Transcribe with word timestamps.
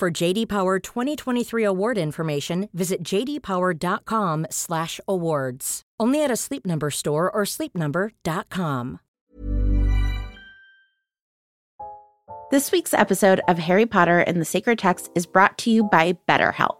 For 0.00 0.10
JD 0.10 0.48
Power 0.48 0.78
2023 0.78 1.62
award 1.62 1.98
information, 1.98 2.70
visit 2.72 3.02
jdpower.com/awards. 3.02 5.82
Only 6.00 6.24
at 6.24 6.30
a 6.30 6.36
Sleep 6.36 6.64
Number 6.64 6.90
store 6.90 7.30
or 7.30 7.42
sleepnumber.com. 7.42 9.00
This 12.50 12.72
week's 12.72 12.94
episode 12.94 13.42
of 13.46 13.58
Harry 13.58 13.84
Potter 13.84 14.20
and 14.20 14.40
the 14.40 14.46
Sacred 14.46 14.78
Text 14.78 15.10
is 15.14 15.26
brought 15.26 15.58
to 15.58 15.70
you 15.70 15.84
by 15.84 16.14
BetterHelp. 16.26 16.79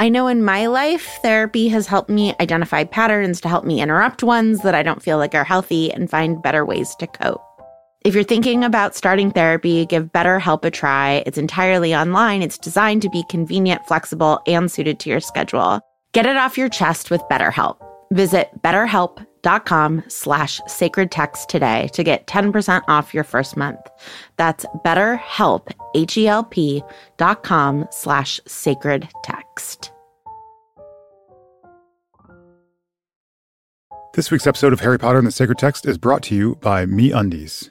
I 0.00 0.08
know 0.08 0.28
in 0.28 0.42
my 0.42 0.64
life, 0.64 1.18
therapy 1.20 1.68
has 1.68 1.86
helped 1.86 2.08
me 2.08 2.34
identify 2.40 2.84
patterns 2.84 3.38
to 3.42 3.50
help 3.50 3.64
me 3.64 3.82
interrupt 3.82 4.22
ones 4.22 4.62
that 4.62 4.74
I 4.74 4.82
don't 4.82 5.02
feel 5.02 5.18
like 5.18 5.34
are 5.34 5.44
healthy 5.44 5.92
and 5.92 6.08
find 6.08 6.42
better 6.42 6.64
ways 6.64 6.96
to 7.00 7.06
cope. 7.06 7.42
If 8.02 8.14
you're 8.14 8.24
thinking 8.24 8.64
about 8.64 8.94
starting 8.94 9.30
therapy, 9.30 9.84
give 9.84 10.10
BetterHelp 10.10 10.64
a 10.64 10.70
try. 10.70 11.22
It's 11.26 11.36
entirely 11.36 11.94
online. 11.94 12.40
It's 12.40 12.56
designed 12.56 13.02
to 13.02 13.10
be 13.10 13.24
convenient, 13.28 13.84
flexible, 13.86 14.40
and 14.46 14.72
suited 14.72 15.00
to 15.00 15.10
your 15.10 15.20
schedule. 15.20 15.82
Get 16.12 16.24
it 16.24 16.38
off 16.38 16.56
your 16.56 16.70
chest 16.70 17.10
with 17.10 17.20
BetterHelp. 17.30 17.76
Visit 18.10 18.48
betterhelp.com 18.62 20.04
slash 20.08 20.62
sacred 20.66 21.10
text 21.10 21.50
today 21.50 21.90
to 21.92 22.02
get 22.02 22.26
10% 22.26 22.84
off 22.88 23.12
your 23.12 23.24
first 23.24 23.54
month. 23.54 23.80
That's 24.38 24.64
betterhelp, 24.82 25.70
H-E-L-P 25.94 26.82
dot 27.18 27.42
com 27.42 27.86
slash 27.90 28.40
sacred 28.46 29.06
text. 29.22 29.39
This 34.14 34.30
week's 34.30 34.46
episode 34.46 34.72
of 34.72 34.80
Harry 34.80 34.98
Potter 34.98 35.18
and 35.18 35.26
the 35.26 35.32
Sacred 35.32 35.58
Text 35.58 35.86
is 35.86 35.96
brought 35.96 36.22
to 36.24 36.34
you 36.34 36.56
by 36.56 36.84
Me 36.84 37.12
Undies. 37.12 37.70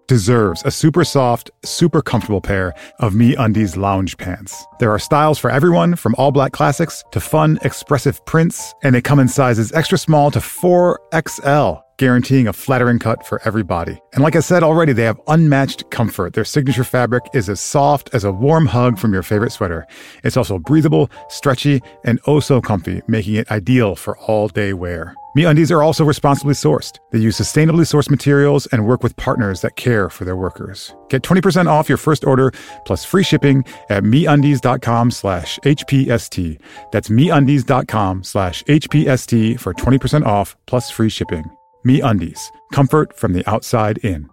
deserves 0.07 0.63
a 0.65 0.71
super 0.71 1.03
soft, 1.03 1.51
super 1.63 2.01
comfortable 2.01 2.41
pair 2.41 2.73
of 2.99 3.15
Me 3.15 3.35
Undies 3.35 3.77
lounge 3.77 4.17
pants. 4.17 4.65
There 4.79 4.91
are 4.91 4.99
styles 4.99 5.39
for 5.39 5.49
everyone, 5.49 5.95
from 5.95 6.15
all 6.17 6.31
black 6.31 6.51
classics 6.51 7.03
to 7.11 7.19
fun, 7.19 7.59
expressive 7.63 8.23
prints, 8.25 8.73
and 8.83 8.93
they 8.93 9.01
come 9.01 9.19
in 9.19 9.27
sizes 9.27 9.71
extra 9.71 9.97
small 9.97 10.31
to 10.31 10.39
4XL 10.39 11.81
guaranteeing 12.01 12.47
a 12.47 12.53
flattering 12.53 12.97
cut 12.97 13.23
for 13.27 13.39
every 13.45 13.61
body. 13.61 14.01
And 14.13 14.23
like 14.23 14.35
I 14.35 14.39
said 14.39 14.63
already, 14.63 14.91
they 14.91 15.03
have 15.03 15.21
unmatched 15.27 15.91
comfort. 15.91 16.33
Their 16.33 16.43
signature 16.43 16.83
fabric 16.83 17.23
is 17.31 17.47
as 17.47 17.59
soft 17.59 18.09
as 18.11 18.23
a 18.23 18.31
warm 18.31 18.65
hug 18.65 18.97
from 18.97 19.13
your 19.13 19.21
favorite 19.21 19.51
sweater. 19.51 19.85
It's 20.23 20.35
also 20.35 20.57
breathable, 20.57 21.11
stretchy, 21.29 21.79
and 22.03 22.19
oh 22.25 22.39
so 22.39 22.59
comfy, 22.59 23.03
making 23.07 23.35
it 23.35 23.51
ideal 23.51 23.95
for 23.95 24.17
all 24.17 24.47
day 24.47 24.73
wear. 24.73 25.15
MeUndies 25.37 25.71
are 25.71 25.81
also 25.81 26.03
responsibly 26.03 26.53
sourced. 26.53 26.99
They 27.11 27.19
use 27.19 27.39
sustainably 27.39 27.85
sourced 27.85 28.09
materials 28.09 28.67
and 28.67 28.85
work 28.85 29.01
with 29.01 29.15
partners 29.15 29.61
that 29.61 29.77
care 29.77 30.09
for 30.09 30.25
their 30.25 30.35
workers. 30.35 30.93
Get 31.09 31.23
20% 31.23 31.67
off 31.67 31.87
your 31.87 31.97
first 31.97 32.25
order 32.25 32.51
plus 32.85 33.05
free 33.05 33.23
shipping 33.23 33.63
at 33.89 34.03
MeUndies.com 34.03 35.11
slash 35.11 35.57
HPST. 35.59 36.59
That's 36.91 37.09
MeUndies.com 37.09 38.23
slash 38.23 38.63
HPST 38.63 39.59
for 39.59 39.73
20% 39.73 40.25
off 40.25 40.57
plus 40.65 40.91
free 40.91 41.09
shipping. 41.09 41.45
Me 41.83 41.99
Undies, 41.99 42.51
comfort 42.71 43.17
from 43.17 43.33
the 43.33 43.47
outside 43.49 43.97
in. 43.99 44.29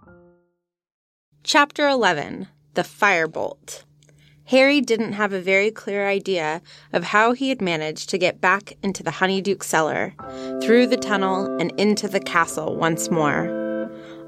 Chapter 1.43 1.87
11 1.87 2.47
The 2.75 2.83
Firebolt. 2.83 3.85
Harry 4.49 4.81
didn't 4.81 5.13
have 5.13 5.31
a 5.31 5.39
very 5.39 5.69
clear 5.69 6.07
idea 6.07 6.59
of 6.91 7.03
how 7.03 7.33
he 7.33 7.49
had 7.49 7.61
managed 7.61 8.09
to 8.09 8.17
get 8.17 8.41
back 8.41 8.75
into 8.81 9.03
the 9.03 9.11
Honeyduke 9.11 9.61
cellar, 9.61 10.15
through 10.59 10.87
the 10.87 10.97
tunnel, 10.97 11.45
and 11.61 11.71
into 11.79 12.07
the 12.07 12.19
castle 12.19 12.75
once 12.75 13.11
more. 13.11 13.47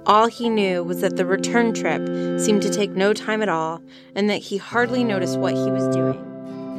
All 0.05 0.27
he 0.27 0.47
knew 0.47 0.83
was 0.83 1.01
that 1.01 1.17
the 1.17 1.25
return 1.25 1.73
trip 1.73 2.07
seemed 2.39 2.61
to 2.61 2.69
take 2.69 2.91
no 2.91 3.13
time 3.13 3.41
at 3.41 3.49
all, 3.49 3.81
and 4.13 4.29
that 4.29 4.37
he 4.37 4.57
hardly 4.57 5.03
noticed 5.03 5.39
what 5.39 5.55
he 5.55 5.71
was 5.71 5.87
doing. 5.87 6.19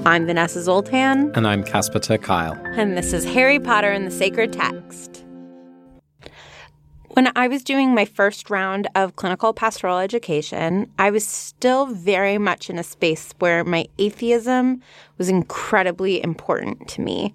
I'm 0.07 0.25
Vanessa 0.25 0.63
Zoltan. 0.63 1.33
And 1.35 1.45
I'm 1.45 1.65
Casper 1.65 1.99
ter 1.99 2.19
Kuile. 2.19 2.57
And 2.79 2.97
this 2.97 3.13
is 3.13 3.25
Harry 3.25 3.59
Potter 3.59 3.91
and 3.91 4.07
the 4.07 4.13
Sacred 4.13 4.53
Text. 4.53 5.22
When 7.15 7.31
I 7.37 7.47
was 7.47 7.63
doing 7.63 7.95
my 7.95 8.07
first 8.07 8.49
round 8.49 8.89
of 8.95 9.17
clinical 9.17 9.53
pastoral 9.53 9.99
education, 9.99 10.91
I 10.99 11.11
was 11.11 11.27
still 11.27 11.85
very 11.85 12.39
much 12.39 12.71
in 12.71 12.79
a 12.79 12.83
space 12.83 13.35
where 13.39 13.65
my 13.65 13.87
atheism 13.99 14.81
was 15.19 15.29
incredibly 15.29 16.23
important 16.23 16.89
to 16.89 17.03
me. 17.03 17.35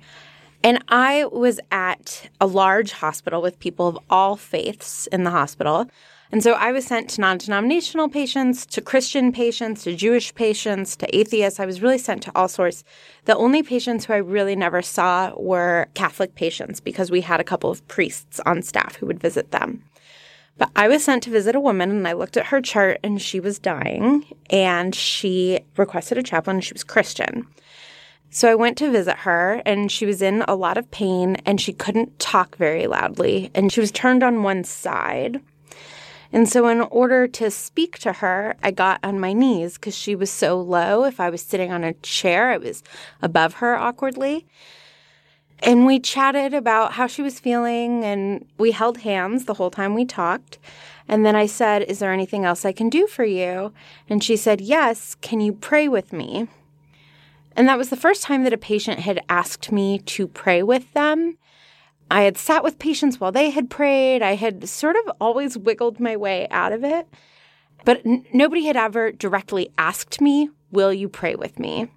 And 0.63 0.83
I 0.89 1.25
was 1.25 1.59
at 1.71 2.27
a 2.41 2.47
large 2.47 2.91
hospital 2.91 3.39
with 3.39 3.59
people 3.59 3.87
of 3.87 3.99
all 4.09 4.35
faiths 4.35 5.05
in 5.11 5.25
the 5.25 5.29
hospital. 5.29 5.85
And 6.31 6.43
so 6.43 6.53
I 6.53 6.71
was 6.71 6.85
sent 6.85 7.09
to 7.11 7.21
non 7.21 7.37
denominational 7.37 8.09
patients, 8.09 8.65
to 8.67 8.81
Christian 8.81 9.31
patients, 9.31 9.83
to 9.83 9.95
Jewish 9.95 10.33
patients, 10.35 10.95
to 10.97 11.17
atheists. 11.17 11.59
I 11.59 11.65
was 11.65 11.81
really 11.81 11.97
sent 11.97 12.21
to 12.23 12.31
all 12.35 12.47
sorts. 12.47 12.83
The 13.25 13.35
only 13.35 13.63
patients 13.63 14.05
who 14.05 14.13
I 14.13 14.17
really 14.17 14.55
never 14.55 14.81
saw 14.81 15.33
were 15.37 15.87
Catholic 15.93 16.35
patients 16.35 16.79
because 16.79 17.09
we 17.09 17.21
had 17.21 17.39
a 17.39 17.45
couple 17.45 17.69
of 17.69 17.87
priests 17.87 18.41
on 18.45 18.61
staff 18.61 18.95
who 18.97 19.05
would 19.05 19.19
visit 19.19 19.51
them. 19.51 19.83
But 20.57 20.71
I 20.75 20.87
was 20.87 21.03
sent 21.03 21.23
to 21.23 21.29
visit 21.29 21.55
a 21.55 21.59
woman 21.59 21.91
and 21.91 22.07
I 22.07 22.13
looked 22.13 22.35
at 22.35 22.47
her 22.47 22.61
chart 22.61 22.99
and 23.03 23.21
she 23.21 23.39
was 23.39 23.59
dying 23.59 24.25
and 24.49 24.93
she 24.95 25.59
requested 25.77 26.17
a 26.17 26.23
chaplain 26.23 26.57
and 26.57 26.63
she 26.63 26.73
was 26.73 26.83
Christian. 26.83 27.47
So 28.29 28.51
I 28.51 28.55
went 28.55 28.77
to 28.79 28.91
visit 28.91 29.17
her 29.17 29.61
and 29.65 29.91
she 29.91 30.05
was 30.05 30.21
in 30.21 30.43
a 30.47 30.55
lot 30.55 30.77
of 30.77 30.89
pain 30.91 31.37
and 31.45 31.61
she 31.61 31.73
couldn't 31.73 32.19
talk 32.19 32.57
very 32.57 32.87
loudly 32.87 33.51
and 33.53 33.71
she 33.71 33.79
was 33.79 33.91
turned 33.91 34.23
on 34.23 34.43
one 34.43 34.63
side. 34.63 35.41
And 36.31 36.49
so, 36.49 36.67
in 36.67 36.81
order 36.81 37.27
to 37.27 37.49
speak 37.49 37.97
to 37.99 38.13
her, 38.13 38.55
I 38.61 38.71
got 38.71 38.99
on 39.03 39.19
my 39.19 39.33
knees 39.33 39.75
because 39.75 39.95
she 39.95 40.15
was 40.15 40.29
so 40.29 40.59
low. 40.59 41.03
If 41.03 41.19
I 41.19 41.29
was 41.29 41.41
sitting 41.41 41.71
on 41.71 41.83
a 41.83 41.93
chair, 41.93 42.51
I 42.51 42.57
was 42.57 42.83
above 43.21 43.55
her 43.55 43.75
awkwardly. 43.75 44.45
And 45.59 45.85
we 45.85 45.99
chatted 45.99 46.53
about 46.53 46.93
how 46.93 47.07
she 47.07 47.21
was 47.21 47.39
feeling, 47.39 48.03
and 48.03 48.45
we 48.57 48.71
held 48.71 48.99
hands 48.99 49.45
the 49.45 49.55
whole 49.55 49.71
time 49.71 49.95
we 49.95 50.05
talked. 50.05 50.59
And 51.07 51.25
then 51.25 51.35
I 51.35 51.45
said, 51.45 51.83
Is 51.83 51.99
there 51.99 52.11
anything 52.11 52.45
else 52.45 52.65
I 52.65 52.73
can 52.73 52.89
do 52.89 53.07
for 53.07 53.23
you? 53.23 53.73
And 54.09 54.23
she 54.23 54.35
said, 54.35 54.61
Yes. 54.61 55.15
Can 55.21 55.39
you 55.39 55.53
pray 55.53 55.87
with 55.87 56.11
me? 56.13 56.47
And 57.55 57.67
that 57.67 57.77
was 57.77 57.89
the 57.89 57.95
first 57.95 58.21
time 58.21 58.43
that 58.43 58.53
a 58.53 58.57
patient 58.57 58.99
had 58.99 59.23
asked 59.29 59.71
me 59.71 59.99
to 59.99 60.27
pray 60.27 60.61
with 60.61 60.93
them. 60.93 61.37
I 62.09 62.21
had 62.21 62.37
sat 62.37 62.63
with 62.63 62.79
patients 62.79 63.19
while 63.19 63.31
they 63.31 63.49
had 63.49 63.69
prayed. 63.69 64.21
I 64.21 64.35
had 64.35 64.67
sort 64.67 64.95
of 64.95 65.11
always 65.19 65.57
wiggled 65.57 65.99
my 65.99 66.15
way 66.15 66.47
out 66.51 66.71
of 66.71 66.83
it. 66.83 67.07
But 67.85 68.05
n- 68.05 68.25
nobody 68.33 68.65
had 68.65 68.77
ever 68.77 69.11
directly 69.11 69.69
asked 69.77 70.21
me, 70.21 70.49
Will 70.71 70.93
you 70.93 71.07
pray 71.07 71.35
with 71.35 71.59
me? 71.59 71.87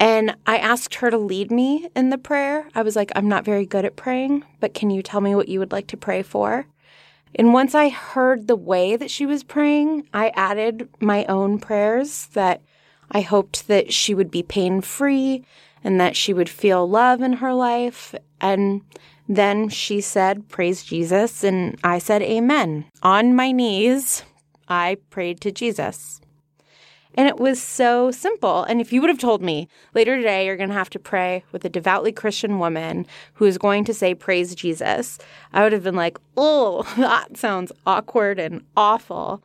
And 0.00 0.36
I 0.46 0.58
asked 0.58 0.96
her 0.96 1.10
to 1.10 1.18
lead 1.18 1.50
me 1.50 1.88
in 1.96 2.10
the 2.10 2.18
prayer. 2.18 2.68
I 2.74 2.82
was 2.82 2.94
like, 2.94 3.10
I'm 3.16 3.28
not 3.28 3.44
very 3.44 3.66
good 3.66 3.84
at 3.84 3.96
praying, 3.96 4.44
but 4.60 4.74
can 4.74 4.90
you 4.90 5.02
tell 5.02 5.20
me 5.20 5.34
what 5.34 5.48
you 5.48 5.58
would 5.58 5.72
like 5.72 5.88
to 5.88 5.96
pray 5.96 6.22
for? 6.22 6.66
And 7.34 7.52
once 7.52 7.74
I 7.74 7.88
heard 7.88 8.46
the 8.46 8.56
way 8.56 8.96
that 8.96 9.10
she 9.10 9.26
was 9.26 9.42
praying, 9.42 10.08
I 10.14 10.28
added 10.30 10.88
my 11.00 11.24
own 11.24 11.58
prayers 11.58 12.26
that 12.34 12.62
I 13.10 13.20
hoped 13.20 13.66
that 13.68 13.92
she 13.92 14.14
would 14.14 14.30
be 14.30 14.42
pain 14.42 14.80
free 14.80 15.44
and 15.88 15.98
that 15.98 16.14
she 16.14 16.34
would 16.34 16.50
feel 16.50 16.86
love 16.86 17.22
in 17.22 17.32
her 17.32 17.54
life. 17.54 18.14
And 18.42 18.82
then 19.26 19.70
she 19.70 20.02
said, 20.02 20.46
Praise 20.50 20.82
Jesus. 20.82 21.42
And 21.42 21.80
I 21.82 21.98
said, 21.98 22.20
Amen. 22.20 22.84
On 23.02 23.34
my 23.34 23.52
knees, 23.52 24.22
I 24.68 24.98
prayed 25.08 25.40
to 25.40 25.50
Jesus. 25.50 26.20
And 27.14 27.26
it 27.26 27.38
was 27.38 27.58
so 27.62 28.10
simple. 28.10 28.64
And 28.64 28.82
if 28.82 28.92
you 28.92 29.00
would 29.00 29.08
have 29.08 29.18
told 29.18 29.40
me 29.40 29.66
later 29.94 30.14
today, 30.14 30.44
you're 30.44 30.58
going 30.58 30.68
to 30.68 30.74
have 30.74 30.90
to 30.90 30.98
pray 30.98 31.42
with 31.52 31.64
a 31.64 31.70
devoutly 31.70 32.12
Christian 32.12 32.58
woman 32.58 33.06
who 33.32 33.46
is 33.46 33.56
going 33.56 33.84
to 33.86 33.94
say, 33.94 34.14
Praise 34.14 34.54
Jesus, 34.54 35.18
I 35.54 35.62
would 35.62 35.72
have 35.72 35.84
been 35.84 35.96
like, 35.96 36.18
Oh, 36.36 36.82
that 36.98 37.38
sounds 37.38 37.72
awkward 37.86 38.38
and 38.38 38.62
awful. 38.76 39.42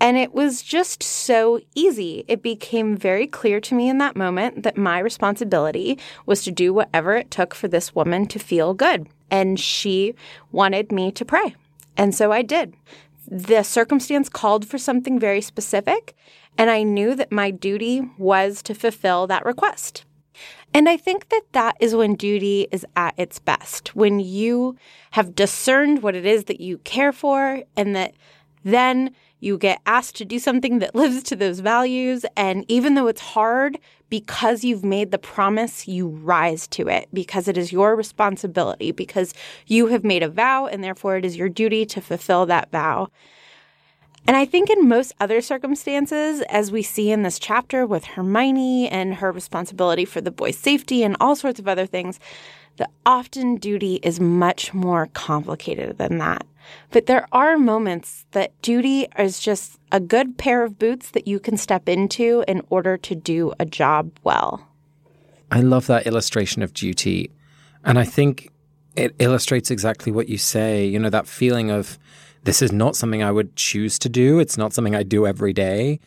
And 0.00 0.16
it 0.16 0.32
was 0.32 0.62
just 0.62 1.02
so 1.02 1.60
easy. 1.74 2.24
It 2.26 2.42
became 2.42 2.96
very 2.96 3.26
clear 3.26 3.60
to 3.60 3.74
me 3.74 3.88
in 3.90 3.98
that 3.98 4.16
moment 4.16 4.62
that 4.62 4.78
my 4.78 4.98
responsibility 4.98 5.98
was 6.24 6.42
to 6.44 6.50
do 6.50 6.72
whatever 6.72 7.16
it 7.16 7.30
took 7.30 7.54
for 7.54 7.68
this 7.68 7.94
woman 7.94 8.26
to 8.28 8.38
feel 8.38 8.72
good. 8.72 9.08
And 9.30 9.60
she 9.60 10.14
wanted 10.50 10.90
me 10.90 11.12
to 11.12 11.24
pray. 11.24 11.54
And 11.98 12.14
so 12.14 12.32
I 12.32 12.40
did. 12.40 12.74
The 13.28 13.62
circumstance 13.62 14.28
called 14.28 14.66
for 14.66 14.78
something 14.78 15.18
very 15.18 15.42
specific, 15.42 16.16
and 16.56 16.70
I 16.70 16.82
knew 16.82 17.14
that 17.14 17.30
my 17.30 17.50
duty 17.50 18.02
was 18.18 18.62
to 18.62 18.74
fulfill 18.74 19.26
that 19.26 19.44
request. 19.44 20.04
And 20.72 20.88
I 20.88 20.96
think 20.96 21.28
that 21.28 21.42
that 21.52 21.76
is 21.78 21.94
when 21.94 22.14
duty 22.14 22.68
is 22.72 22.86
at 22.96 23.14
its 23.18 23.38
best, 23.38 23.94
when 23.94 24.18
you 24.18 24.76
have 25.12 25.34
discerned 25.34 26.02
what 26.02 26.16
it 26.16 26.24
is 26.24 26.44
that 26.44 26.60
you 26.60 26.78
care 26.78 27.12
for, 27.12 27.62
and 27.76 27.94
that 27.94 28.14
then 28.64 29.14
you 29.40 29.58
get 29.58 29.80
asked 29.86 30.16
to 30.16 30.24
do 30.24 30.38
something 30.38 30.78
that 30.78 30.94
lives 30.94 31.22
to 31.24 31.36
those 31.36 31.60
values. 31.60 32.24
And 32.36 32.64
even 32.68 32.94
though 32.94 33.08
it's 33.08 33.20
hard, 33.20 33.78
because 34.08 34.64
you've 34.64 34.84
made 34.84 35.10
the 35.10 35.18
promise, 35.18 35.88
you 35.88 36.08
rise 36.08 36.66
to 36.68 36.88
it 36.88 37.08
because 37.12 37.48
it 37.48 37.56
is 37.56 37.72
your 37.72 37.96
responsibility, 37.96 38.92
because 38.92 39.32
you 39.66 39.86
have 39.86 40.04
made 40.04 40.22
a 40.22 40.28
vow, 40.28 40.66
and 40.66 40.82
therefore 40.82 41.16
it 41.16 41.24
is 41.24 41.36
your 41.36 41.48
duty 41.48 41.86
to 41.86 42.00
fulfill 42.00 42.44
that 42.46 42.70
vow. 42.70 43.08
And 44.26 44.36
I 44.36 44.44
think 44.44 44.68
in 44.68 44.88
most 44.88 45.14
other 45.18 45.40
circumstances, 45.40 46.42
as 46.42 46.70
we 46.70 46.82
see 46.82 47.10
in 47.10 47.22
this 47.22 47.38
chapter 47.38 47.86
with 47.86 48.04
Hermione 48.04 48.88
and 48.88 49.14
her 49.14 49.32
responsibility 49.32 50.04
for 50.04 50.20
the 50.20 50.30
boy's 50.30 50.58
safety 50.58 51.02
and 51.02 51.16
all 51.20 51.34
sorts 51.34 51.58
of 51.58 51.66
other 51.66 51.86
things, 51.86 52.20
the 52.76 52.88
often 53.06 53.56
duty 53.56 54.00
is 54.02 54.20
much 54.20 54.74
more 54.74 55.06
complicated 55.14 55.98
than 55.98 56.18
that. 56.18 56.46
But 56.90 57.06
there 57.06 57.26
are 57.32 57.58
moments 57.58 58.26
that 58.32 58.60
duty 58.62 59.06
is 59.18 59.40
just 59.40 59.78
a 59.92 60.00
good 60.00 60.38
pair 60.38 60.62
of 60.64 60.78
boots 60.78 61.10
that 61.10 61.26
you 61.26 61.40
can 61.40 61.56
step 61.56 61.88
into 61.88 62.44
in 62.46 62.62
order 62.70 62.96
to 62.96 63.14
do 63.14 63.52
a 63.58 63.64
job 63.64 64.12
well. 64.24 64.66
I 65.50 65.60
love 65.60 65.86
that 65.88 66.06
illustration 66.06 66.62
of 66.62 66.72
duty. 66.72 67.30
And 67.84 67.98
I 67.98 68.04
think 68.04 68.50
it 68.96 69.14
illustrates 69.18 69.70
exactly 69.70 70.12
what 70.12 70.28
you 70.28 70.38
say. 70.38 70.86
You 70.86 70.98
know, 70.98 71.10
that 71.10 71.26
feeling 71.26 71.70
of 71.70 71.98
this 72.44 72.62
is 72.62 72.72
not 72.72 72.96
something 72.96 73.22
I 73.22 73.32
would 73.32 73.56
choose 73.56 73.98
to 74.00 74.08
do. 74.08 74.38
It's 74.38 74.56
not 74.56 74.72
something 74.72 74.94
I 74.94 75.02
do 75.02 75.26
every 75.26 75.52
day. 75.52 76.00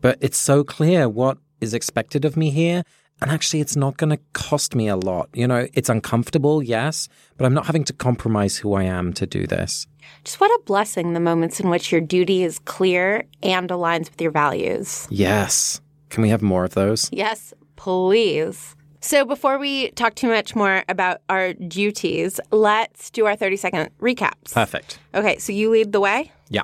But 0.00 0.18
it's 0.20 0.38
so 0.38 0.64
clear 0.64 1.08
what 1.08 1.38
is 1.60 1.74
expected 1.74 2.24
of 2.24 2.36
me 2.36 2.50
here. 2.50 2.82
And 3.22 3.30
actually, 3.30 3.60
it's 3.60 3.76
not 3.76 3.96
going 3.96 4.10
to 4.10 4.18
cost 4.34 4.74
me 4.74 4.88
a 4.88 4.96
lot. 4.96 5.30
You 5.32 5.46
know, 5.46 5.66
it's 5.72 5.88
uncomfortable, 5.88 6.62
yes, 6.62 7.08
but 7.36 7.46
I'm 7.46 7.54
not 7.54 7.66
having 7.66 7.84
to 7.84 7.92
compromise 7.92 8.58
who 8.58 8.74
I 8.74 8.84
am 8.84 9.12
to 9.14 9.26
do 9.26 9.46
this. 9.46 9.86
Just 10.24 10.38
what 10.38 10.50
a 10.50 10.64
blessing 10.64 11.14
the 11.14 11.20
moments 11.20 11.58
in 11.58 11.70
which 11.70 11.90
your 11.90 12.00
duty 12.00 12.42
is 12.42 12.58
clear 12.60 13.24
and 13.42 13.70
aligns 13.70 14.10
with 14.10 14.20
your 14.20 14.30
values. 14.30 15.06
Yes. 15.10 15.80
Can 16.10 16.22
we 16.22 16.28
have 16.28 16.42
more 16.42 16.64
of 16.64 16.74
those? 16.74 17.08
Yes, 17.12 17.54
please. 17.76 18.76
So, 19.00 19.24
before 19.24 19.58
we 19.58 19.90
talk 19.92 20.14
too 20.14 20.28
much 20.28 20.56
more 20.56 20.82
about 20.88 21.20
our 21.28 21.52
duties, 21.54 22.40
let's 22.50 23.10
do 23.10 23.26
our 23.26 23.36
30 23.36 23.56
second 23.56 23.90
recaps. 24.00 24.52
Perfect. 24.52 24.98
Okay, 25.14 25.38
so 25.38 25.52
you 25.52 25.70
lead 25.70 25.92
the 25.92 26.00
way. 26.00 26.32
Yeah. 26.48 26.62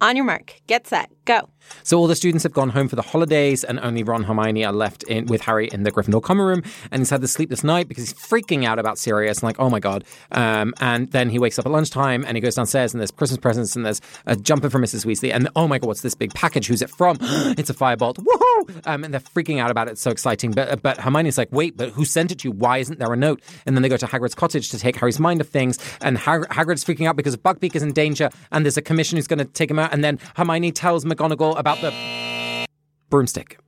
On 0.00 0.16
your 0.16 0.24
mark, 0.24 0.60
get 0.66 0.86
set, 0.86 1.10
go. 1.24 1.48
So 1.82 1.98
all 1.98 2.06
the 2.06 2.16
students 2.16 2.42
have 2.42 2.52
gone 2.52 2.70
home 2.70 2.88
for 2.88 2.96
the 2.96 3.02
holidays, 3.02 3.64
and 3.64 3.80
only 3.80 4.02
Ron 4.02 4.24
and 4.24 4.26
Hermione 4.26 4.64
are 4.64 4.72
left 4.72 5.02
in 5.04 5.26
with 5.26 5.42
Harry 5.42 5.68
in 5.68 5.82
the 5.82 5.90
Gryffindor 5.90 6.22
common 6.22 6.46
room. 6.46 6.62
And 6.90 7.00
he's 7.00 7.10
had 7.10 7.20
the 7.20 7.28
sleepless 7.28 7.64
night 7.64 7.88
because 7.88 8.08
he's 8.08 8.14
freaking 8.14 8.64
out 8.64 8.78
about 8.78 8.98
Sirius 8.98 9.38
and 9.38 9.44
like, 9.44 9.58
oh 9.58 9.70
my 9.70 9.80
god. 9.80 10.04
Um, 10.32 10.74
and 10.80 11.10
then 11.10 11.30
he 11.30 11.38
wakes 11.38 11.58
up 11.58 11.66
at 11.66 11.72
lunchtime 11.72 12.24
and 12.26 12.36
he 12.36 12.40
goes 12.40 12.54
downstairs 12.54 12.94
and 12.94 13.00
there's 13.00 13.10
Christmas 13.10 13.38
presents 13.38 13.76
and 13.76 13.84
there's 13.84 14.00
a 14.26 14.36
jumper 14.36 14.70
from 14.70 14.82
Mrs. 14.82 15.04
Weasley. 15.04 15.32
And 15.32 15.48
oh 15.56 15.68
my 15.68 15.78
god, 15.78 15.88
what's 15.88 16.02
this 16.02 16.14
big 16.14 16.32
package? 16.34 16.66
Who's 16.66 16.82
it 16.82 16.90
from? 16.90 17.18
it's 17.20 17.70
a 17.70 17.74
firebolt. 17.74 18.16
Woohoo! 18.16 18.86
Um, 18.86 19.04
and 19.04 19.12
they're 19.12 19.20
freaking 19.20 19.60
out 19.60 19.70
about 19.70 19.88
it. 19.88 19.92
It's 19.92 20.02
so 20.02 20.10
exciting. 20.10 20.52
But 20.52 20.82
but 20.82 20.98
Hermione's 20.98 21.38
like, 21.38 21.52
wait, 21.52 21.76
but 21.76 21.90
who 21.90 22.04
sent 22.04 22.32
it 22.32 22.40
to 22.40 22.48
you? 22.48 22.52
Why 22.52 22.78
isn't 22.78 22.98
there 22.98 23.12
a 23.12 23.16
note? 23.16 23.42
And 23.66 23.76
then 23.76 23.82
they 23.82 23.88
go 23.88 23.96
to 23.96 24.06
Hagrid's 24.06 24.34
cottage 24.34 24.70
to 24.70 24.78
take 24.78 24.96
Harry's 24.96 25.20
mind 25.20 25.40
of 25.40 25.48
things. 25.48 25.78
And 26.00 26.18
Hag- 26.18 26.48
Hagrid's 26.48 26.84
freaking 26.84 27.08
out 27.08 27.16
because 27.16 27.36
Buckbeak 27.36 27.74
is 27.74 27.82
in 27.82 27.92
danger 27.92 28.30
and 28.52 28.64
there's 28.64 28.76
a 28.76 28.82
commission 28.82 29.16
who's 29.16 29.26
going 29.26 29.38
to 29.38 29.44
take 29.44 29.70
him 29.70 29.78
out. 29.78 29.92
And 29.92 30.04
then 30.04 30.18
Hermione 30.36 30.72
tells 30.72 31.04
McGonagall 31.14 31.58
about 31.58 31.80
the 31.80 32.66
broomstick. 33.10 33.58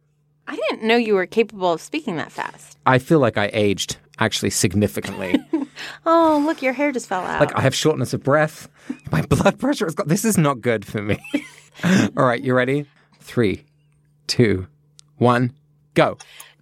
I 0.48 0.56
didn't 0.56 0.82
know 0.82 0.96
you 0.96 1.14
were 1.14 1.26
capable 1.26 1.72
of 1.72 1.80
speaking 1.80 2.16
that 2.16 2.30
fast. 2.32 2.78
I 2.86 2.98
feel 2.98 3.18
like 3.18 3.36
I 3.36 3.50
aged 3.52 3.96
actually 4.18 4.50
significantly. 4.50 5.38
Oh, 6.06 6.42
look, 6.46 6.62
your 6.62 6.72
hair 6.72 6.90
just 6.90 7.06
fell 7.06 7.20
out. 7.20 7.38
like 7.38 7.54
I 7.54 7.60
have 7.60 7.74
shortness 7.74 8.14
of 8.14 8.22
breath. 8.22 8.66
My 9.12 9.20
blood 9.20 9.58
pressure 9.58 9.84
has 9.84 9.94
got. 9.94 10.08
This 10.08 10.24
is 10.24 10.38
not 10.38 10.62
good 10.62 10.86
for 10.86 11.02
me. 11.02 11.18
All 12.16 12.24
right, 12.24 12.40
you 12.42 12.54
ready? 12.54 12.86
Three, 13.20 13.66
two, 14.26 14.68
one, 15.18 15.52
go. 15.92 16.16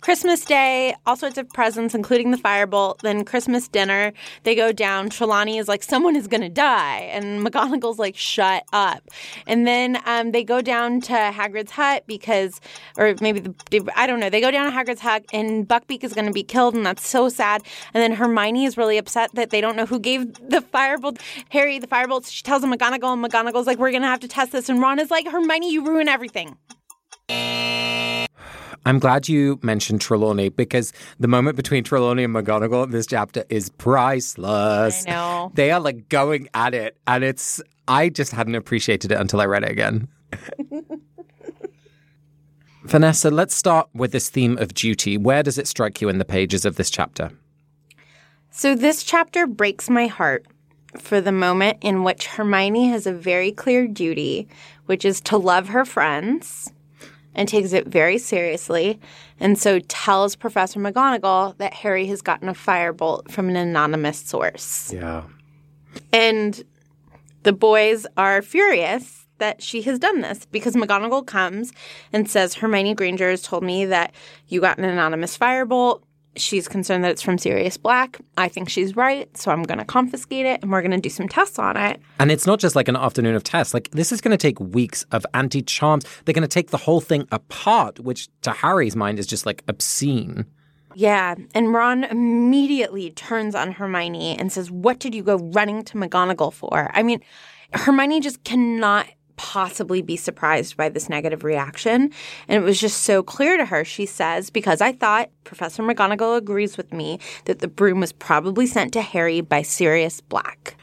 Christmas 0.05 0.45
Day, 0.45 0.95
all 1.07 1.17
sorts 1.17 1.39
of 1.39 1.49
presents, 1.49 1.95
including 1.95 2.31
the 2.31 2.37
firebolt. 2.37 3.01
Then 3.01 3.25
Christmas 3.25 3.69
dinner, 3.69 4.13
they 4.43 4.55
go 4.55 4.71
down. 4.71 5.09
Trelawney 5.09 5.57
is 5.57 5.67
like, 5.67 5.83
someone 5.83 6.15
is 6.15 6.29
going 6.29 6.43
to 6.43 6.51
die. 6.51 6.99
And 7.11 7.41
McGonagall's 7.47 7.99
like, 7.99 8.15
shut 8.15 8.65
up. 8.75 9.03
And 9.47 9.67
then 9.67 9.99
um, 10.05 10.33
they 10.33 10.45
go 10.45 10.61
down 10.61 11.01
to 11.03 11.15
Hagrid's 11.15 11.71
hut 11.71 12.05
because, 12.07 12.61
or 12.99 13.15
maybe, 13.23 13.41
the, 13.71 13.89
I 13.97 14.07
don't 14.07 14.21
know, 14.21 14.29
they 14.29 14.43
go 14.43 14.51
down 14.51 14.71
to 14.71 14.77
Hagrid's 14.77 15.01
hut 15.01 15.25
and 15.33 15.67
Buckbeak 15.67 16.05
is 16.05 16.13
going 16.13 16.27
to 16.27 16.35
be 16.35 16.43
killed. 16.43 16.75
And 16.75 16.85
that's 16.85 17.09
so 17.09 17.31
sad. 17.31 17.63
And 17.95 18.03
then 18.03 18.13
Hermione 18.13 18.67
is 18.67 18.77
really 18.77 18.99
upset 18.99 19.31
that 19.33 19.49
they 19.49 19.63
don't 19.63 19.75
know 19.75 19.87
who 19.87 19.99
gave 19.99 20.35
the 20.35 20.61
firebolt, 20.61 21.19
Harry, 21.49 21.79
the 21.79 21.87
firebolt. 21.87 22.31
She 22.31 22.43
tells 22.43 22.63
him 22.63 22.71
McGonagall, 22.75 23.15
and 23.15 23.25
McGonagall's 23.25 23.67
like, 23.67 23.79
we're 23.79 23.91
going 23.91 24.03
to 24.03 24.09
have 24.09 24.21
to 24.21 24.29
test 24.29 24.53
this. 24.53 24.69
And 24.69 24.83
Ron 24.83 24.99
is 24.99 25.11
like, 25.11 25.27
Hermione, 25.27 25.73
you 25.73 25.83
ruin 25.83 26.09
everything. 26.09 26.59
I'm 28.87 28.99
glad 28.99 29.29
you 29.29 29.59
mentioned 29.63 30.01
Trelawney 30.03 30.51
because 30.51 30.93
the 31.19 31.29
moment 31.29 31.57
between 31.57 31.85
Trelawney 31.85 32.25
and 32.25 32.35
McGonagall 32.35 32.85
in 32.85 32.91
this 32.91 33.07
chapter 33.07 33.45
is 33.49 33.71
priceless. 33.71 35.07
I 35.07 35.11
know. 35.11 35.53
They 35.55 35.71
are 35.71 35.81
like 35.81 36.09
going 36.09 36.49
at 36.55 36.75
it, 36.75 36.99
and 37.07 37.25
it's. 37.25 37.63
I 37.89 38.09
just 38.09 38.33
hadn't 38.33 38.55
appreciated 38.55 39.13
it 39.13 39.19
until 39.19 39.41
I 39.41 39.47
read 39.47 39.65
it 39.65 39.71
again. 39.71 40.09
Vanessa, 42.85 43.31
let's 43.31 43.55
start 43.55 43.89
with 43.95 44.13
this 44.13 44.29
theme 44.29 44.59
of 44.59 44.75
duty. 44.75 45.17
Where 45.17 45.43
does 45.43 45.57
it 45.57 45.67
strike 45.67 46.03
you 46.03 46.11
in 46.11 46.19
the 46.19 46.25
pages 46.25 46.67
of 46.67 46.77
this 46.77 46.91
chapter? 46.91 47.31
So 48.51 48.75
this 48.75 49.03
chapter 49.03 49.47
breaks 49.47 49.89
my 49.89 50.07
heart 50.07 50.47
for 50.99 51.21
the 51.21 51.33
moment 51.33 51.79
in 51.81 52.05
which 52.05 52.27
Hermione 52.27 52.89
has 52.89 53.07
a 53.07 53.13
very 53.13 53.53
clear 53.53 53.89
duty, 53.89 54.49
which 54.87 55.05
is 55.05 55.21
to 55.23 55.39
love 55.39 55.69
her 55.69 55.85
friends 55.85 56.74
and 57.35 57.49
takes 57.49 57.73
it 57.73 57.87
very 57.87 58.19
seriously, 58.19 59.01
and 59.41 59.59
so 59.59 59.79
tells 59.81 60.37
Professor 60.37 60.79
McGonagall 60.81 61.57
that 61.59 61.75
Harry 61.75 62.07
has 62.07 62.23
gotten 62.23 62.49
a 62.49 62.55
firebolt 62.55 63.31
from 63.31 63.49
an 63.49 63.57
anonymous 63.57 64.19
source. 64.19 64.93
Yeah. 64.93 65.25
And 66.13 66.63
the 67.43 67.53
boys 67.53 68.07
are 68.17 68.43
furious 68.43 69.27
that 69.39 69.63
she 69.63 69.83
has 69.83 69.99
done 69.99 70.21
this 70.21 70.47
because 70.47 70.77
McGonagall 70.77 71.27
comes 71.27 71.73
and 72.13 72.31
says, 72.31 72.55
Hermione 72.55 72.95
Granger 72.95 73.31
has 73.31 73.43
told 73.43 73.65
me 73.65 73.85
that 73.87 74.15
you 74.49 74.61
got 74.61 74.79
an 74.79 74.85
anonymous 74.85 75.37
firebolt. 75.37 76.03
She's 76.37 76.67
concerned 76.69 77.05
that 77.05 77.11
it's 77.11 77.23
from 77.23 77.39
Sirius 77.39 77.77
Black. 77.77 78.21
I 78.37 78.49
think 78.49 78.69
she's 78.69 78.97
right, 78.97 79.35
so 79.37 79.51
I'm 79.51 79.63
going 79.63 79.79
to 79.79 79.85
confiscate 79.85 80.47
it 80.47 80.63
and 80.63 80.71
we're 80.73 80.83
going 80.83 80.91
to 80.91 81.01
do 81.01 81.09
some 81.09 81.29
tests 81.29 81.59
on 81.59 81.77
it. 81.77 82.01
And 82.19 82.31
it's 82.31 82.47
not 82.47 82.59
just 82.59 82.75
like 82.75 82.89
an 82.89 82.97
afternoon 82.97 83.35
of 83.35 83.45
tests. 83.45 83.73
Like 83.73 83.91
this 83.91 84.11
is 84.11 84.21
going 84.21 84.33
to 84.33 84.37
take 84.37 84.59
weeks 84.59 85.05
of 85.13 85.25
anti 85.35 85.63
charms. 85.63 86.05
They're 86.25 86.33
going 86.33 86.43
to 86.43 86.49
take 86.49 86.71
the 86.71 86.77
whole 86.77 87.01
thing 87.01 87.27
apart, 87.31 88.01
which 88.01 88.29
to 88.43 88.51
Harry's 88.51 88.97
mind 88.97 89.19
is 89.19 89.27
just 89.27 89.47
like 89.47 89.63
obscene. 89.69 90.47
Yeah, 90.95 91.35
and 91.55 91.73
Ron 91.73 92.05
immediately 92.05 93.11
turns 93.11 93.55
on 93.55 93.73
Hermione 93.73 94.39
and 94.39 94.53
says, 94.53 94.71
What 94.71 95.01
did 95.01 95.15
you 95.15 95.23
go 95.23 95.37
running 95.53 95.83
to 95.85 95.99
McGonagall 95.99 96.53
for? 96.53 96.91
I 96.95 97.03
mean, 97.03 97.21
Hermione 97.73 98.21
just 98.21 98.45
cannot 98.45 99.07
possibly 99.37 100.03
be 100.03 100.17
surprised 100.17 100.77
by 100.77 100.89
this 100.89 101.09
negative 101.09 101.45
reaction. 101.45 102.11
And 102.49 102.63
it 102.63 102.65
was 102.65 102.81
just 102.81 103.03
so 103.03 103.23
clear 103.23 103.57
to 103.57 103.65
her. 103.65 103.85
She 103.85 104.07
says, 104.07 104.51
Because 104.51 104.81
I 104.81 104.93
thought 104.93 105.31
Professor 105.45 105.83
McGonagall 105.83 106.37
agrees 106.37 106.77
with 106.77 106.93
me 106.93 107.19
that 107.45 107.61
the 107.61 107.69
broom 107.69 108.01
was 108.01 108.13
probably 108.13 108.67
sent 108.67 108.93
to 108.95 109.03
Harry 109.03 109.41
by 109.41 109.63
Sirius 109.63 110.21
Black. 110.21 110.77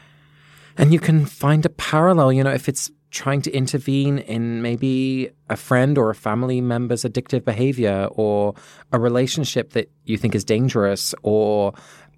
And 0.76 0.92
you 0.92 1.00
can 1.00 1.26
find 1.26 1.66
a 1.66 1.70
parallel, 1.70 2.32
you 2.32 2.42
know, 2.42 2.52
if 2.52 2.68
it's 2.68 2.90
trying 3.12 3.42
to 3.42 3.50
intervene 3.52 4.18
in 4.18 4.62
maybe 4.62 5.30
a 5.50 5.56
friend 5.56 5.98
or 5.98 6.08
a 6.08 6.14
family 6.14 6.62
member's 6.62 7.02
addictive 7.02 7.44
behavior 7.44 8.08
or 8.12 8.54
a 8.90 8.98
relationship 8.98 9.74
that 9.74 9.90
you 10.04 10.16
think 10.16 10.34
is 10.34 10.44
dangerous 10.44 11.14
or 11.22 11.74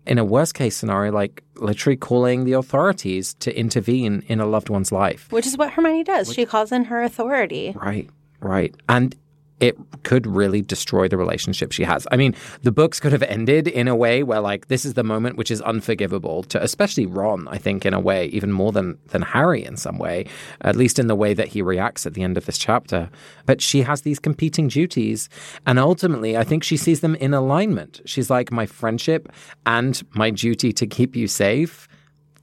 in 0.07 0.19
a 0.19 0.25
worst 0.25 0.55
case 0.55 0.77
scenario 0.77 1.13
like 1.13 1.43
literally 1.57 1.97
calling 1.97 2.45
the 2.45 2.53
authorities 2.53 3.35
to 3.35 3.57
intervene 3.57 4.23
in 4.27 4.41
a 4.41 4.47
loved 4.47 4.69
one's 4.69 4.93
life. 4.93 5.31
Which 5.31 5.47
is 5.47 5.57
what 5.57 5.73
hermione 5.73 6.05
does. 6.05 6.33
She 6.33 6.47
calls 6.47 6.73
in 6.73 6.85
her 6.85 7.03
authority. 7.03 7.75
Right 7.77 8.09
right. 8.45 8.75
And 8.89 9.17
it 9.61 9.77
could 10.03 10.27
really 10.27 10.63
destroy 10.63 11.09
the 11.09 11.17
relationship 11.17 11.73
she 11.73 11.85
has. 11.85 12.07
I 12.11 12.17
mean, 12.17 12.35
the 12.63 12.73
books 12.73 12.99
could 12.99 13.13
have 13.13 13.23
ended 13.23 13.69
in 13.69 13.87
a 13.87 13.95
way 13.95 14.23
where 14.23 14.41
like 14.41 14.67
this 14.67 14.85
is 14.85 14.95
the 14.95 15.05
moment 15.05 15.37
which 15.37 15.51
is 15.51 15.61
unforgivable 15.63 16.43
to 16.45 16.63
especially 16.63 17.07
Ron, 17.07 17.47
I 17.49 17.59
think 17.59 17.87
in 17.87 17.95
a 17.95 18.01
way, 18.01 18.27
even 18.27 18.53
more 18.53 18.73
than 18.73 18.99
than 19.09 19.23
Harry 19.23 19.65
in 19.65 19.77
some 19.77 19.99
way, 19.99 20.27
at 20.61 20.77
least 20.77 20.99
in 20.99 21.07
the 21.07 21.15
way 21.15 21.35
that 21.35 21.49
he 21.49 21.63
reacts 21.63 22.05
at 22.05 22.15
the 22.15 22.23
end 22.23 22.37
of 22.37 22.47
this 22.47 22.59
chapter. 22.59 23.11
But 23.47 23.61
she 23.61 23.83
has 23.83 24.03
these 24.03 24.19
competing 24.19 24.69
duties 24.69 25.29
and 25.67 25.79
ultimately 25.79 26.37
I 26.37 26.45
think 26.45 26.65
she 26.65 26.77
sees 26.77 27.01
them 27.01 27.15
in 27.17 27.33
alignment. 27.33 28.01
She's 28.05 28.31
like 28.31 28.51
my 28.51 28.67
friendship 28.67 29.33
and 29.65 30.03
my 30.15 30.31
duty 30.31 30.73
to 30.73 30.87
keep 30.87 31.15
you 31.15 31.29
safe 31.29 31.89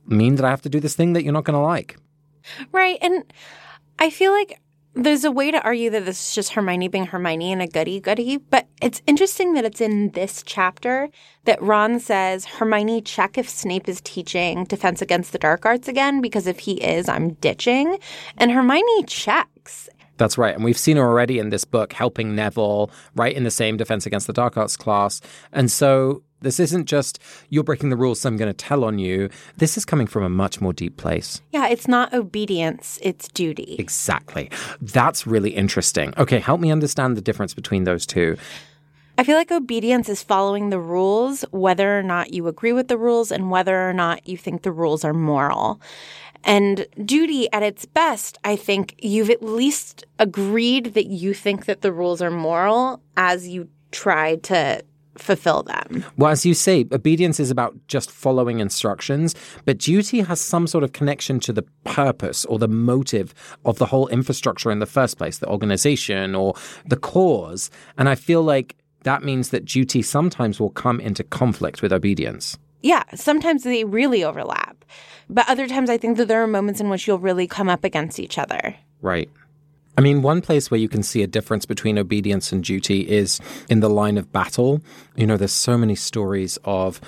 mean 0.07 0.35
that 0.35 0.45
I 0.45 0.49
have 0.49 0.61
to 0.61 0.69
do 0.69 0.79
this 0.79 0.95
thing 0.95 1.13
that 1.13 1.23
you're 1.23 1.33
not 1.33 1.43
going 1.43 1.59
to 1.59 1.65
like. 1.65 1.97
Right. 2.71 2.97
And 3.01 3.31
I 3.99 4.09
feel 4.09 4.31
like 4.31 4.59
there's 4.93 5.23
a 5.23 5.31
way 5.31 5.51
to 5.51 5.61
argue 5.63 5.89
that 5.89 6.05
this 6.05 6.29
is 6.29 6.35
just 6.35 6.53
Hermione 6.53 6.89
being 6.89 7.05
Hermione 7.05 7.53
and 7.53 7.61
a 7.61 7.67
goody 7.67 7.99
goody, 7.99 8.37
but 8.37 8.67
it's 8.81 9.01
interesting 9.07 9.53
that 9.53 9.63
it's 9.63 9.79
in 9.79 10.11
this 10.11 10.43
chapter 10.45 11.09
that 11.45 11.61
Ron 11.61 11.99
says, 11.99 12.45
Hermione, 12.45 13.01
check 13.01 13.37
if 13.37 13.49
Snape 13.49 13.87
is 13.87 14.01
teaching 14.01 14.65
Defense 14.65 15.01
Against 15.01 15.31
the 15.31 15.39
Dark 15.39 15.65
Arts 15.65 15.87
again, 15.87 16.21
because 16.21 16.45
if 16.45 16.59
he 16.59 16.73
is, 16.83 17.07
I'm 17.07 17.33
ditching. 17.35 17.97
And 18.37 18.51
Hermione 18.51 19.03
checks. 19.03 19.89
That's 20.17 20.37
right. 20.37 20.53
And 20.53 20.63
we've 20.63 20.77
seen 20.77 20.97
her 20.97 21.03
already 21.03 21.39
in 21.39 21.49
this 21.49 21.65
book 21.65 21.93
helping 21.93 22.35
Neville, 22.35 22.91
right 23.15 23.35
in 23.35 23.43
the 23.43 23.51
same 23.51 23.77
Defense 23.77 24.05
Against 24.05 24.27
the 24.27 24.33
Dark 24.33 24.57
Arts 24.57 24.77
class. 24.77 25.21
And 25.51 25.71
so 25.71 26.21
this 26.41 26.59
isn't 26.59 26.85
just 26.85 27.19
you're 27.49 27.63
breaking 27.63 27.89
the 27.89 27.95
rules, 27.95 28.21
so 28.21 28.29
I'm 28.29 28.37
going 28.37 28.49
to 28.49 28.53
tell 28.53 28.83
on 28.83 28.99
you. 28.99 29.29
This 29.57 29.77
is 29.77 29.85
coming 29.85 30.07
from 30.07 30.23
a 30.23 30.29
much 30.29 30.59
more 30.59 30.73
deep 30.73 30.97
place. 30.97 31.41
Yeah, 31.51 31.67
it's 31.67 31.87
not 31.87 32.13
obedience, 32.13 32.99
it's 33.01 33.27
duty. 33.29 33.75
Exactly. 33.79 34.49
That's 34.81 35.25
really 35.25 35.51
interesting. 35.51 36.13
Okay, 36.17 36.39
help 36.39 36.59
me 36.59 36.71
understand 36.71 37.15
the 37.15 37.21
difference 37.21 37.53
between 37.53 37.83
those 37.83 38.05
two. 38.05 38.37
I 39.17 39.23
feel 39.23 39.37
like 39.37 39.51
obedience 39.51 40.09
is 40.09 40.23
following 40.23 40.69
the 40.69 40.79
rules, 40.79 41.43
whether 41.51 41.99
or 41.99 42.01
not 42.01 42.33
you 42.33 42.47
agree 42.47 42.73
with 42.73 42.87
the 42.87 42.97
rules 42.97 43.31
and 43.31 43.51
whether 43.51 43.87
or 43.87 43.93
not 43.93 44.27
you 44.27 44.37
think 44.37 44.63
the 44.63 44.71
rules 44.71 45.03
are 45.03 45.13
moral. 45.13 45.79
And 46.43 46.87
duty 47.05 47.51
at 47.53 47.61
its 47.61 47.85
best, 47.85 48.39
I 48.43 48.55
think 48.55 48.95
you've 48.97 49.29
at 49.29 49.43
least 49.43 50.05
agreed 50.17 50.95
that 50.95 51.05
you 51.05 51.33
think 51.33 51.65
that 51.65 51.81
the 51.81 51.93
rules 51.93 52.21
are 52.21 52.31
moral 52.31 53.01
as 53.15 53.47
you 53.47 53.69
try 53.91 54.37
to 54.37 54.81
fulfill 55.17 55.63
them. 55.63 56.05
Well, 56.17 56.31
as 56.31 56.45
you 56.45 56.53
say, 56.53 56.85
obedience 56.91 57.39
is 57.39 57.51
about 57.51 57.75
just 57.87 58.09
following 58.11 58.59
instructions, 58.59 59.35
but 59.65 59.77
duty 59.77 60.21
has 60.21 60.39
some 60.39 60.67
sort 60.67 60.83
of 60.83 60.93
connection 60.93 61.39
to 61.41 61.53
the 61.53 61.63
purpose 61.83 62.45
or 62.45 62.59
the 62.59 62.67
motive 62.67 63.33
of 63.65 63.77
the 63.77 63.87
whole 63.87 64.07
infrastructure 64.07 64.71
in 64.71 64.79
the 64.79 64.85
first 64.85 65.17
place, 65.17 65.39
the 65.39 65.47
organization 65.47 66.35
or 66.35 66.53
the 66.85 66.97
cause. 66.97 67.69
And 67.97 68.07
I 68.07 68.15
feel 68.15 68.43
like 68.43 68.75
that 69.03 69.23
means 69.23 69.49
that 69.49 69.65
duty 69.65 70.01
sometimes 70.01 70.59
will 70.59 70.69
come 70.69 70.99
into 70.99 71.23
conflict 71.23 71.81
with 71.81 71.91
obedience. 71.91 72.57
Yeah, 72.81 73.03
sometimes 73.15 73.63
they 73.63 73.83
really 73.83 74.23
overlap. 74.23 74.85
But 75.29 75.47
other 75.47 75.67
times 75.67 75.89
I 75.89 75.97
think 75.97 76.17
that 76.17 76.27
there 76.27 76.43
are 76.43 76.47
moments 76.47 76.81
in 76.81 76.89
which 76.89 77.07
you'll 77.07 77.19
really 77.19 77.47
come 77.47 77.69
up 77.69 77.83
against 77.83 78.19
each 78.19 78.37
other. 78.37 78.75
Right. 79.01 79.29
I 79.97 80.01
mean, 80.01 80.21
one 80.21 80.41
place 80.41 80.71
where 80.71 80.79
you 80.79 80.89
can 80.89 81.03
see 81.03 81.21
a 81.21 81.27
difference 81.27 81.65
between 81.65 81.97
obedience 81.97 82.51
and 82.51 82.63
duty 82.63 83.09
is 83.09 83.39
in 83.69 83.81
the 83.81 83.89
line 83.89 84.17
of 84.17 84.31
battle. 84.31 84.81
You 85.15 85.27
know, 85.27 85.37
there's 85.37 85.51
so 85.51 85.77
many 85.77 85.95
stories 85.95 86.57
of 86.63 87.01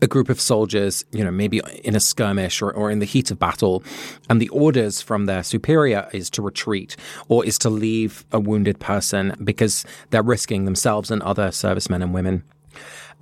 a 0.00 0.06
group 0.06 0.28
of 0.28 0.40
soldiers, 0.40 1.04
you 1.10 1.24
know, 1.24 1.30
maybe 1.30 1.60
in 1.82 1.96
a 1.96 2.00
skirmish 2.00 2.62
or, 2.62 2.70
or 2.70 2.90
in 2.90 3.00
the 3.00 3.04
heat 3.04 3.30
of 3.30 3.38
battle, 3.38 3.82
and 4.30 4.40
the 4.40 4.48
orders 4.50 5.00
from 5.00 5.26
their 5.26 5.42
superior 5.42 6.08
is 6.12 6.30
to 6.30 6.42
retreat 6.42 6.96
or 7.28 7.44
is 7.44 7.58
to 7.58 7.70
leave 7.70 8.24
a 8.30 8.38
wounded 8.38 8.78
person 8.78 9.34
because 9.42 9.84
they're 10.10 10.22
risking 10.22 10.64
themselves 10.64 11.10
and 11.10 11.22
other 11.22 11.50
servicemen 11.50 12.02
and 12.02 12.14
women. 12.14 12.44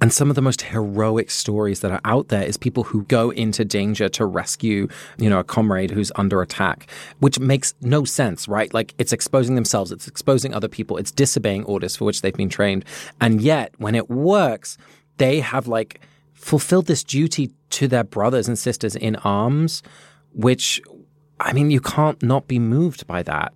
And 0.01 0.13
some 0.13 0.29
of 0.29 0.37
the 0.37 0.43
most 0.43 0.61
heroic 0.61 1.31
stories 1.31 1.81
that 1.81 1.91
are 1.91 2.03
out 2.05 2.29
there 2.29 2.43
is 2.43 2.59
people 2.59 2.85
who 2.85 3.05
go 3.05 3.31
into 3.31 3.65
danger 3.65 4.11
to 4.11 4.27
rescue, 4.27 4.89
you 5.17 5.31
know, 5.31 5.39
a 5.39 5.45
comrade 5.45 5.91
who's 5.91 6.13
under 6.17 6.43
attack, 6.43 6.91
which 7.21 7.41
makes 7.41 7.75
no 7.81 8.05
sense, 8.05 8.47
right? 8.47 8.73
Like 8.75 8.95
it's 8.99 9.13
exposing 9.13 9.55
themselves, 9.55 9.93
it's 9.93 10.07
exposing 10.07 10.53
other 10.53 10.69
people, 10.69 10.99
it's 10.99 11.11
disobeying 11.11 11.65
orders 11.65 11.97
for 11.97 12.05
which 12.05 12.21
they've 12.21 12.35
been 12.35 12.51
trained. 12.51 12.85
And 13.23 13.41
yet, 13.41 13.73
when 13.79 13.95
it 13.95 14.11
works, 14.11 14.77
they 15.17 15.41
have 15.41 15.67
like 15.67 16.01
fulfilled 16.35 16.87
this 16.87 17.03
duty 17.03 17.53
to 17.71 17.89
their 17.89 18.05
brothers 18.05 18.49
and 18.49 18.59
sisters 18.59 18.97
in 18.97 19.17
arms, 19.17 19.83
which, 20.35 20.81
I 21.41 21.55
mean, 21.55 21.71
you 21.71 21.81
can't 21.81 22.23
not 22.23 22.47
be 22.47 22.59
moved 22.59 23.07
by 23.07 23.23
that. 23.23 23.55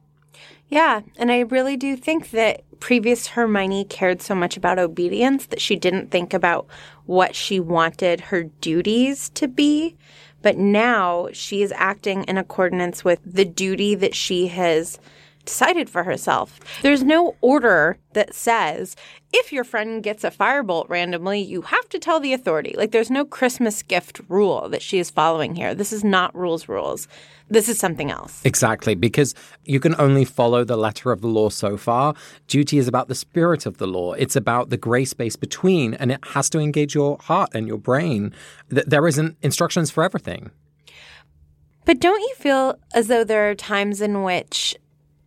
Yeah, 0.71 1.01
and 1.17 1.33
I 1.33 1.41
really 1.41 1.77
do 1.77 1.97
think 1.97 2.31
that 2.31 2.63
previous 2.79 3.27
Hermione 3.27 3.85
cared 3.85 4.23
so 4.23 4.37
much 4.37 4.57
about 4.57 4.79
obedience 4.79 5.47
that 5.47 5.61
she 5.61 5.75
didn't 5.75 6.11
think 6.13 6.33
about 6.33 6.67
what 7.07 7.35
she 7.35 7.59
wanted 7.59 8.21
her 8.21 8.45
duties 8.45 9.31
to 9.31 9.49
be. 9.49 9.97
But 10.43 10.57
now 10.57 11.29
she 11.33 11.61
is 11.61 11.73
acting 11.77 12.25
in 12.25 12.39
accordance 12.39 13.05
with 13.05 13.21
the 13.27 13.45
duty 13.45 13.95
that 13.97 14.15
she 14.15 14.47
has 14.47 14.99
decided 15.45 15.89
for 15.89 16.05
herself. 16.05 16.61
There's 16.83 17.03
no 17.03 17.37
order 17.41 17.99
that 18.13 18.35
says 18.35 18.97
if 19.33 19.53
your 19.53 19.65
friend 19.65 20.03
gets 20.03 20.25
a 20.25 20.31
firebolt 20.31 20.89
randomly, 20.89 21.41
you 21.41 21.63
have 21.63 21.89
to 21.91 21.99
tell 21.99 22.21
the 22.21 22.33
authority. 22.33 22.75
Like 22.77 22.91
there's 22.91 23.11
no 23.11 23.25
Christmas 23.25 23.83
gift 23.83 24.21
rule 24.29 24.69
that 24.69 24.83
she 24.83 24.99
is 24.99 25.11
following 25.11 25.55
here. 25.55 25.75
This 25.75 25.93
is 25.93 26.03
not 26.03 26.35
rules 26.35 26.69
rules. 26.69 27.07
This 27.49 27.69
is 27.69 27.79
something 27.79 28.11
else. 28.11 28.41
Exactly, 28.45 28.95
because 28.95 29.35
you 29.65 29.81
can 29.81 29.95
only 29.99 30.25
follow 30.25 30.63
the 30.65 30.77
letter 30.77 31.11
of 31.11 31.21
the 31.21 31.27
law 31.27 31.49
so 31.49 31.77
far. 31.77 32.15
Duty 32.47 32.79
is 32.79 32.87
about 32.87 33.09
the 33.09 33.15
spirit 33.15 33.67
of 33.67 33.79
the 33.79 33.89
law. 33.89 34.13
It's 34.13 34.37
about 34.37 34.71
the 34.71 34.77
gray 34.77 35.05
space 35.05 35.35
between, 35.35 35.95
and 35.95 36.13
it 36.13 36.25
has 36.27 36.49
to 36.51 36.61
engage 36.61 36.95
your 36.95 37.19
heart 37.19 37.51
and 37.53 37.67
your 37.67 37.79
brain. 37.79 38.33
There 38.69 39.07
isn't 39.07 39.37
instructions 39.43 39.91
for 39.91 40.05
everything. 40.05 40.51
But 41.85 41.99
don't 41.99 42.21
you 42.21 42.35
feel 42.37 42.79
as 42.95 43.09
though 43.09 43.25
there 43.25 43.51
are 43.51 43.55
times 43.55 44.01
in 44.01 44.23
which 44.23 44.77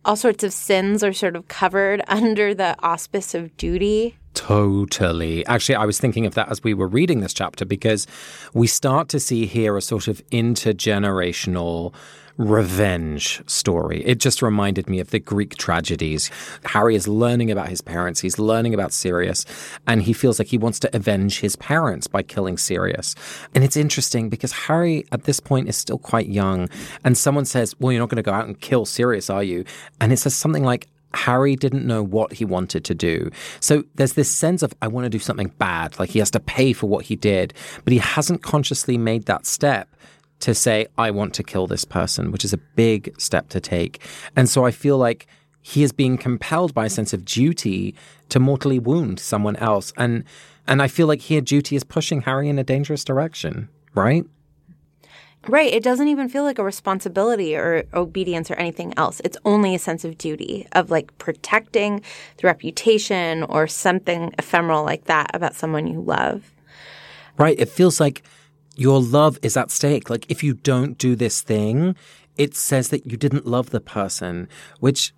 all 0.04 0.16
sorts 0.16 0.44
of 0.44 0.52
sins 0.52 1.02
are 1.02 1.12
sort 1.12 1.36
of 1.36 1.48
covered 1.48 2.02
under 2.08 2.54
the 2.54 2.76
auspice 2.82 3.34
of 3.34 3.56
duty. 3.56 4.16
Totally. 4.34 5.46
Actually, 5.46 5.76
I 5.76 5.86
was 5.86 5.98
thinking 6.00 6.26
of 6.26 6.34
that 6.34 6.50
as 6.50 6.62
we 6.64 6.74
were 6.74 6.88
reading 6.88 7.20
this 7.20 7.32
chapter 7.32 7.64
because 7.64 8.06
we 8.52 8.66
start 8.66 9.08
to 9.10 9.20
see 9.20 9.46
here 9.46 9.76
a 9.76 9.80
sort 9.80 10.08
of 10.08 10.26
intergenerational 10.28 11.94
revenge 12.36 13.42
story. 13.46 14.02
It 14.04 14.18
just 14.18 14.42
reminded 14.42 14.88
me 14.88 15.00
of 15.00 15.10
the 15.10 15.20
Greek 15.20 15.56
tragedies. 15.56 16.30
Harry 16.64 16.96
is 16.96 17.06
learning 17.06 17.50
about 17.50 17.68
his 17.68 17.80
parents, 17.80 18.20
he's 18.20 18.38
learning 18.38 18.74
about 18.74 18.92
Sirius, 18.92 19.44
and 19.86 20.02
he 20.02 20.12
feels 20.12 20.38
like 20.38 20.48
he 20.48 20.58
wants 20.58 20.80
to 20.80 20.96
avenge 20.96 21.40
his 21.40 21.56
parents 21.56 22.06
by 22.06 22.22
killing 22.22 22.58
Sirius. 22.58 23.14
And 23.54 23.62
it's 23.62 23.76
interesting 23.76 24.28
because 24.28 24.52
Harry 24.52 25.04
at 25.12 25.24
this 25.24 25.40
point 25.40 25.68
is 25.68 25.76
still 25.76 25.98
quite 25.98 26.28
young, 26.28 26.68
and 27.04 27.16
someone 27.16 27.44
says, 27.44 27.74
Well, 27.78 27.92
you're 27.92 28.00
not 28.00 28.08
going 28.08 28.16
to 28.16 28.22
go 28.22 28.32
out 28.32 28.46
and 28.46 28.60
kill 28.60 28.84
Sirius, 28.84 29.30
are 29.30 29.44
you? 29.44 29.64
And 30.00 30.12
it 30.12 30.18
says 30.18 30.34
something 30.34 30.64
like, 30.64 30.88
Harry 31.14 31.54
didn't 31.54 31.86
know 31.86 32.02
what 32.02 32.32
he 32.32 32.44
wanted 32.44 32.84
to 32.84 32.94
do. 32.94 33.30
So 33.60 33.84
there's 33.94 34.14
this 34.14 34.28
sense 34.28 34.62
of, 34.62 34.74
I 34.82 34.88
want 34.88 35.04
to 35.04 35.10
do 35.10 35.20
something 35.20 35.52
bad, 35.58 35.98
like 35.98 36.10
he 36.10 36.18
has 36.18 36.30
to 36.32 36.40
pay 36.40 36.72
for 36.72 36.88
what 36.88 37.04
he 37.04 37.14
did, 37.14 37.54
but 37.84 37.92
he 37.92 38.00
hasn't 38.00 38.42
consciously 38.42 38.98
made 38.98 39.26
that 39.26 39.46
step 39.46 39.88
to 40.40 40.54
say, 40.54 40.86
I 40.98 41.10
want 41.10 41.34
to 41.34 41.42
kill 41.42 41.66
this 41.66 41.84
person, 41.84 42.30
which 42.30 42.44
is 42.44 42.52
a 42.52 42.58
big 42.58 43.18
step 43.20 43.48
to 43.50 43.60
take. 43.60 44.02
And 44.36 44.48
so 44.48 44.64
I 44.64 44.70
feel 44.70 44.98
like 44.98 45.26
he 45.62 45.82
is 45.82 45.92
being 45.92 46.18
compelled 46.18 46.74
by 46.74 46.86
a 46.86 46.90
sense 46.90 47.14
of 47.14 47.24
duty 47.24 47.94
to 48.28 48.38
mortally 48.38 48.78
wound 48.78 49.18
someone 49.18 49.56
else. 49.56 49.92
And 49.96 50.24
and 50.66 50.80
I 50.82 50.88
feel 50.88 51.06
like 51.06 51.20
here 51.20 51.40
duty 51.40 51.76
is 51.76 51.84
pushing 51.84 52.22
Harry 52.22 52.48
in 52.48 52.58
a 52.58 52.64
dangerous 52.64 53.04
direction, 53.04 53.68
right? 53.94 54.24
Right. 55.46 55.72
It 55.72 55.82
doesn't 55.82 56.08
even 56.08 56.30
feel 56.30 56.42
like 56.42 56.58
a 56.58 56.64
responsibility 56.64 57.54
or 57.54 57.84
obedience 57.92 58.50
or 58.50 58.54
anything 58.54 58.94
else. 58.96 59.20
It's 59.24 59.36
only 59.44 59.74
a 59.74 59.78
sense 59.78 60.04
of 60.04 60.16
duty, 60.16 60.66
of 60.72 60.90
like 60.90 61.16
protecting 61.18 62.00
the 62.38 62.46
reputation 62.46 63.42
or 63.42 63.66
something 63.66 64.34
ephemeral 64.38 64.84
like 64.84 65.04
that 65.04 65.30
about 65.34 65.54
someone 65.54 65.86
you 65.86 66.00
love. 66.00 66.50
Right. 67.36 67.58
It 67.58 67.68
feels 67.68 68.00
like 68.00 68.22
your 68.76 69.00
love 69.00 69.38
is 69.42 69.56
at 69.56 69.70
stake. 69.70 70.10
Like 70.10 70.30
if 70.30 70.42
you 70.42 70.54
don't 70.54 70.98
do 70.98 71.16
this 71.16 71.42
thing, 71.42 71.94
it 72.36 72.54
says 72.54 72.88
that 72.88 73.06
you 73.06 73.16
didn't 73.16 73.46
love 73.46 73.70
the 73.70 73.80
person, 73.80 74.48
which 74.80 75.12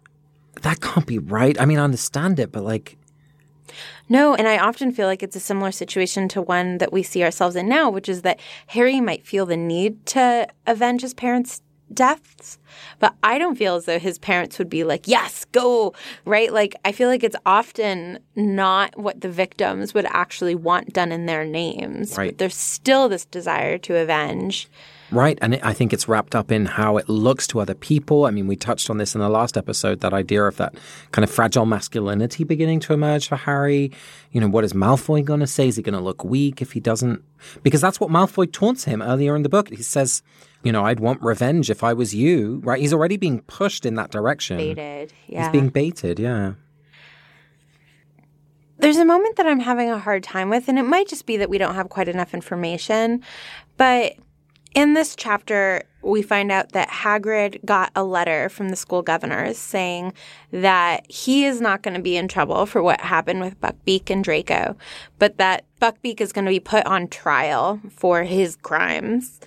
that 0.63 0.81
can't 0.81 1.07
be 1.07 1.19
right. 1.19 1.61
I 1.61 1.67
mean, 1.67 1.79
I 1.79 1.85
understand 1.85 2.39
it, 2.39 2.53
but 2.53 2.65
like 2.65 2.97
No, 4.09 4.35
and 4.35 4.47
I 4.47 4.59
often 4.59 4.93
feel 4.93 5.07
like 5.07 5.23
it's 5.23 5.37
a 5.37 5.41
similar 5.41 5.73
situation 5.73 6.29
to 6.29 6.43
one 6.43 6.79
that 6.79 6.93
we 6.93 7.03
see 7.03 7.25
ourselves 7.25 7.57
in 7.57 7.69
now, 7.69 7.91
which 7.91 8.09
is 8.09 8.23
that 8.23 8.41
Harry 8.69 9.01
might 9.01 9.27
feel 9.27 9.47
the 9.47 9.57
need 9.57 10.07
to 10.07 10.47
avenge 10.67 11.03
his 11.03 11.15
parents' 11.15 11.63
deaths, 11.93 12.59
but 12.99 13.15
I 13.23 13.39
don't 13.39 13.57
feel 13.57 13.77
as 13.77 13.85
though 13.85 13.99
his 13.99 14.19
parents 14.19 14.59
would 14.59 14.69
be 14.69 14.85
like, 14.85 15.07
yes, 15.07 15.45
go, 15.53 15.95
right? 16.25 16.53
Like, 16.53 16.75
I 16.85 16.93
feel 16.93 17.09
like 17.09 17.25
it's 17.25 17.37
often 17.47 18.19
not 18.35 18.99
what 18.99 19.21
the 19.21 19.29
victims 19.29 19.95
would 19.95 20.07
actually 20.07 20.55
want 20.55 20.93
done 20.93 21.13
in 21.13 21.27
their 21.27 21.45
names. 21.45 22.17
Right. 22.17 22.31
But 22.31 22.39
there's 22.39 22.57
still 22.57 23.09
this 23.09 23.25
desire 23.25 23.79
to 23.79 23.97
avenge. 23.97 24.69
Right. 25.11 25.39
And 25.41 25.55
it, 25.55 25.65
I 25.65 25.73
think 25.73 25.93
it's 25.93 26.09
wrapped 26.09 26.35
up 26.35 26.51
in 26.51 26.67
how 26.67 26.97
it 26.97 27.09
looks 27.09 27.47
to 27.49 27.61
other 27.61 27.75
people. 27.75 28.27
I 28.27 28.31
mean, 28.31 28.47
we 28.47 28.57
touched 28.57 28.91
on 28.91 28.99
this 28.99 29.15
in 29.15 29.21
the 29.21 29.29
last 29.29 29.57
episode 29.57 30.01
that 30.01 30.13
idea 30.13 30.45
of 30.45 30.57
that 30.57 30.75
kind 31.13 31.23
of 31.23 31.31
fragile 31.31 31.67
masculinity 31.67 32.45
beginning 32.45 32.81
to 32.81 32.93
emerge 32.93 33.29
for 33.29 33.37
Harry. 33.37 33.93
You 34.33 34.41
know, 34.41 34.49
what 34.49 34.65
is 34.65 34.73
Malfoy 34.73 35.25
going 35.25 35.41
to 35.41 35.47
say? 35.47 35.69
Is 35.69 35.77
he 35.77 35.83
going 35.83 35.95
to 35.95 36.01
look 36.01 36.25
weak 36.25 36.61
if 36.61 36.73
he 36.73 36.81
doesn't? 36.81 37.23
Because 37.63 37.81
that's 37.81 38.01
what 38.01 38.11
Malfoy 38.11 38.51
taunts 38.53 38.85
him 38.85 39.03
earlier 39.03 39.37
in 39.37 39.43
the 39.43 39.49
book. 39.49 39.69
He 39.69 39.83
says, 39.83 40.23
you 40.63 40.73
know, 40.73 40.85
I'd 40.85 41.01
want 41.01 41.23
revenge 41.23 41.71
if 41.71 41.85
I 41.85 41.93
was 41.93 42.15
you, 42.15 42.61
right? 42.65 42.81
He's 42.81 42.93
already 42.93 43.17
being 43.17 43.43
pushed 43.43 43.87
in 43.87 43.95
that 43.95 44.11
direction. 44.11 44.57
Baited. 44.57 45.13
Yeah. 45.29 45.45
He's 45.45 45.53
being 45.53 45.69
baited, 45.69 46.19
yeah. 46.19 46.55
There's 48.79 48.99
a 48.99 49.05
moment 49.05 49.37
that 49.37 49.47
I'm 49.47 49.61
having 49.61 49.91
a 49.91 49.99
hard 49.99 50.23
time 50.23 50.51
with, 50.51 50.69
and 50.69 50.79
it 50.79 50.83
might 50.83 51.09
just 51.09 51.25
be 51.25 51.37
that 51.39 51.49
we 51.49 51.57
don't 51.57 51.75
have 51.75 51.89
quite 51.89 52.09
enough 52.09 52.35
information. 52.35 53.23
But 53.77 54.17
in 54.77 54.93
this 54.93 55.17
chapter, 55.17 55.83
we 56.03 56.21
find 56.21 56.53
out 56.53 56.73
that 56.73 56.91
Hagrid 56.91 57.65
got 57.65 57.91
a 57.97 58.05
letter 58.05 58.51
from 58.51 58.69
the 58.69 58.77
school 58.77 59.01
governors 59.01 59.57
saying 59.57 60.13
that 60.53 61.11
he 61.11 61.47
is 61.47 61.63
not 61.63 61.83
going 61.83 61.95
to 61.95 62.03
be 62.03 62.15
in 62.15 62.29
trouble 62.29 62.67
for 62.67 62.83
what 62.83 63.01
happened 63.01 63.41
with 63.41 63.59
Buckbeak 63.59 64.11
and 64.11 64.23
Draco, 64.23 64.77
but 65.19 65.39
that 65.39 65.65
Buckbeak 65.81 66.21
is 66.21 66.31
going 66.31 66.45
to 66.45 66.51
be 66.51 66.61
put 66.61 66.85
on 66.85 67.09
trial 67.09 67.81
for 67.91 68.23
his 68.23 68.57
crimes. 68.57 69.41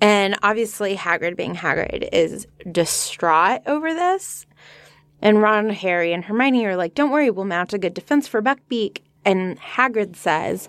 And 0.00 0.36
obviously, 0.42 0.96
Hagrid, 0.96 1.36
being 1.36 1.54
Hagrid, 1.54 2.08
is 2.12 2.48
distraught 2.70 3.62
over 3.68 3.94
this. 3.94 4.46
And 5.22 5.40
Ron, 5.40 5.70
Harry, 5.70 6.12
and 6.12 6.24
Hermione 6.24 6.66
are 6.66 6.76
like, 6.76 6.96
don't 6.96 7.12
worry, 7.12 7.30
we'll 7.30 7.44
mount 7.44 7.72
a 7.72 7.78
good 7.78 7.94
defense 7.94 8.26
for 8.26 8.42
Buckbeak. 8.42 8.98
And 9.24 9.60
Hagrid 9.60 10.16
says, 10.16 10.68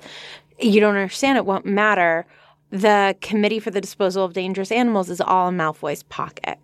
you 0.59 0.79
don't 0.79 0.95
understand, 0.95 1.39
it 1.39 1.47
won't 1.47 1.65
matter. 1.65 2.27
The 2.69 3.15
Committee 3.21 3.59
for 3.59 3.71
the 3.71 3.81
Disposal 3.81 4.25
of 4.25 4.33
Dangerous 4.33 4.71
Animals 4.71 5.09
is 5.09 5.21
all 5.21 5.49
in 5.49 5.57
Malfoy's 5.57 6.03
pocket. 6.03 6.57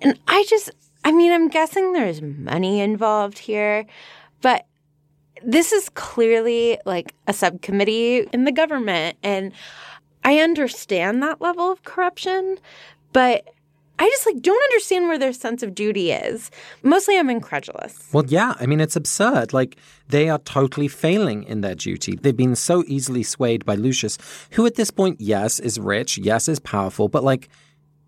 And 0.00 0.18
I 0.28 0.44
just, 0.48 0.70
I 1.04 1.12
mean, 1.12 1.32
I'm 1.32 1.48
guessing 1.48 1.92
there's 1.92 2.22
money 2.22 2.80
involved 2.80 3.38
here, 3.38 3.86
but 4.40 4.66
this 5.42 5.72
is 5.72 5.88
clearly 5.90 6.78
like 6.84 7.14
a 7.26 7.32
subcommittee 7.32 8.28
in 8.32 8.44
the 8.44 8.52
government. 8.52 9.16
And 9.22 9.52
I 10.22 10.38
understand 10.38 11.22
that 11.22 11.40
level 11.40 11.72
of 11.72 11.82
corruption, 11.82 12.58
but 13.12 13.48
I 14.00 14.08
just 14.08 14.24
like 14.24 14.40
don't 14.40 14.62
understand 14.64 15.08
where 15.08 15.18
their 15.18 15.34
sense 15.34 15.62
of 15.62 15.74
duty 15.74 16.10
is. 16.10 16.50
Mostly 16.82 17.18
I'm 17.18 17.28
incredulous. 17.28 18.08
Well, 18.12 18.24
yeah, 18.26 18.54
I 18.58 18.64
mean, 18.64 18.80
it's 18.80 18.96
absurd. 18.96 19.52
Like, 19.52 19.76
they 20.08 20.30
are 20.30 20.38
totally 20.38 20.88
failing 20.88 21.44
in 21.44 21.60
their 21.60 21.74
duty. 21.74 22.16
They've 22.16 22.36
been 22.36 22.56
so 22.56 22.82
easily 22.86 23.22
swayed 23.22 23.66
by 23.66 23.74
Lucius, 23.74 24.16
who 24.52 24.64
at 24.64 24.76
this 24.76 24.90
point, 24.90 25.20
yes, 25.20 25.60
is 25.60 25.78
rich, 25.78 26.16
yes, 26.16 26.48
is 26.48 26.58
powerful, 26.58 27.08
but 27.08 27.22
like, 27.22 27.50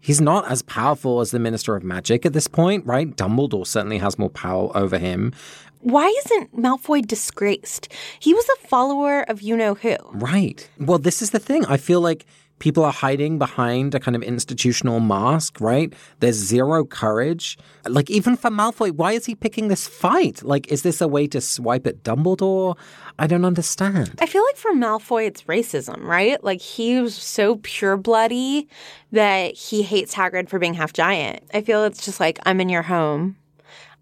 he's 0.01 0.21
not 0.21 0.51
as 0.51 0.63
powerful 0.63 1.21
as 1.21 1.31
the 1.31 1.39
Minister 1.39 1.77
of 1.77 1.85
Magic 1.85 2.25
at 2.25 2.33
this 2.33 2.49
point, 2.49 2.87
right? 2.87 3.15
Dumbledore 3.15 3.67
certainly 3.67 3.99
has 3.99 4.19
more 4.19 4.31
power 4.31 4.75
over 4.75 4.97
him. 4.99 5.35
Why 5.81 6.07
isn't 6.25 6.57
Malfoy 6.57 7.07
disgraced? 7.07 7.93
He 8.19 8.33
was 8.33 8.49
a 8.49 8.69
follower 8.69 9.23
of 9.29 9.43
you 9.43 9.57
know 9.57 9.75
who. 9.75 9.97
Right. 10.13 10.69
Well, 10.79 10.99
this 10.99 11.21
is 11.21 11.31
the 11.31 11.39
thing. 11.39 11.67
I 11.67 11.77
feel 11.77 12.01
like 12.01 12.25
people 12.63 12.85
are 12.85 12.93
hiding 12.93 13.41
behind 13.41 13.93
a 13.93 13.99
kind 13.99 14.15
of 14.15 14.23
institutional 14.23 15.01
mask, 15.01 15.61
right? 15.61 15.93
There's 16.21 16.37
zero 16.37 16.85
courage. 16.85 17.59
Like, 17.85 18.09
even 18.09 18.37
for 18.37 18.51
Malfoy, 18.51 18.93
why 18.93 19.15
is 19.15 19.27
he 19.27 19.35
picking 19.35 19.67
this 19.67 19.89
fight? 19.89 20.45
Like, 20.45 20.69
is 20.69 20.83
this 20.83 21.01
a 21.01 21.09
way 21.09 21.27
to 21.27 21.41
swipe 21.41 21.89
at 21.89 22.05
Dumbledore? 22.05 22.79
I 23.19 23.27
don't 23.27 23.45
understand. 23.45 24.15
I 24.21 24.27
feel 24.27 24.45
like 24.45 24.57
for 24.57 24.71
Malfoy, 24.75 25.27
it's 25.27 25.43
racism, 25.43 26.05
right? 26.05 26.43
Like, 26.45 26.61
he 26.61 27.01
was 27.01 27.17
so 27.17 27.59
pure 27.65 27.97
bloody 27.97 28.69
that 29.11 29.55
he 29.55 29.83
hates 29.83 30.15
Hagrid 30.15 30.49
for 30.49 30.61
being 30.61 30.75
half 30.75 30.93
giant. 30.93 31.43
I 31.53 31.63
feel 31.63 31.83
it's 31.83 32.05
just 32.05 32.21
like, 32.21 32.39
I'm 32.47 32.61
in 32.61 32.69
your 32.69 32.83
home. 32.83 33.35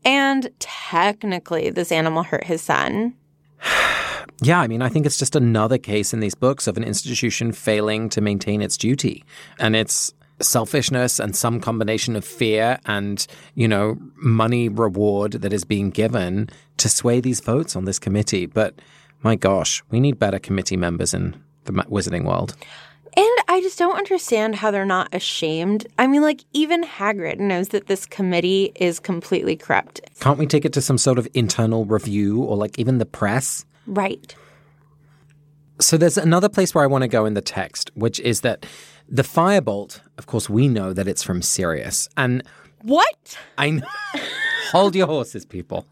And 0.05 0.51
technically, 0.59 1.71
this 1.71 1.91
animal 1.91 2.25
hurt 2.25 2.45
his 2.45 2.61
son. 2.61 3.15
Yeah, 4.43 4.61
I 4.61 4.69
mean, 4.69 4.81
I 4.81 4.89
think 4.89 5.05
it's 5.07 5.19
just 5.19 5.37
another 5.37 5.79
case 5.79 6.15
in 6.15 6.21
these 6.21 6.35
books 6.35 6.67
of 6.67 6.77
an 6.77 6.85
institution 6.85 7.53
failing 7.53 8.09
to 8.11 8.21
maintain 8.21 8.63
its 8.63 8.77
duty. 8.77 9.25
And 9.59 9.77
it's 9.77 10.15
selfishness 10.41 11.19
and 11.19 11.37
some 11.37 11.61
combination 11.61 12.17
of 12.17 12.25
fear 12.25 12.79
and, 12.87 13.27
you 13.55 13.69
know, 13.69 13.99
money 14.17 14.69
reward 14.69 15.33
that 15.33 15.53
is 15.53 15.65
being 15.65 15.91
given 15.91 16.49
to 16.79 16.89
sway 16.89 17.21
these 17.21 17.41
votes 17.41 17.77
on 17.77 17.85
this 17.85 17.99
committee. 17.99 18.47
But 18.47 18.81
my 19.23 19.37
gosh, 19.37 19.83
we 19.91 20.01
need 20.01 20.19
better 20.19 20.39
committee 20.39 20.79
members 20.79 21.13
in 21.13 21.43
the 21.65 21.73
wizarding 21.73 22.25
world. 22.25 22.57
And 23.17 23.39
I 23.49 23.61
just 23.61 23.79
don't 23.79 23.99
understand 23.99 24.55
how 24.55 24.71
they're 24.71 24.87
not 24.87 25.13
ashamed. 25.13 25.87
I 25.99 26.07
mean, 26.07 26.23
like, 26.23 26.45
even 26.53 26.85
Hagrid 26.85 27.39
knows 27.39 27.69
that 27.71 27.89
this 27.89 28.07
committee 28.07 28.73
is 28.77 29.01
completely 29.01 29.57
corrupt. 29.57 30.01
Can't 30.21 30.39
we 30.39 30.47
take 30.47 30.65
it 30.65 30.73
to 30.75 30.81
some 30.81 30.97
sort 30.97 31.19
of 31.19 31.27
internal 31.35 31.85
review 31.85 32.41
or 32.43 32.57
like 32.57 32.79
even 32.79 32.99
the 32.99 33.07
press? 33.07 33.67
Right. 33.91 34.37
So 35.81 35.97
there's 35.97 36.17
another 36.17 36.49
place 36.49 36.75
where 36.75 36.85
I 36.85 36.87
want 36.87 37.03
to 37.03 37.09
go 37.09 37.27
in 37.27 37.35
the 37.35 37.41
text, 37.41 37.91
which 37.95 38.21
is 38.21 38.43
that 38.43 38.65
the 39.09 39.23
firebolt, 39.23 40.01
of 40.17 40.27
course, 40.27 40.49
we 40.49 40.69
know 40.69 40.93
that 40.93 41.09
it's 41.09 41.25
from 41.25 41.43
Sirius. 41.43 42.09
And 42.17 42.45
what? 42.83 43.37
I 43.59 43.71
know. 43.71 43.87
Hold 44.71 44.95
your 44.95 45.09
horses, 45.09 45.45
people. 45.45 45.85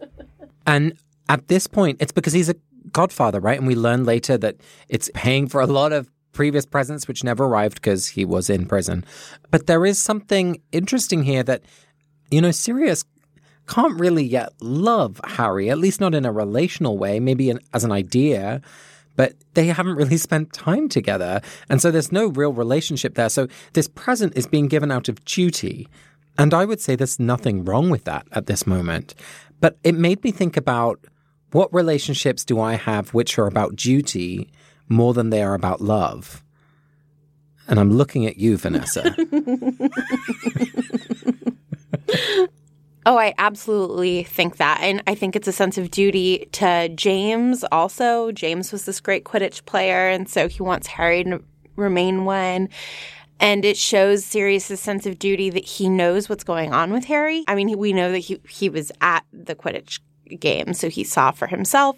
And 0.64 0.96
at 1.28 1.48
this 1.48 1.66
point, 1.66 2.00
it's 2.00 2.12
because 2.12 2.32
he's 2.32 2.48
a 2.48 2.54
godfather, 2.92 3.40
right? 3.40 3.58
And 3.58 3.66
we 3.66 3.74
learn 3.74 4.04
later 4.04 4.38
that 4.38 4.56
it's 4.88 5.10
paying 5.14 5.48
for 5.48 5.60
a 5.60 5.66
lot 5.66 5.92
of 5.92 6.08
previous 6.32 6.64
presents 6.64 7.08
which 7.08 7.24
never 7.24 7.46
arrived 7.46 7.76
because 7.82 8.06
he 8.06 8.24
was 8.24 8.48
in 8.48 8.66
prison. 8.66 9.04
But 9.50 9.66
there 9.66 9.84
is 9.84 9.98
something 9.98 10.62
interesting 10.70 11.24
here 11.24 11.42
that, 11.42 11.62
you 12.30 12.40
know, 12.40 12.52
Sirius 12.52 13.04
can't 13.68 13.98
really 14.00 14.24
yet 14.24 14.52
love 14.60 15.20
Harry, 15.24 15.70
at 15.70 15.78
least 15.78 16.00
not 16.00 16.14
in 16.14 16.24
a 16.24 16.32
relational 16.32 16.98
way, 16.98 17.20
maybe 17.20 17.50
an, 17.50 17.60
as 17.72 17.84
an 17.84 17.92
idea, 17.92 18.60
but 19.14 19.34
they 19.54 19.66
haven't 19.66 19.96
really 19.96 20.16
spent 20.28 20.52
time 20.52 20.88
together. 20.88 21.40
And 21.68 21.80
so 21.80 21.90
there's 21.90 22.10
no 22.10 22.28
real 22.28 22.52
relationship 22.52 23.14
there. 23.14 23.28
So 23.28 23.46
this 23.74 23.88
present 23.88 24.36
is 24.36 24.46
being 24.46 24.68
given 24.68 24.90
out 24.90 25.08
of 25.08 25.24
duty. 25.24 25.88
And 26.36 26.54
I 26.54 26.64
would 26.64 26.80
say 26.80 26.96
there's 26.96 27.20
nothing 27.20 27.64
wrong 27.64 27.90
with 27.90 28.04
that 28.04 28.26
at 28.32 28.46
this 28.46 28.66
moment. 28.66 29.14
But 29.60 29.76
it 29.84 29.94
made 29.94 30.22
me 30.24 30.30
think 30.30 30.56
about 30.56 31.04
what 31.52 31.72
relationships 31.72 32.44
do 32.44 32.60
I 32.60 32.74
have 32.74 33.14
which 33.14 33.38
are 33.38 33.46
about 33.46 33.76
duty 33.76 34.50
more 34.88 35.14
than 35.14 35.30
they 35.30 35.42
are 35.42 35.54
about 35.54 35.80
love? 35.80 36.44
And 37.66 37.78
I'm 37.78 37.90
looking 37.90 38.24
at 38.24 38.38
you, 38.38 38.56
Vanessa. 38.56 39.14
Oh, 43.08 43.16
I 43.16 43.32
absolutely 43.38 44.24
think 44.24 44.58
that. 44.58 44.80
And 44.82 45.02
I 45.06 45.14
think 45.14 45.34
it's 45.34 45.48
a 45.48 45.52
sense 45.52 45.78
of 45.78 45.90
duty 45.90 46.46
to 46.52 46.90
James 46.90 47.64
also. 47.72 48.32
James 48.32 48.70
was 48.70 48.84
this 48.84 49.00
great 49.00 49.24
Quidditch 49.24 49.64
player, 49.64 50.10
and 50.10 50.28
so 50.28 50.46
he 50.46 50.62
wants 50.62 50.88
Harry 50.88 51.24
to 51.24 51.42
remain 51.74 52.26
one. 52.26 52.68
And 53.40 53.64
it 53.64 53.78
shows 53.78 54.26
Sirius's 54.26 54.80
sense 54.80 55.06
of 55.06 55.18
duty 55.18 55.48
that 55.48 55.64
he 55.64 55.88
knows 55.88 56.28
what's 56.28 56.44
going 56.44 56.74
on 56.74 56.92
with 56.92 57.06
Harry. 57.06 57.44
I 57.48 57.54
mean, 57.54 57.78
we 57.78 57.94
know 57.94 58.12
that 58.12 58.18
he, 58.18 58.42
he 58.46 58.68
was 58.68 58.92
at 59.00 59.24
the 59.32 59.54
Quidditch 59.54 60.00
game, 60.38 60.74
so 60.74 60.90
he 60.90 61.02
saw 61.02 61.30
for 61.30 61.46
himself 61.46 61.96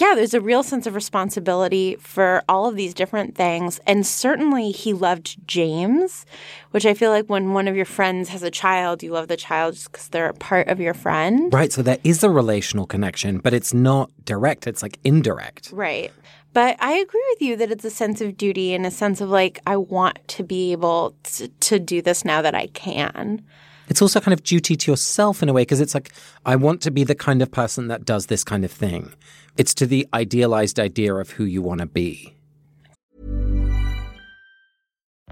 yeah, 0.00 0.14
there's 0.14 0.32
a 0.32 0.40
real 0.40 0.62
sense 0.62 0.86
of 0.86 0.94
responsibility 0.94 1.96
for 1.96 2.42
all 2.48 2.66
of 2.66 2.74
these 2.74 2.94
different 2.94 3.34
things. 3.34 3.80
And 3.86 4.06
certainly 4.06 4.70
he 4.70 4.94
loved 4.94 5.46
James, 5.46 6.24
which 6.70 6.86
I 6.86 6.94
feel 6.94 7.10
like 7.10 7.26
when 7.26 7.52
one 7.52 7.68
of 7.68 7.76
your 7.76 7.84
friends 7.84 8.30
has 8.30 8.42
a 8.42 8.50
child, 8.50 9.02
you 9.02 9.12
love 9.12 9.28
the 9.28 9.36
child 9.36 9.74
just 9.74 9.92
because 9.92 10.08
they're 10.08 10.30
a 10.30 10.34
part 10.34 10.68
of 10.68 10.80
your 10.80 10.94
friend. 10.94 11.52
Right. 11.52 11.70
So 11.70 11.82
there 11.82 11.98
is 12.02 12.24
a 12.24 12.30
relational 12.30 12.86
connection, 12.86 13.38
but 13.38 13.52
it's 13.52 13.74
not 13.74 14.10
direct, 14.24 14.66
it's 14.66 14.82
like 14.82 14.98
indirect. 15.04 15.70
Right. 15.70 16.10
But 16.52 16.76
I 16.80 16.92
agree 16.92 17.24
with 17.30 17.42
you 17.42 17.56
that 17.56 17.70
it's 17.70 17.84
a 17.84 17.90
sense 17.90 18.20
of 18.20 18.36
duty 18.36 18.74
and 18.74 18.86
a 18.86 18.90
sense 18.90 19.20
of 19.20 19.28
like, 19.28 19.60
I 19.66 19.76
want 19.76 20.18
to 20.28 20.42
be 20.42 20.72
able 20.72 21.14
to, 21.24 21.48
to 21.48 21.78
do 21.78 22.00
this 22.00 22.24
now 22.24 22.42
that 22.42 22.54
I 22.54 22.68
can. 22.68 23.44
It's 23.90 24.00
also 24.00 24.20
kind 24.20 24.32
of 24.32 24.44
duty 24.44 24.76
to 24.76 24.90
yourself 24.90 25.42
in 25.42 25.48
a 25.48 25.52
way 25.52 25.62
because 25.62 25.80
it's 25.80 25.94
like, 25.94 26.12
I 26.46 26.56
want 26.56 26.80
to 26.82 26.90
be 26.92 27.04
the 27.04 27.16
kind 27.16 27.42
of 27.42 27.50
person 27.50 27.88
that 27.88 28.04
does 28.04 28.26
this 28.26 28.44
kind 28.44 28.64
of 28.64 28.70
thing. 28.70 29.12
It's 29.56 29.74
to 29.74 29.86
the 29.86 30.06
idealized 30.14 30.78
idea 30.78 31.14
of 31.16 31.30
who 31.30 31.44
you 31.44 31.60
want 31.60 31.80
to 31.80 31.86
be. 31.86 32.36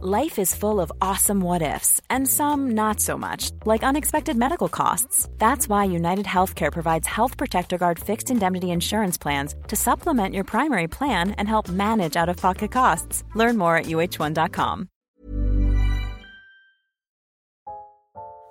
Life 0.00 0.38
is 0.38 0.54
full 0.54 0.80
of 0.80 0.92
awesome 1.00 1.40
what 1.40 1.60
ifs, 1.60 2.00
and 2.08 2.28
some 2.28 2.70
not 2.70 3.00
so 3.00 3.18
much, 3.18 3.50
like 3.64 3.82
unexpected 3.82 4.36
medical 4.36 4.68
costs. 4.68 5.28
That's 5.38 5.68
why 5.68 5.84
United 5.84 6.26
Healthcare 6.26 6.72
provides 6.72 7.08
Health 7.08 7.36
Protector 7.36 7.78
Guard 7.78 7.98
fixed 7.98 8.30
indemnity 8.30 8.70
insurance 8.70 9.18
plans 9.18 9.56
to 9.66 9.74
supplement 9.74 10.36
your 10.36 10.44
primary 10.44 10.86
plan 10.86 11.32
and 11.32 11.48
help 11.48 11.68
manage 11.68 12.14
out 12.16 12.28
of 12.28 12.36
pocket 12.36 12.70
costs. 12.70 13.24
Learn 13.34 13.56
more 13.58 13.76
at 13.76 13.86
uh1.com. 13.86 14.88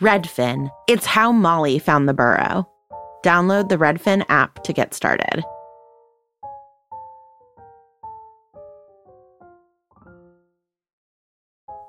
Redfin. 0.00 0.70
It's 0.86 1.06
how 1.06 1.32
Molly 1.32 1.78
found 1.78 2.08
the 2.08 2.14
burrow. 2.14 2.68
Download 3.24 3.68
the 3.68 3.76
Redfin 3.76 4.24
app 4.28 4.62
to 4.62 4.72
get 4.72 4.94
started. 4.94 5.42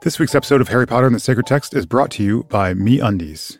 This 0.01 0.17
week's 0.17 0.33
episode 0.33 0.61
of 0.61 0.69
Harry 0.69 0.87
Potter 0.87 1.05
and 1.05 1.15
the 1.15 1.19
Sacred 1.19 1.45
Text 1.45 1.75
is 1.75 1.85
brought 1.85 2.09
to 2.11 2.23
you 2.23 2.45
by 2.45 2.73
Me 2.73 2.99
Undies. 2.99 3.59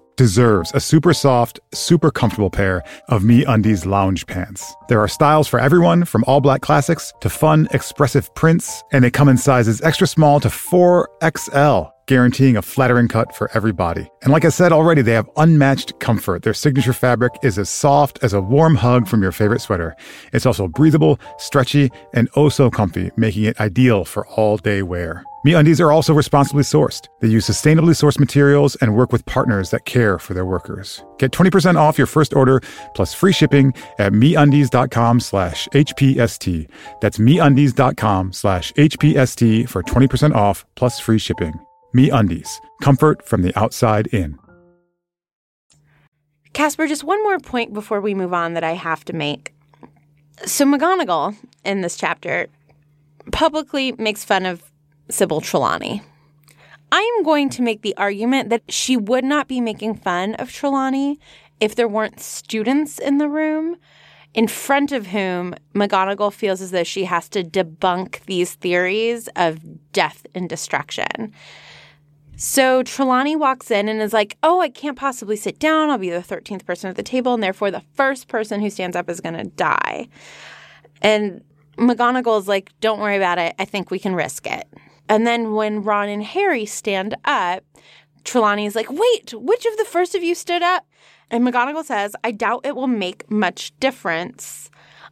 deserves 0.15 0.71
a 0.73 0.79
super 0.79 1.13
soft, 1.13 1.59
super 1.73 2.11
comfortable 2.11 2.49
pair 2.49 2.83
of 3.09 3.23
Me 3.23 3.43
Undies 3.45 3.85
lounge 3.85 4.27
pants. 4.27 4.73
There 4.89 4.99
are 4.99 5.07
styles 5.07 5.47
for 5.47 5.59
everyone, 5.59 6.05
from 6.05 6.23
all 6.27 6.41
black 6.41 6.61
classics 6.61 7.13
to 7.21 7.29
fun, 7.29 7.67
expressive 7.71 8.33
prints, 8.35 8.83
and 8.91 9.03
they 9.03 9.11
come 9.11 9.29
in 9.29 9.37
sizes 9.37 9.81
extra 9.81 10.07
small 10.07 10.39
to 10.39 10.49
4XL 10.49 11.91
guaranteeing 12.07 12.57
a 12.57 12.61
flattering 12.61 13.07
cut 13.07 13.35
for 13.35 13.49
every 13.53 13.71
body. 13.71 14.09
And 14.21 14.31
like 14.31 14.45
I 14.45 14.49
said 14.49 14.71
already, 14.71 15.01
they 15.01 15.13
have 15.13 15.29
unmatched 15.37 15.99
comfort. 15.99 16.43
Their 16.43 16.53
signature 16.53 16.93
fabric 16.93 17.33
is 17.43 17.57
as 17.57 17.69
soft 17.69 18.19
as 18.23 18.33
a 18.33 18.41
warm 18.41 18.75
hug 18.75 19.07
from 19.07 19.21
your 19.21 19.31
favorite 19.31 19.61
sweater. 19.61 19.95
It's 20.33 20.45
also 20.45 20.67
breathable, 20.67 21.19
stretchy, 21.37 21.89
and 22.13 22.29
oh 22.35 22.49
so 22.49 22.69
comfy, 22.69 23.11
making 23.15 23.43
it 23.43 23.59
ideal 23.59 24.05
for 24.05 24.27
all 24.27 24.57
day 24.57 24.81
wear. 24.81 25.23
MeUndies 25.45 25.79
are 25.79 25.91
also 25.91 26.13
responsibly 26.13 26.61
sourced. 26.61 27.07
They 27.19 27.27
use 27.27 27.49
sustainably 27.49 27.95
sourced 27.95 28.19
materials 28.19 28.75
and 28.75 28.95
work 28.95 29.11
with 29.11 29.25
partners 29.25 29.71
that 29.71 29.85
care 29.85 30.19
for 30.19 30.35
their 30.35 30.45
workers. 30.45 31.03
Get 31.17 31.31
20% 31.31 31.77
off 31.77 31.97
your 31.97 32.05
first 32.05 32.35
order 32.35 32.61
plus 32.93 33.13
free 33.13 33.31
shipping 33.33 33.73
at 33.97 34.11
MeUndies.com 34.11 35.19
slash 35.19 35.67
HPST. 35.69 36.69
That's 37.01 37.17
MeUndies.com 37.17 38.33
slash 38.33 38.71
HPST 38.73 39.67
for 39.67 39.81
20% 39.81 40.35
off 40.35 40.63
plus 40.75 40.99
free 40.99 41.17
shipping. 41.17 41.59
Me 41.93 42.09
Undies, 42.09 42.61
comfort 42.81 43.25
from 43.25 43.41
the 43.41 43.57
outside 43.59 44.07
in. 44.07 44.39
Casper, 46.53 46.87
just 46.87 47.03
one 47.03 47.21
more 47.23 47.39
point 47.39 47.73
before 47.73 47.99
we 47.99 48.13
move 48.13 48.33
on 48.33 48.53
that 48.53 48.63
I 48.63 48.73
have 48.73 49.03
to 49.05 49.13
make. 49.13 49.53
So, 50.45 50.65
McGonagall 50.65 51.35
in 51.65 51.81
this 51.81 51.97
chapter 51.97 52.47
publicly 53.31 53.91
makes 53.93 54.23
fun 54.23 54.45
of 54.45 54.63
Sybil 55.09 55.41
Trelawney. 55.41 56.01
I 56.91 57.17
am 57.17 57.23
going 57.23 57.49
to 57.51 57.61
make 57.61 57.81
the 57.81 57.95
argument 57.97 58.49
that 58.49 58.63
she 58.69 58.97
would 58.97 59.23
not 59.23 59.47
be 59.47 59.61
making 59.61 59.95
fun 59.95 60.35
of 60.35 60.51
Trelawney 60.51 61.19
if 61.59 61.75
there 61.75 61.87
weren't 61.87 62.19
students 62.19 62.99
in 62.99 63.17
the 63.17 63.29
room 63.29 63.77
in 64.33 64.47
front 64.47 64.91
of 64.91 65.07
whom 65.07 65.53
McGonagall 65.73 66.33
feels 66.33 66.61
as 66.61 66.71
though 66.71 66.83
she 66.83 67.05
has 67.05 67.29
to 67.29 67.43
debunk 67.43 68.25
these 68.25 68.55
theories 68.55 69.29
of 69.35 69.59
death 69.91 70.25
and 70.33 70.49
destruction. 70.49 71.33
So 72.43 72.81
Trelawney 72.81 73.35
walks 73.35 73.69
in 73.69 73.87
and 73.87 74.01
is 74.01 74.13
like, 74.13 74.35
Oh, 74.41 74.61
I 74.61 74.69
can't 74.69 74.97
possibly 74.97 75.35
sit 75.35 75.59
down. 75.59 75.91
I'll 75.91 75.99
be 75.99 76.09
the 76.09 76.17
13th 76.17 76.65
person 76.65 76.89
at 76.89 76.95
the 76.95 77.03
table. 77.03 77.35
And 77.35 77.43
therefore, 77.43 77.69
the 77.69 77.83
first 77.93 78.27
person 78.27 78.61
who 78.61 78.71
stands 78.71 78.95
up 78.95 79.11
is 79.11 79.21
going 79.21 79.35
to 79.35 79.43
die. 79.43 80.07
And 81.03 81.43
McGonagall 81.77 82.39
is 82.39 82.47
like, 82.47 82.71
Don't 82.79 82.99
worry 82.99 83.15
about 83.15 83.37
it. 83.37 83.53
I 83.59 83.65
think 83.65 83.91
we 83.91 83.99
can 83.99 84.15
risk 84.15 84.47
it. 84.47 84.67
And 85.07 85.27
then 85.27 85.53
when 85.53 85.83
Ron 85.83 86.09
and 86.09 86.23
Harry 86.23 86.65
stand 86.65 87.15
up, 87.25 87.63
Trelawney 88.23 88.65
is 88.65 88.73
like, 88.73 88.91
Wait, 88.91 89.35
which 89.35 89.67
of 89.67 89.77
the 89.77 89.85
first 89.85 90.15
of 90.15 90.23
you 90.23 90.33
stood 90.33 90.63
up? 90.63 90.87
And 91.29 91.47
McGonagall 91.47 91.85
says, 91.85 92.15
I 92.23 92.31
doubt 92.31 92.65
it 92.65 92.75
will 92.75 92.87
make 92.87 93.29
much 93.29 93.71
difference 93.79 94.71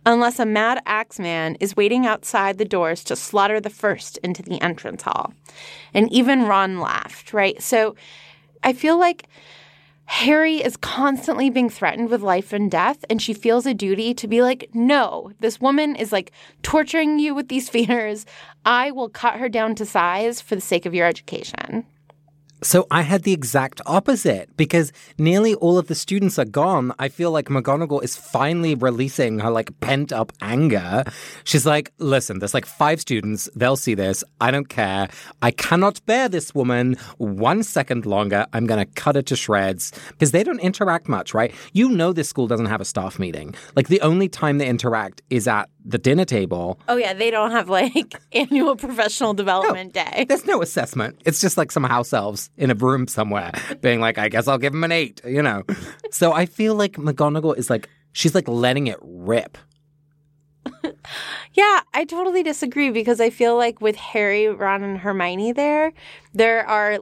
unless 0.09 0.39
a 0.39 0.45
mad 0.45 0.81
axeman 0.87 1.53
is 1.59 1.77
waiting 1.77 2.07
outside 2.07 2.57
the 2.57 2.65
doors 2.65 3.03
to 3.03 3.15
slaughter 3.15 3.59
the 3.61 3.69
first 3.69 4.17
into 4.23 4.41
the 4.41 4.59
entrance 4.59 5.03
hall. 5.03 5.31
And 5.93 6.11
even 6.11 6.47
Ron 6.47 6.79
laughed, 6.79 7.31
right? 7.31 7.61
So 7.61 7.95
I 8.63 8.73
feel 8.73 8.97
like 8.97 9.27
Harry 10.05 10.63
is 10.63 10.75
constantly 10.77 11.51
being 11.51 11.69
threatened 11.69 12.09
with 12.09 12.23
life 12.23 12.51
and 12.51 12.71
death, 12.71 13.05
and 13.07 13.21
she 13.21 13.35
feels 13.35 13.67
a 13.67 13.73
duty 13.75 14.15
to 14.15 14.27
be 14.27 14.41
like, 14.41 14.71
no, 14.73 15.31
this 15.41 15.61
woman 15.61 15.95
is 15.95 16.11
like 16.11 16.31
torturing 16.63 17.19
you 17.19 17.35
with 17.35 17.47
these 17.47 17.69
fears. 17.69 18.25
I 18.65 18.89
will 18.89 19.09
cut 19.09 19.35
her 19.35 19.47
down 19.47 19.75
to 19.75 19.85
size 19.85 20.41
for 20.41 20.55
the 20.55 20.61
sake 20.61 20.87
of 20.87 20.95
your 20.95 21.05
education. 21.05 21.85
So 22.61 22.87
I 22.91 23.03
had 23.03 23.23
the 23.23 23.31
exact 23.31 23.79
opposite 23.85 24.55
because 24.57 24.91
nearly 25.17 25.55
all 25.55 25.77
of 25.77 25.87
the 25.87 25.95
students 25.95 26.37
are 26.37 26.45
gone. 26.45 26.93
I 26.99 27.07
feel 27.07 27.31
like 27.31 27.45
McGonagall 27.45 28.03
is 28.03 28.17
finally 28.17 28.75
releasing 28.75 29.39
her 29.39 29.49
like 29.49 29.77
pent 29.79 30.11
up 30.11 30.33
anger. 30.41 31.05
She's 31.45 31.65
like, 31.65 31.93
listen, 31.99 32.39
there's 32.39 32.53
like 32.53 32.65
five 32.65 32.99
students. 32.99 33.49
They'll 33.55 33.77
see 33.77 33.93
this. 33.93 34.25
I 34.41 34.51
don't 34.51 34.67
care. 34.67 35.07
I 35.41 35.51
cannot 35.51 36.05
bear 36.05 36.27
this 36.27 36.53
woman 36.53 36.97
one 37.17 37.63
second 37.63 38.05
longer. 38.05 38.45
I'm 38.51 38.65
going 38.65 38.85
to 38.85 38.91
cut 38.93 39.15
her 39.15 39.21
to 39.21 39.35
shreds 39.37 39.93
because 40.09 40.31
they 40.31 40.43
don't 40.43 40.59
interact 40.59 41.07
much, 41.07 41.33
right? 41.33 41.53
You 41.71 41.87
know, 41.87 42.11
this 42.11 42.27
school 42.27 42.47
doesn't 42.47 42.65
have 42.65 42.81
a 42.81 42.85
staff 42.85 43.19
meeting. 43.19 43.55
Like 43.77 43.87
the 43.87 44.01
only 44.01 44.27
time 44.27 44.57
they 44.57 44.67
interact 44.67 45.21
is 45.29 45.47
at 45.47 45.69
the 45.85 45.97
dinner 45.97 46.25
table. 46.25 46.79
Oh, 46.87 46.97
yeah. 46.97 47.13
They 47.13 47.31
don't 47.31 47.51
have 47.51 47.69
like 47.69 48.15
annual 48.31 48.75
professional 48.75 49.33
development 49.33 49.95
no, 49.95 50.03
day. 50.03 50.25
There's 50.27 50.45
no 50.45 50.61
assessment. 50.61 51.21
It's 51.25 51.41
just 51.41 51.57
like 51.57 51.71
some 51.71 51.83
house 51.83 52.13
elves 52.13 52.49
in 52.57 52.71
a 52.71 52.75
room 52.75 53.07
somewhere 53.07 53.51
being 53.81 53.99
like, 53.99 54.17
I 54.17 54.29
guess 54.29 54.47
I'll 54.47 54.57
give 54.57 54.73
him 54.73 54.83
an 54.83 54.91
eight, 54.91 55.21
you 55.25 55.41
know? 55.41 55.63
so 56.11 56.33
I 56.33 56.45
feel 56.45 56.75
like 56.75 56.93
McGonagall 56.93 57.57
is 57.57 57.69
like, 57.69 57.89
she's 58.11 58.35
like 58.35 58.47
letting 58.47 58.87
it 58.87 58.97
rip. 59.01 59.57
yeah, 61.53 61.81
I 61.93 62.05
totally 62.05 62.43
disagree 62.43 62.91
because 62.91 63.19
I 63.19 63.29
feel 63.29 63.55
like 63.55 63.81
with 63.81 63.95
Harry, 63.95 64.47
Ron, 64.47 64.83
and 64.83 64.97
Hermione 64.97 65.53
there, 65.53 65.93
there 66.33 66.67
are 66.67 66.99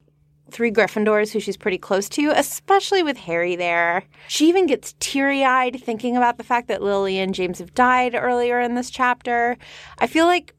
three 0.52 0.72
Gryffindors 0.72 1.32
who 1.32 1.40
she's 1.40 1.58
pretty 1.58 1.78
close 1.78 2.10
to, 2.10 2.32
especially 2.36 3.04
with 3.04 3.18
Harry 3.18 3.56
there. 3.56 4.04
She 4.28 4.48
even 4.50 4.66
gets 4.66 4.96
teary 5.00 5.44
eyed 5.44 5.82
thinking 5.82 6.18
about 6.18 6.38
the 6.38 6.44
fact 6.44 6.68
that 6.68 6.82
Lily 6.82 7.20
and 7.20 7.36
James 7.36 7.60
have 7.60 7.74
died 7.74 8.16
earlier 8.16 8.60
in 8.60 8.76
this 8.76 8.90
chapter. 8.90 9.58
I 10.00 10.08
feel 10.08 10.26
like 10.26 10.54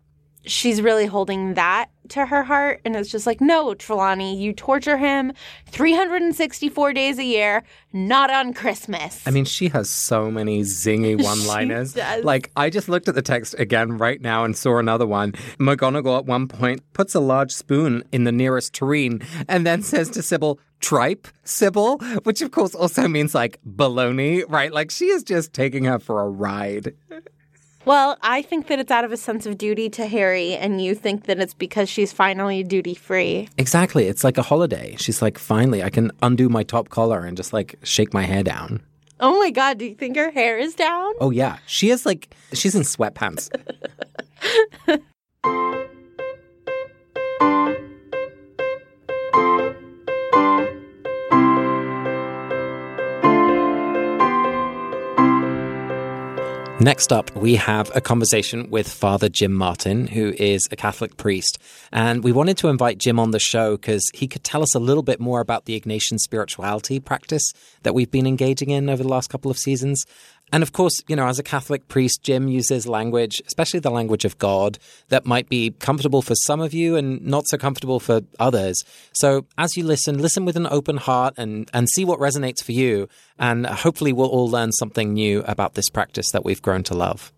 she's 0.44 0.82
really 0.82 1.06
holding 1.06 1.54
that 1.54 1.90
to 2.10 2.26
her 2.26 2.42
heart 2.42 2.80
and 2.84 2.96
is 2.96 3.10
just 3.10 3.26
like, 3.26 3.40
no, 3.40 3.74
Trelawney, 3.74 4.36
you 4.36 4.52
torture 4.52 4.96
him 4.96 5.32
364 5.66 6.92
days 6.92 7.18
a 7.18 7.24
year, 7.24 7.62
not 7.92 8.30
on 8.30 8.54
Christmas. 8.54 9.26
I 9.26 9.30
mean, 9.30 9.44
she 9.44 9.68
has 9.68 9.88
so 9.88 10.30
many 10.30 10.62
zingy 10.62 11.22
one 11.22 11.46
liners. 11.46 11.96
Like, 12.22 12.50
I 12.56 12.70
just 12.70 12.88
looked 12.88 13.08
at 13.08 13.14
the 13.14 13.22
text 13.22 13.54
again 13.58 13.98
right 13.98 14.20
now 14.20 14.44
and 14.44 14.56
saw 14.56 14.78
another 14.78 15.06
one. 15.06 15.32
McGonagall 15.58 16.18
at 16.18 16.26
one 16.26 16.48
point 16.48 16.80
puts 16.92 17.14
a 17.14 17.20
large 17.20 17.52
spoon 17.52 18.04
in 18.12 18.24
the 18.24 18.32
nearest 18.32 18.72
tureen 18.74 19.20
and 19.48 19.66
then 19.66 19.82
says 19.82 20.10
to 20.10 20.22
Sybil, 20.22 20.58
tripe, 20.80 21.28
Sybil, 21.44 21.98
which 22.22 22.42
of 22.42 22.50
course 22.50 22.74
also 22.74 23.08
means 23.08 23.34
like 23.34 23.58
baloney, 23.66 24.44
right? 24.48 24.72
Like, 24.72 24.90
she 24.90 25.06
is 25.06 25.22
just 25.22 25.52
taking 25.52 25.84
her 25.84 25.98
for 25.98 26.20
a 26.20 26.28
ride. 26.28 26.94
well, 27.88 28.18
I 28.22 28.42
think 28.42 28.66
that 28.66 28.78
it's 28.78 28.90
out 28.90 29.04
of 29.04 29.12
a 29.12 29.16
sense 29.16 29.46
of 29.46 29.56
duty 29.56 29.88
to 29.90 30.06
Harry, 30.06 30.54
and 30.54 30.80
you 30.80 30.94
think 30.94 31.24
that 31.24 31.38
it's 31.40 31.54
because 31.54 31.88
she's 31.88 32.12
finally 32.12 32.62
duty 32.62 32.94
free. 32.94 33.48
Exactly. 33.56 34.06
It's 34.06 34.22
like 34.22 34.36
a 34.36 34.42
holiday. 34.42 34.94
She's 34.98 35.22
like, 35.22 35.38
finally, 35.38 35.82
I 35.82 35.88
can 35.88 36.12
undo 36.22 36.50
my 36.50 36.62
top 36.62 36.90
collar 36.90 37.24
and 37.24 37.34
just 37.36 37.54
like 37.54 37.76
shake 37.82 38.12
my 38.12 38.24
hair 38.24 38.42
down. 38.42 38.82
Oh 39.20 39.38
my 39.38 39.50
God, 39.50 39.78
do 39.78 39.86
you 39.86 39.94
think 39.94 40.16
her 40.16 40.30
hair 40.30 40.58
is 40.58 40.74
down? 40.74 41.12
Oh, 41.20 41.30
yeah. 41.30 41.56
She 41.66 41.90
is 41.90 42.06
like, 42.06 42.34
she's 42.52 42.74
in 42.74 42.82
sweatpants. 42.82 43.48
Next 56.80 57.12
up, 57.12 57.34
we 57.34 57.56
have 57.56 57.90
a 57.96 58.00
conversation 58.00 58.70
with 58.70 58.88
Father 58.88 59.28
Jim 59.28 59.52
Martin, 59.52 60.06
who 60.06 60.32
is 60.38 60.68
a 60.70 60.76
Catholic 60.76 61.16
priest. 61.16 61.58
And 61.90 62.22
we 62.22 62.30
wanted 62.30 62.56
to 62.58 62.68
invite 62.68 62.98
Jim 62.98 63.18
on 63.18 63.32
the 63.32 63.40
show 63.40 63.76
because 63.76 64.08
he 64.14 64.28
could 64.28 64.44
tell 64.44 64.62
us 64.62 64.76
a 64.76 64.78
little 64.78 65.02
bit 65.02 65.18
more 65.18 65.40
about 65.40 65.64
the 65.64 65.78
Ignatian 65.78 66.20
spirituality 66.20 67.00
practice 67.00 67.52
that 67.82 67.96
we've 67.96 68.12
been 68.12 68.28
engaging 68.28 68.70
in 68.70 68.88
over 68.88 69.02
the 69.02 69.08
last 69.08 69.28
couple 69.28 69.50
of 69.50 69.58
seasons. 69.58 70.04
And 70.52 70.62
of 70.62 70.72
course, 70.72 70.92
you 71.08 71.16
know, 71.16 71.26
as 71.26 71.38
a 71.38 71.42
Catholic 71.42 71.88
priest, 71.88 72.22
Jim 72.22 72.48
uses 72.48 72.86
language, 72.86 73.42
especially 73.46 73.80
the 73.80 73.90
language 73.90 74.24
of 74.24 74.38
God, 74.38 74.78
that 75.08 75.26
might 75.26 75.48
be 75.48 75.70
comfortable 75.78 76.22
for 76.22 76.34
some 76.34 76.60
of 76.60 76.72
you 76.72 76.96
and 76.96 77.24
not 77.24 77.46
so 77.46 77.58
comfortable 77.58 78.00
for 78.00 78.22
others. 78.38 78.82
So 79.12 79.46
as 79.56 79.76
you 79.76 79.84
listen, 79.84 80.18
listen 80.18 80.44
with 80.44 80.56
an 80.56 80.66
open 80.70 80.96
heart 80.96 81.34
and, 81.36 81.70
and 81.74 81.88
see 81.88 82.04
what 82.04 82.18
resonates 82.18 82.62
for 82.62 82.72
you. 82.72 83.08
And 83.38 83.66
hopefully 83.66 84.12
we'll 84.12 84.28
all 84.28 84.48
learn 84.48 84.72
something 84.72 85.12
new 85.12 85.42
about 85.42 85.74
this 85.74 85.90
practice 85.90 86.30
that 86.32 86.44
we've 86.44 86.62
grown 86.62 86.82
to 86.84 86.94
love. 86.94 87.32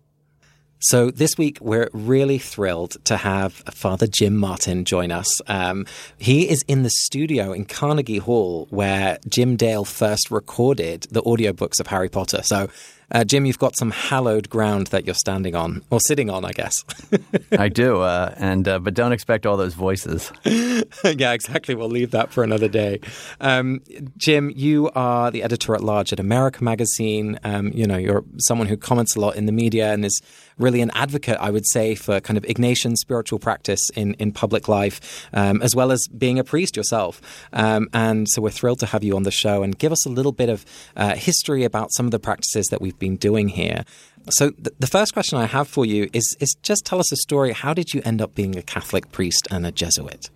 So 0.83 1.11
this 1.11 1.37
week 1.37 1.59
we're 1.61 1.89
really 1.93 2.39
thrilled 2.39 2.97
to 3.05 3.15
have 3.17 3.53
Father 3.53 4.07
Jim 4.07 4.35
Martin 4.35 4.83
join 4.83 5.11
us. 5.11 5.27
Um, 5.45 5.85
he 6.17 6.49
is 6.49 6.63
in 6.67 6.81
the 6.81 6.89
studio 6.89 7.53
in 7.53 7.65
Carnegie 7.65 8.17
Hall 8.17 8.65
where 8.71 9.19
Jim 9.29 9.57
Dale 9.57 9.85
first 9.85 10.31
recorded 10.31 11.05
the 11.11 11.21
audiobooks 11.21 11.79
of 11.79 11.85
Harry 11.85 12.09
Potter. 12.09 12.41
So 12.41 12.67
uh, 13.11 13.23
Jim, 13.23 13.45
you've 13.45 13.59
got 13.59 13.77
some 13.77 13.91
hallowed 13.91 14.49
ground 14.49 14.87
that 14.87 15.05
you're 15.05 15.15
standing 15.15 15.55
on, 15.55 15.83
or 15.89 15.99
sitting 15.99 16.29
on, 16.29 16.45
I 16.45 16.51
guess. 16.51 16.83
I 17.51 17.69
do, 17.69 18.01
uh, 18.01 18.33
and 18.37 18.67
uh, 18.67 18.79
but 18.79 18.93
don't 18.93 19.11
expect 19.11 19.45
all 19.45 19.57
those 19.57 19.73
voices. 19.73 20.31
yeah, 20.45 21.33
exactly. 21.33 21.75
We'll 21.75 21.89
leave 21.89 22.11
that 22.11 22.31
for 22.31 22.43
another 22.43 22.67
day. 22.67 22.99
Um, 23.39 23.81
Jim, 24.17 24.51
you 24.55 24.89
are 24.95 25.31
the 25.31 25.43
editor 25.43 25.75
at 25.75 25.83
large 25.83 26.13
at 26.13 26.19
America 26.19 26.63
Magazine. 26.63 27.39
Um, 27.43 27.71
you 27.73 27.85
know, 27.85 27.97
you're 27.97 28.23
someone 28.37 28.67
who 28.67 28.77
comments 28.77 29.15
a 29.15 29.19
lot 29.19 29.35
in 29.35 29.45
the 29.45 29.51
media 29.51 29.91
and 29.91 30.05
is 30.05 30.21
really 30.61 30.81
an 30.81 30.91
advocate, 30.93 31.37
I 31.39 31.49
would 31.49 31.67
say, 31.67 31.95
for 31.95 32.19
kind 32.21 32.37
of 32.37 32.43
Ignatian 32.43 32.95
spiritual 32.95 33.39
practice 33.39 33.89
in, 33.95 34.13
in 34.15 34.31
public 34.31 34.67
life, 34.67 35.27
um, 35.33 35.61
as 35.61 35.75
well 35.75 35.91
as 35.91 36.07
being 36.07 36.39
a 36.39 36.43
priest 36.43 36.77
yourself. 36.77 37.21
Um, 37.51 37.89
and 37.93 38.27
so 38.29 38.41
we're 38.41 38.51
thrilled 38.51 38.79
to 38.79 38.85
have 38.85 39.03
you 39.03 39.15
on 39.15 39.23
the 39.23 39.31
show 39.31 39.63
and 39.63 39.77
give 39.77 39.91
us 39.91 40.05
a 40.05 40.09
little 40.09 40.31
bit 40.31 40.49
of 40.49 40.65
uh, 40.95 41.15
history 41.15 41.63
about 41.63 41.91
some 41.93 42.05
of 42.05 42.11
the 42.11 42.19
practices 42.19 42.67
that 42.67 42.81
we've 42.81 42.97
been 43.01 43.17
doing 43.17 43.49
here. 43.49 43.83
So 44.29 44.51
th- 44.51 44.75
the 44.79 44.87
first 44.87 45.11
question 45.13 45.37
I 45.37 45.47
have 45.47 45.67
for 45.67 45.85
you 45.85 46.09
is 46.13 46.37
is 46.39 46.55
just 46.63 46.85
tell 46.85 46.99
us 46.99 47.11
a 47.11 47.17
story. 47.17 47.51
How 47.51 47.73
did 47.73 47.93
you 47.93 48.01
end 48.05 48.21
up 48.21 48.33
being 48.35 48.55
a 48.55 48.61
Catholic 48.61 49.11
priest 49.11 49.47
and 49.51 49.65
a 49.65 49.71
Jesuit? 49.71 50.29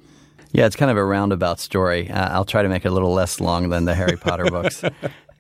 Yeah, 0.51 0.65
it's 0.65 0.75
kind 0.75 0.91
of 0.91 0.97
a 0.97 1.05
roundabout 1.05 1.59
story. 1.59 2.09
Uh, 2.09 2.29
I'll 2.33 2.45
try 2.45 2.61
to 2.63 2.69
make 2.69 2.85
it 2.85 2.89
a 2.89 2.91
little 2.91 3.13
less 3.13 3.39
long 3.39 3.69
than 3.69 3.85
the 3.85 3.95
Harry 3.95 4.17
Potter 4.17 4.45
books. 4.45 4.83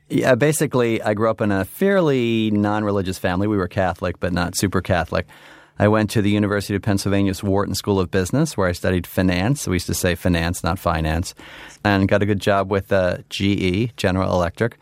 Yeah, 0.07 0.35
basically, 0.35 1.01
I 1.01 1.15
grew 1.15 1.31
up 1.31 1.41
in 1.41 1.51
a 1.51 1.65
fairly 1.65 2.51
non 2.51 2.83
religious 2.83 3.17
family. 3.17 3.47
We 3.47 3.57
were 3.57 3.67
Catholic, 3.67 4.19
but 4.19 4.33
not 4.33 4.55
super 4.55 4.79
Catholic. 4.79 5.25
I 5.79 5.87
went 5.87 6.11
to 6.11 6.21
the 6.21 6.29
University 6.29 6.75
of 6.75 6.83
Pennsylvania's 6.83 7.43
Wharton 7.43 7.73
School 7.73 7.99
of 7.99 8.11
Business, 8.11 8.55
where 8.55 8.67
I 8.67 8.71
studied 8.71 9.07
finance. 9.07 9.67
We 9.67 9.75
used 9.75 9.87
to 9.87 9.93
say 9.93 10.13
finance, 10.13 10.63
not 10.63 10.77
finance, 10.77 11.33
and 11.83 12.07
got 12.07 12.21
a 12.21 12.25
good 12.25 12.39
job 12.39 12.71
with 12.71 12.93
uh, 12.93 13.17
GE, 13.29 13.95
General 13.97 14.31
Electric, 14.31 14.77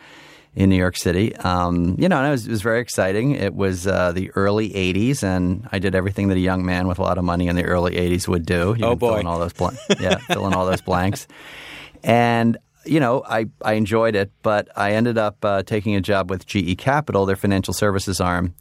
in 0.56 0.70
New 0.70 0.76
York 0.78 0.96
City. 0.98 1.36
Um, 1.38 1.96
you 1.98 2.08
know, 2.08 2.18
and 2.20 2.28
it 2.28 2.32
was, 2.32 2.46
it 2.48 2.52
was 2.52 2.62
very 2.62 2.80
exciting. 2.80 3.32
It 3.32 3.56
was 3.56 3.88
uh, 3.88 4.12
the 4.12 4.30
early 4.32 4.70
'80s, 4.72 5.24
and 5.24 5.68
I 5.72 5.80
did 5.80 5.96
everything 5.96 6.28
that 6.30 6.38
a 6.38 6.42
young 6.42 6.64
man 6.66 6.88
with 6.88 7.00
a 7.00 7.02
lot 7.02 7.18
of 7.18 7.24
money 7.24 7.48
in 7.48 7.56
the 7.56 7.64
early 7.64 7.96
'80s 7.96 8.28
would 8.28 8.46
do. 8.46 8.76
You 8.78 8.86
Oh, 8.86 8.90
can 8.92 9.00
fill 9.00 9.10
boy. 9.10 9.20
in 9.20 9.28
all 9.28 9.40
those 9.40 9.54
blanks. 9.54 9.82
yeah, 10.00 10.18
fill 10.18 10.46
in 10.48 10.54
all 10.54 10.66
those 10.66 10.82
blanks. 10.82 11.28
And 12.04 12.58
you 12.86 13.00
know, 13.00 13.24
I, 13.26 13.46
I 13.64 13.74
enjoyed 13.74 14.14
it, 14.16 14.32
but 14.42 14.68
I 14.76 14.92
ended 14.92 15.18
up 15.18 15.44
uh, 15.46 15.64
taking 15.64 15.96
a 15.96 16.02
job 16.02 16.30
with 16.30 16.46
GE 16.46 16.78
Capital, 16.78 17.26
their 17.26 17.38
financial 17.38 17.74
services 17.74 18.20
arm 18.20 18.54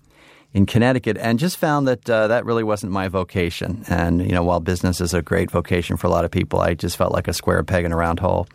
in 0.54 0.64
Connecticut, 0.64 1.16
and 1.18 1.38
just 1.40 1.56
found 1.56 1.88
that 1.88 2.08
uh, 2.08 2.28
that 2.28 2.44
really 2.44 2.62
wasn't 2.62 2.92
my 2.92 3.08
vocation. 3.08 3.84
And 3.88 4.20
you 4.22 4.32
know, 4.32 4.44
while 4.44 4.60
business 4.60 5.00
is 5.00 5.12
a 5.12 5.22
great 5.22 5.50
vocation 5.50 5.96
for 5.96 6.06
a 6.06 6.10
lot 6.10 6.24
of 6.24 6.30
people, 6.30 6.60
I 6.60 6.74
just 6.74 6.96
felt 6.96 7.12
like 7.12 7.26
a 7.26 7.32
square 7.32 7.62
peg 7.64 7.84
in 7.84 7.90
a 7.92 7.96
round 7.96 8.20
hole. 8.20 8.46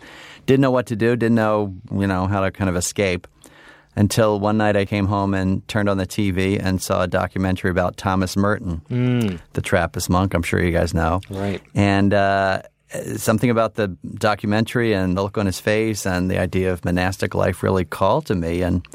Didn't 0.47 0.62
know 0.62 0.71
what 0.71 0.88
to 0.88 0.95
do. 0.95 1.15
Didn't 1.15 1.36
know 1.36 1.75
you 1.91 2.07
know 2.07 2.25
how 2.25 2.41
to 2.41 2.49
kind 2.49 2.69
of 2.69 2.75
escape. 2.75 3.27
Until 3.95 4.39
one 4.39 4.57
night 4.57 4.75
I 4.75 4.86
came 4.86 5.07
home 5.07 5.33
and 5.33 5.67
turned 5.67 5.89
on 5.89 5.97
the 5.97 6.05
TV 6.05 6.63
and 6.63 6.79
saw 6.79 7.01
a 7.01 7.07
documentary 7.07 7.71
about 7.71 7.97
Thomas 7.97 8.38
Merton, 8.38 8.81
the 9.53 9.62
Trappist 9.62 10.07
monk. 10.07 10.36
I'm 10.36 10.43
sure 10.43 10.63
you 10.63 10.71
guys 10.71 10.93
know. 10.93 11.19
Right. 11.31 11.63
And 11.73 12.13
uh, 12.13 12.62
something 13.15 13.49
about 13.49 13.73
the 13.73 13.88
documentary 14.15 14.93
and 14.93 15.17
the 15.17 15.23
look 15.23 15.38
on 15.38 15.47
his 15.47 15.60
face 15.60 16.05
and 16.05 16.29
the 16.29 16.38
idea 16.38 16.71
of 16.71 16.86
monastic 16.86 17.33
life 17.33 17.63
really 17.63 17.86
called 17.86 18.27
to 18.27 18.36
me. 18.36 18.62
And 18.62 18.86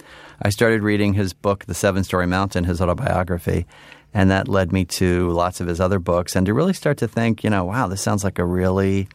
I 0.41 0.51
started 0.51 0.83
reading 0.83 1.15
his 1.15 1.33
book, 1.33 1.67
The 1.67 1.75
Seven 1.75 2.05
Storey 2.05 2.29
Mountain, 2.29 2.65
his 2.65 2.81
autobiography. 2.81 3.67
And 4.15 4.31
that 4.31 4.47
led 4.47 4.73
me 4.73 4.85
to 4.85 5.31
lots 5.31 5.61
of 5.61 5.67
his 5.67 5.81
other 5.81 5.99
books 5.99 6.37
and 6.37 6.47
to 6.47 6.55
really 6.55 6.75
start 6.75 6.99
to 6.99 7.09
think, 7.09 7.43
you 7.43 7.51
know, 7.51 7.65
wow, 7.65 7.87
this 7.87 8.03
sounds 8.03 8.25
like 8.25 8.39
a 8.39 8.45
really 8.45 9.09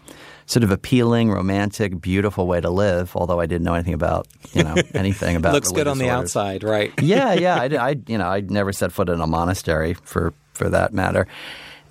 sort 0.47 0.63
of 0.63 0.71
appealing, 0.71 1.29
romantic, 1.29 2.01
beautiful 2.01 2.47
way 2.47 2.59
to 2.59 2.69
live. 2.69 3.15
Although 3.15 3.39
I 3.39 3.45
didn't 3.45 3.63
know 3.63 3.75
anything 3.75 3.93
about, 3.93 4.27
you 4.53 4.63
know, 4.63 4.75
anything 4.93 5.35
about 5.35 5.53
Looks 5.53 5.71
good 5.71 5.87
on 5.87 5.99
the 5.99 6.05
orders 6.05 6.35
outside, 6.35 6.63
right? 6.63 6.91
yeah, 7.01 7.33
yeah. 7.33 7.55
I, 7.55 7.89
I, 7.89 7.95
you 8.07 8.17
know, 8.17 8.27
I 8.27 8.41
never 8.41 8.73
set 8.73 8.91
foot 8.91 9.09
in 9.09 9.21
a 9.21 9.27
monastery 9.27 9.93
for 9.93 10.33
for 10.53 10.69
that 10.69 10.91
matter, 10.91 11.27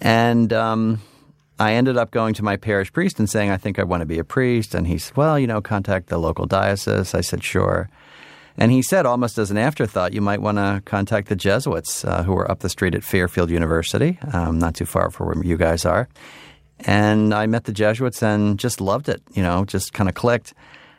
and 0.01 0.53
um, 0.53 1.01
I 1.59 1.75
ended 1.75 1.97
up 1.97 2.11
going 2.11 2.35
to 2.35 2.43
my 2.43 2.57
parish 2.57 2.93
priest 2.93 3.19
and 3.19 3.31
saying, 3.31 3.51
I 3.51 3.57
think 3.57 3.79
I 3.79 3.85
want 3.85 4.01
to 4.01 4.07
be 4.07 4.19
a 4.19 4.25
priest. 4.25 4.75
And 4.75 4.87
he 4.87 4.99
said, 4.99 5.17
Well, 5.17 5.39
you 5.39 5.47
know, 5.47 5.61
contact 5.61 6.09
the 6.09 6.19
local 6.19 6.47
diocese. 6.47 7.15
I 7.15 7.21
said, 7.21 7.45
Sure. 7.45 7.89
And 8.59 8.73
he 8.73 8.81
said, 8.81 9.05
almost 9.05 9.37
as 9.37 9.51
an 9.51 9.59
afterthought, 9.59 10.15
you 10.15 10.23
might 10.23 10.41
want 10.41 10.57
to 10.57 10.81
contact 10.87 11.29
the 11.29 11.37
Jesuits 11.37 12.07
uh, 12.07 12.23
who 12.23 12.35
are 12.39 12.51
up 12.51 12.61
the 12.61 12.71
street 12.71 12.95
at 12.95 13.05
Fairfield 13.05 13.51
University, 13.51 14.19
um, 14.33 14.59
not 14.59 14.75
too 14.75 14.87
far 14.87 15.11
from 15.11 15.27
where 15.27 15.45
you 15.45 15.59
guys 15.59 15.85
are. 15.85 16.09
And 16.81 17.33
I 17.33 17.47
met 17.47 17.65
the 17.65 17.73
Jesuits 17.73 18.23
and 18.23 18.59
just 18.59 18.81
loved 18.81 19.09
it, 19.09 19.23
you 19.33 19.43
know, 19.43 19.65
just 19.65 19.93
kind 19.93 20.09
of 20.09 20.15
clicked. 20.15 20.55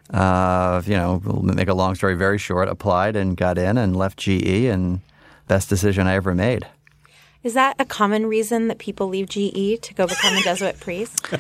Uh, 0.10 0.82
you 0.86 0.96
know, 0.96 1.22
we'll 1.24 1.42
make 1.42 1.68
a 1.68 1.74
long 1.74 1.96
story 1.96 2.16
very 2.16 2.38
short, 2.38 2.68
applied 2.70 3.16
and 3.16 3.36
got 3.36 3.58
in 3.58 3.78
and 3.78 3.96
left 3.96 4.18
GE 4.18 4.66
and 4.66 5.02
best 5.48 5.70
decision 5.70 6.08
I 6.08 6.16
ever 6.16 6.34
made. 6.34 6.66
Is 7.48 7.54
that 7.54 7.78
a 7.80 7.86
common 7.86 8.26
reason 8.26 8.68
that 8.68 8.78
people 8.78 9.08
leave 9.08 9.30
GE 9.30 9.82
to 9.82 9.94
go 9.94 10.06
become 10.06 10.36
a 10.36 10.42
Jesuit 10.42 10.78
priest? 10.82 11.26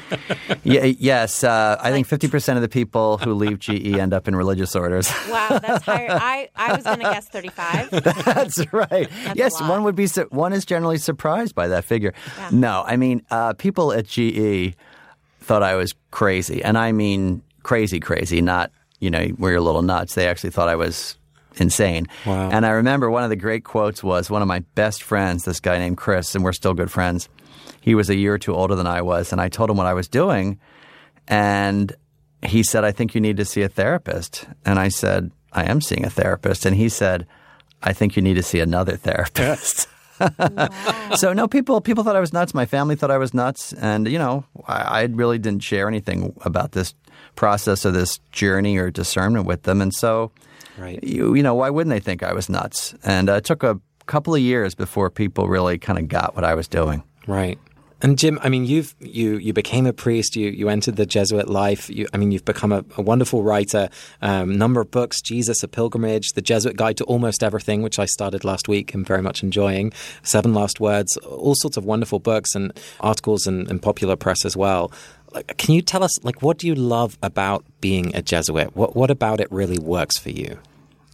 Yeah, 0.63 0.83
yes, 0.83 1.45
uh, 1.45 1.77
I 1.79 1.91
think 1.91 2.07
50% 2.07 2.55
of 2.55 2.61
the 2.61 2.67
people 2.67 3.17
who 3.17 3.33
leave 3.33 3.59
GE 3.59 3.95
end 3.97 4.13
up 4.13 4.27
in 4.27 4.35
religious 4.35 4.75
orders. 4.75 5.09
Wow, 5.29 5.59
that's 5.61 5.85
higher. 5.85 6.09
I, 6.11 6.49
I 6.55 6.75
was 6.75 6.83
going 6.83 6.99
to 6.99 7.03
guess 7.03 7.27
35. 7.29 7.89
That's 8.25 8.73
right. 8.73 9.09
yes, 9.33 9.61
one 9.61 9.83
would 9.83 9.95
be 9.95 10.07
one 10.29 10.51
is 10.51 10.65
generally 10.65 10.97
surprised 10.97 11.55
by 11.55 11.69
that 11.69 11.85
figure. 11.85 12.13
No, 12.51 12.83
I 12.85 12.97
mean, 12.97 13.25
uh, 13.31 13.53
people 13.53 13.93
at 13.93 14.07
GE 14.07 14.75
thought 15.39 15.63
I 15.63 15.75
was 15.75 15.93
crazy, 16.11 16.61
and 16.63 16.77
I 16.77 16.91
mean 16.91 17.41
crazy, 17.63 18.01
crazy, 18.01 18.41
not 18.41 18.71
you 18.99 19.09
know 19.09 19.25
where 19.37 19.51
you're 19.51 19.59
a 19.59 19.63
little 19.63 19.83
nuts. 19.83 20.15
They 20.15 20.27
actually 20.27 20.51
thought 20.51 20.67
I 20.67 20.75
was 20.75 21.17
insane. 21.61 22.07
Wow. 22.25 22.49
And 22.51 22.65
I 22.65 22.69
remember 22.71 23.09
one 23.09 23.23
of 23.23 23.29
the 23.29 23.35
great 23.35 23.63
quotes 23.63 24.03
was 24.03 24.29
one 24.29 24.41
of 24.41 24.47
my 24.47 24.59
best 24.75 25.03
friends, 25.03 25.45
this 25.45 25.59
guy 25.59 25.77
named 25.77 25.97
Chris, 25.97 26.35
and 26.35 26.43
we're 26.43 26.53
still 26.53 26.73
good 26.73 26.91
friends. 26.91 27.29
He 27.81 27.95
was 27.95 28.09
a 28.09 28.15
year 28.15 28.33
or 28.33 28.37
two 28.37 28.53
older 28.53 28.75
than 28.75 28.87
I 28.87 29.01
was, 29.01 29.31
and 29.31 29.39
I 29.39 29.49
told 29.49 29.69
him 29.69 29.77
what 29.77 29.87
I 29.87 29.93
was 29.93 30.07
doing, 30.07 30.59
and 31.27 31.95
he 32.45 32.63
said, 32.63 32.83
I 32.83 32.91
think 32.91 33.15
you 33.15 33.21
need 33.21 33.37
to 33.37 33.45
see 33.45 33.61
a 33.61 33.69
therapist. 33.69 34.45
And 34.65 34.79
I 34.79 34.89
said, 34.89 35.31
I 35.53 35.63
am 35.63 35.81
seeing 35.81 36.05
a 36.05 36.09
therapist. 36.09 36.65
And 36.65 36.75
he 36.75 36.89
said, 36.89 37.25
I 37.81 37.93
think 37.93 38.15
you 38.15 38.21
need 38.21 38.35
to 38.35 38.43
see 38.43 38.59
another 38.59 38.95
therapist. 38.97 39.87
so 41.15 41.31
no, 41.33 41.47
people 41.47 41.79
people 41.79 42.03
thought 42.03 42.15
I 42.15 42.19
was 42.19 42.33
nuts. 42.33 42.53
My 42.53 42.65
family 42.65 42.95
thought 42.95 43.11
I 43.11 43.19
was 43.19 43.35
nuts, 43.35 43.71
and 43.73 44.07
you 44.07 44.17
know, 44.17 44.45
I, 44.67 45.01
I 45.01 45.03
really 45.03 45.37
didn't 45.37 45.61
share 45.61 45.87
anything 45.87 46.33
about 46.41 46.71
this 46.71 46.95
process 47.35 47.85
or 47.85 47.91
this 47.91 48.17
journey 48.31 48.77
or 48.77 48.89
discernment 48.89 49.45
with 49.45 49.63
them, 49.63 49.81
and 49.81 49.93
so. 49.93 50.31
Right. 50.77 51.03
You, 51.03 51.33
you 51.35 51.43
know, 51.43 51.55
why 51.55 51.69
wouldn't 51.69 51.91
they 51.91 51.99
think 51.99 52.23
I 52.23 52.33
was 52.33 52.49
nuts? 52.49 52.93
And 53.03 53.29
uh, 53.29 53.33
it 53.33 53.45
took 53.45 53.63
a 53.63 53.79
couple 54.05 54.35
of 54.35 54.41
years 54.41 54.75
before 54.75 55.09
people 55.09 55.47
really 55.47 55.77
kind 55.77 55.99
of 55.99 56.07
got 56.07 56.35
what 56.35 56.43
I 56.43 56.55
was 56.55 56.67
doing. 56.67 57.03
Right. 57.27 57.59
And 57.99 58.17
Jim, 58.17 58.37
I 58.43 58.49
mean, 58.49 58.65
you've 58.65 58.95
you 58.99 59.37
you 59.37 59.53
became 59.53 59.87
a 59.87 59.93
priest. 59.93 60.35
You 60.35 60.49
you 60.49 60.69
entered 60.69 60.97
the 60.97 61.05
Jesuit 61.05 61.49
life. 61.49 61.89
You, 61.89 62.07
I 62.13 62.17
mean, 62.17 62.31
you've 62.31 62.45
become 62.45 62.71
a, 62.71 62.85
a 62.95 63.01
wonderful 63.01 63.41
writer. 63.41 63.89
Um, 64.21 64.55
number 64.55 64.79
of 64.81 64.91
books: 64.91 65.19
Jesus, 65.19 65.63
a 65.63 65.67
Pilgrimage, 65.67 66.33
The 66.33 66.43
Jesuit 66.43 66.77
Guide 66.77 66.97
to 66.97 67.05
Almost 67.05 67.41
Everything, 67.41 67.81
which 67.81 67.97
I 67.97 68.05
started 68.05 68.43
last 68.43 68.67
week 68.67 68.93
and 68.93 69.05
very 69.05 69.23
much 69.23 69.41
enjoying. 69.41 69.93
Seven 70.21 70.53
Last 70.53 70.79
Words, 70.79 71.17
all 71.17 71.55
sorts 71.55 71.75
of 71.75 71.85
wonderful 71.85 72.19
books 72.19 72.53
and 72.53 72.71
articles 72.99 73.47
and, 73.47 73.67
and 73.67 73.81
popular 73.81 74.15
press 74.15 74.45
as 74.45 74.55
well. 74.55 74.91
Can 75.57 75.75
you 75.75 75.81
tell 75.81 76.03
us, 76.03 76.23
like, 76.23 76.41
what 76.41 76.57
do 76.57 76.67
you 76.67 76.75
love 76.75 77.17
about 77.21 77.65
being 77.81 78.15
a 78.15 78.21
Jesuit? 78.21 78.75
What 78.75 78.95
what 78.95 79.11
about 79.11 79.39
it 79.39 79.51
really 79.51 79.79
works 79.79 80.17
for 80.17 80.29
you? 80.29 80.59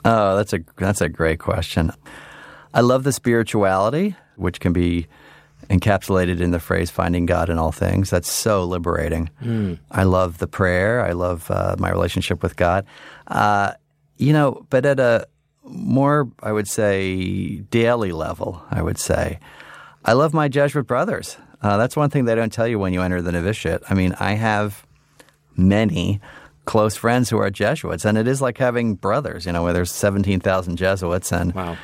Oh, 0.05 0.36
that's 0.36 0.53
a 0.53 0.59
that's 0.77 1.01
a 1.01 1.09
great 1.09 1.39
question. 1.39 1.91
I 2.73 2.81
love 2.81 3.03
the 3.03 3.12
spirituality, 3.12 4.15
which 4.36 4.59
can 4.59 4.73
be 4.73 5.07
encapsulated 5.69 6.41
in 6.41 6.51
the 6.51 6.59
phrase 6.59 6.91
"finding 6.91 7.25
God 7.25 7.49
in 7.49 7.57
all 7.57 7.71
things." 7.71 8.09
That's 8.09 8.31
so 8.31 8.63
liberating. 8.65 9.29
Mm. 9.41 9.79
I 9.91 10.03
love 10.03 10.39
the 10.39 10.47
prayer. 10.47 11.05
I 11.05 11.12
love 11.12 11.49
uh, 11.49 11.75
my 11.79 11.89
relationship 11.89 12.43
with 12.43 12.55
God. 12.55 12.86
Uh, 13.27 13.73
you 14.17 14.33
know, 14.33 14.65
but 14.69 14.86
at 14.86 14.99
a 14.99 15.27
more, 15.63 16.29
I 16.41 16.51
would 16.51 16.67
say, 16.67 17.57
daily 17.71 18.12
level, 18.12 18.62
I 18.69 18.81
would 18.81 18.97
say, 18.97 19.39
I 20.05 20.13
love 20.13 20.33
my 20.33 20.49
Jesuit 20.49 20.86
brothers. 20.86 21.38
Uh, 21.63 21.78
that's 21.78 21.95
one 21.95 22.10
thing 22.10 22.26
they 22.26 22.36
don't 22.36 22.52
tell 22.52 22.67
you 22.67 22.78
when 22.78 22.93
you 22.93 23.02
enter 23.02 23.21
the 23.21 23.32
novitiate. 23.32 23.82
I 23.89 23.93
mean, 23.93 24.15
I 24.19 24.34
have 24.34 24.86
many 25.56 26.19
close 26.65 26.95
friends 26.95 27.30
who 27.30 27.38
are 27.38 27.49
Jesuits, 27.49 28.06
and 28.06 28.17
it 28.17 28.28
is 28.28 28.41
like 28.41 28.58
having 28.58 28.95
brothers. 28.95 29.45
You 29.45 29.54
know, 29.54 29.63
where 29.63 29.73
there's 29.73 29.91
seventeen 29.91 30.39
thousand 30.39 30.78
Jesuits, 30.78 31.32
and 31.32 31.54
wow. 31.54 31.78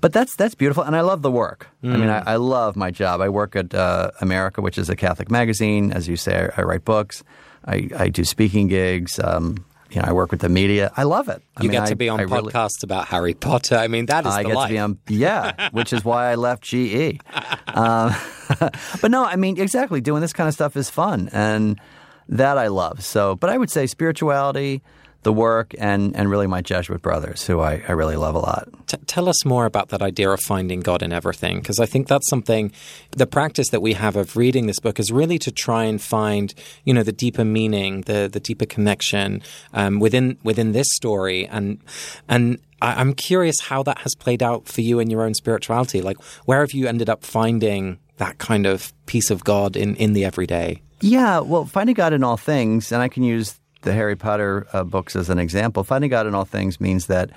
But 0.00 0.12
that's 0.12 0.36
that's 0.36 0.54
beautiful, 0.54 0.82
and 0.82 0.94
I 0.94 1.00
love 1.00 1.22
the 1.22 1.30
work. 1.30 1.68
Mm. 1.82 1.94
I 1.94 1.96
mean, 1.96 2.08
I, 2.08 2.18
I, 2.18 2.36
love 2.36 2.76
my 2.76 2.90
job. 2.90 3.20
I 3.20 3.28
work 3.28 3.56
at 3.56 3.74
uh, 3.74 4.10
America, 4.20 4.60
which 4.60 4.78
is 4.78 4.90
a 4.90 4.96
Catholic 4.96 5.30
magazine. 5.30 5.90
As 5.90 6.06
you 6.06 6.16
say, 6.16 6.48
I, 6.56 6.60
I 6.60 6.64
write 6.64 6.84
books. 6.84 7.24
I, 7.64 7.88
I, 7.96 8.08
do 8.10 8.22
speaking 8.22 8.68
gigs. 8.68 9.18
Um, 9.18 9.64
you 9.96 10.02
know, 10.02 10.08
I 10.08 10.12
work 10.12 10.30
with 10.30 10.40
the 10.40 10.50
media. 10.50 10.92
I 10.94 11.04
love 11.04 11.30
it. 11.30 11.42
You 11.58 11.70
mean, 11.70 11.80
get 11.80 11.88
to 11.88 11.96
be 11.96 12.10
on 12.10 12.18
podcasts 12.18 12.82
really, 12.82 12.94
about 12.94 13.06
Harry 13.08 13.32
Potter. 13.32 13.76
I 13.76 13.88
mean, 13.88 14.04
that 14.06 14.26
is 14.26 14.34
I 14.34 14.42
the 14.42 14.50
get 14.50 14.54
life. 14.54 14.68
to 14.68 14.74
be 14.74 14.78
on, 14.78 14.98
yeah, 15.08 15.70
which 15.70 15.94
is 15.94 16.04
why 16.04 16.30
I 16.30 16.34
left 16.34 16.64
GE. 16.64 17.18
um, 17.68 18.14
but 19.00 19.10
no, 19.10 19.24
I 19.24 19.36
mean, 19.36 19.58
exactly. 19.58 20.02
Doing 20.02 20.20
this 20.20 20.34
kind 20.34 20.48
of 20.48 20.54
stuff 20.54 20.76
is 20.76 20.90
fun, 20.90 21.30
and 21.32 21.80
that 22.28 22.58
I 22.58 22.66
love. 22.66 23.02
So, 23.02 23.36
but 23.36 23.48
I 23.48 23.56
would 23.56 23.70
say 23.70 23.86
spirituality, 23.86 24.82
the 25.22 25.32
work, 25.32 25.74
and, 25.78 26.14
and 26.14 26.30
really 26.30 26.46
my 26.46 26.62
Jesuit 26.62 27.02
brothers, 27.02 27.46
who 27.46 27.60
I, 27.60 27.82
I 27.88 27.92
really 27.92 28.16
love 28.16 28.34
a 28.34 28.38
lot. 28.38 28.68
T- 28.86 28.96
tell 29.06 29.28
us 29.28 29.44
more 29.44 29.66
about 29.66 29.88
that 29.88 30.00
idea 30.00 30.30
of 30.30 30.40
finding 30.40 30.80
God 30.80 31.02
in 31.02 31.12
everything, 31.12 31.58
because 31.58 31.80
I 31.80 31.86
think 31.86 32.06
that's 32.06 32.28
something, 32.30 32.70
the 33.10 33.26
practice 33.26 33.70
that 33.70 33.82
we 33.82 33.94
have 33.94 34.14
of 34.14 34.36
reading 34.36 34.66
this 34.66 34.78
book 34.78 35.00
is 35.00 35.10
really 35.10 35.38
to 35.40 35.50
try 35.50 35.84
and 35.84 36.00
find, 36.00 36.54
you 36.84 36.94
know, 36.94 37.02
the 37.02 37.12
deeper 37.12 37.44
meaning, 37.44 38.02
the 38.02 38.28
the 38.32 38.38
deeper 38.38 38.66
connection 38.66 39.42
um, 39.72 39.98
within 39.98 40.38
within 40.44 40.72
this 40.72 40.86
story, 40.92 41.46
and 41.48 41.80
and 42.28 42.58
I, 42.80 43.00
I'm 43.00 43.12
curious 43.12 43.56
how 43.62 43.82
that 43.82 43.98
has 43.98 44.14
played 44.14 44.42
out 44.42 44.68
for 44.68 44.80
you 44.80 45.00
in 45.00 45.10
your 45.10 45.22
own 45.22 45.34
spirituality. 45.34 46.02
Like, 46.02 46.18
where 46.44 46.60
have 46.60 46.72
you 46.72 46.86
ended 46.86 47.10
up 47.10 47.24
finding 47.24 47.98
that 48.18 48.38
kind 48.38 48.66
of 48.66 48.92
piece 49.06 49.30
of 49.30 49.42
God 49.42 49.76
in 49.76 49.96
in 49.96 50.12
the 50.12 50.24
everyday? 50.24 50.82
Yeah, 51.00 51.40
well, 51.40 51.64
finding 51.66 51.94
God 51.94 52.12
in 52.12 52.24
all 52.24 52.36
things, 52.36 52.92
and 52.92 53.02
I 53.02 53.08
can 53.08 53.22
use 53.22 53.58
the 53.86 53.94
Harry 53.94 54.16
Potter 54.16 54.66
uh, 54.72 54.84
books 54.84 55.16
as 55.16 55.30
an 55.30 55.38
example. 55.38 55.84
Finding 55.84 56.10
God 56.10 56.26
in 56.26 56.34
all 56.34 56.44
things 56.44 56.80
means 56.80 57.06
that 57.06 57.30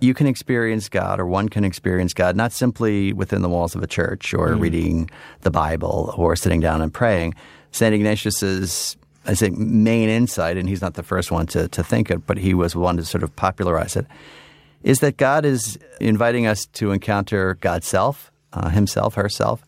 you 0.00 0.14
can 0.14 0.26
experience 0.26 0.88
God, 0.88 1.18
or 1.20 1.26
one 1.26 1.48
can 1.48 1.64
experience 1.64 2.14
God, 2.14 2.36
not 2.36 2.52
simply 2.52 3.12
within 3.12 3.42
the 3.42 3.48
walls 3.48 3.74
of 3.74 3.82
a 3.82 3.86
church 3.86 4.32
or 4.32 4.50
mm. 4.50 4.60
reading 4.60 5.10
the 5.42 5.50
Bible 5.50 6.14
or 6.16 6.36
sitting 6.36 6.60
down 6.60 6.80
and 6.80 6.94
praying. 6.94 7.34
St. 7.72 7.94
Ignatius's 7.94 8.96
I 9.26 9.34
think 9.34 9.58
main 9.58 10.08
insight, 10.08 10.56
and 10.56 10.68
he's 10.68 10.80
not 10.80 10.94
the 10.94 11.02
first 11.02 11.32
one 11.32 11.46
to, 11.48 11.66
to 11.68 11.82
think 11.82 12.10
it, 12.10 12.26
but 12.26 12.38
he 12.38 12.54
was 12.54 12.76
one 12.76 12.96
to 12.96 13.04
sort 13.04 13.24
of 13.24 13.34
popularize 13.34 13.96
it, 13.96 14.06
is 14.84 15.00
that 15.00 15.16
God 15.16 15.44
is 15.44 15.78
inviting 16.00 16.46
us 16.46 16.66
to 16.74 16.92
encounter 16.92 17.54
God's 17.60 17.88
self, 17.88 18.30
uh, 18.52 18.68
himself, 18.68 19.14
herself, 19.14 19.64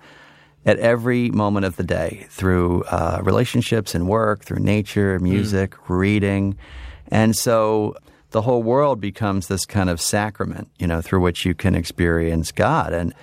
at 0.67 0.79
every 0.79 1.31
moment 1.31 1.65
of 1.65 1.77
the 1.77 1.85
day 1.85 2.27
through 2.31 2.83
uh, 2.85 3.21
relationships 3.23 3.95
and 3.95 4.09
work, 4.09 4.45
through 4.45 4.61
nature, 4.61 5.19
music, 5.19 5.73
mm. 5.73 5.79
reading. 5.89 6.57
And 7.11 7.35
so 7.35 7.97
the 8.31 8.43
whole 8.43 8.63
world 8.63 9.01
becomes 9.01 9.47
this 9.47 9.65
kind 9.65 9.89
of 9.89 10.01
sacrament, 10.01 10.69
you 10.79 10.87
know, 10.87 11.01
through 11.01 11.21
which 11.21 11.47
you 11.47 11.55
can 11.55 11.75
experience 11.75 12.53
God. 12.53 12.93
And 12.93 13.15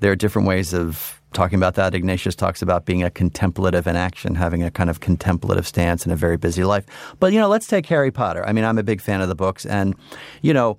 there 0.00 0.12
are 0.12 0.16
different 0.16 0.46
ways 0.46 0.72
of 0.72 1.20
talking 1.32 1.58
about 1.58 1.74
that. 1.74 1.94
Ignatius 1.94 2.36
talks 2.36 2.62
about 2.62 2.84
being 2.84 3.02
a 3.02 3.10
contemplative 3.10 3.86
in 3.86 3.96
action, 3.96 4.34
having 4.34 4.62
a 4.62 4.70
kind 4.70 4.90
of 4.90 5.00
contemplative 5.00 5.66
stance 5.66 6.06
in 6.06 6.12
a 6.12 6.16
very 6.16 6.36
busy 6.36 6.62
life. 6.62 6.84
But, 7.18 7.32
you 7.32 7.40
know, 7.40 7.48
let's 7.48 7.66
take 7.66 7.86
Harry 7.86 8.10
Potter. 8.10 8.46
I 8.46 8.52
mean, 8.52 8.64
I'm 8.64 8.78
a 8.78 8.82
big 8.82 9.00
fan 9.00 9.20
of 9.20 9.28
the 9.28 9.34
books. 9.34 9.66
And, 9.66 9.94
you 10.42 10.52
know, 10.52 10.76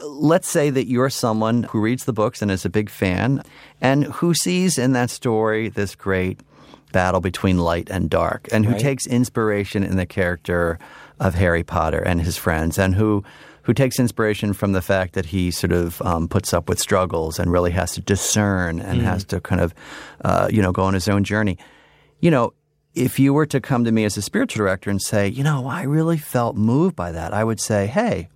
let's 0.00 0.48
say 0.48 0.70
that 0.70 0.86
you're 0.86 1.10
someone 1.10 1.64
who 1.64 1.80
reads 1.80 2.04
the 2.04 2.12
books 2.12 2.40
and 2.42 2.50
is 2.50 2.64
a 2.64 2.70
big 2.70 2.90
fan 2.90 3.42
and 3.80 4.04
who 4.04 4.34
sees 4.34 4.78
in 4.78 4.92
that 4.92 5.10
story 5.10 5.68
this 5.68 5.94
great 5.94 6.40
battle 6.92 7.20
between 7.20 7.58
light 7.58 7.90
and 7.90 8.08
dark 8.08 8.48
and 8.52 8.64
who 8.64 8.72
right. 8.72 8.80
takes 8.80 9.06
inspiration 9.06 9.82
in 9.82 9.96
the 9.96 10.06
character 10.06 10.78
of 11.20 11.34
Harry 11.34 11.62
Potter 11.62 11.98
and 11.98 12.20
his 12.20 12.36
friends 12.36 12.78
and 12.78 12.94
who 12.94 13.24
who 13.62 13.74
takes 13.74 13.98
inspiration 13.98 14.54
from 14.54 14.72
the 14.72 14.80
fact 14.80 15.12
that 15.12 15.26
he 15.26 15.50
sort 15.50 15.72
of 15.72 16.00
um, 16.00 16.26
puts 16.26 16.54
up 16.54 16.70
with 16.70 16.78
struggles 16.78 17.38
and 17.38 17.52
really 17.52 17.70
has 17.70 17.92
to 17.92 18.00
discern 18.00 18.80
and 18.80 19.02
mm. 19.02 19.04
has 19.04 19.24
to 19.24 19.40
kind 19.42 19.60
of 19.60 19.74
uh, 20.24 20.48
you 20.50 20.62
know 20.62 20.72
go 20.72 20.82
on 20.82 20.94
his 20.94 21.08
own 21.08 21.22
journey. 21.22 21.58
You 22.20 22.30
know, 22.30 22.54
if 22.94 23.18
you 23.18 23.34
were 23.34 23.46
to 23.46 23.60
come 23.60 23.84
to 23.84 23.92
me 23.92 24.04
as 24.04 24.16
a 24.16 24.22
spiritual 24.22 24.64
director 24.64 24.88
and 24.88 25.02
say, 25.02 25.28
you 25.28 25.44
know, 25.44 25.66
I 25.66 25.82
really 25.82 26.16
felt 26.16 26.56
moved 26.56 26.96
by 26.96 27.12
that, 27.12 27.34
I 27.34 27.44
would 27.44 27.60
say, 27.60 27.86
hey, 27.86 28.28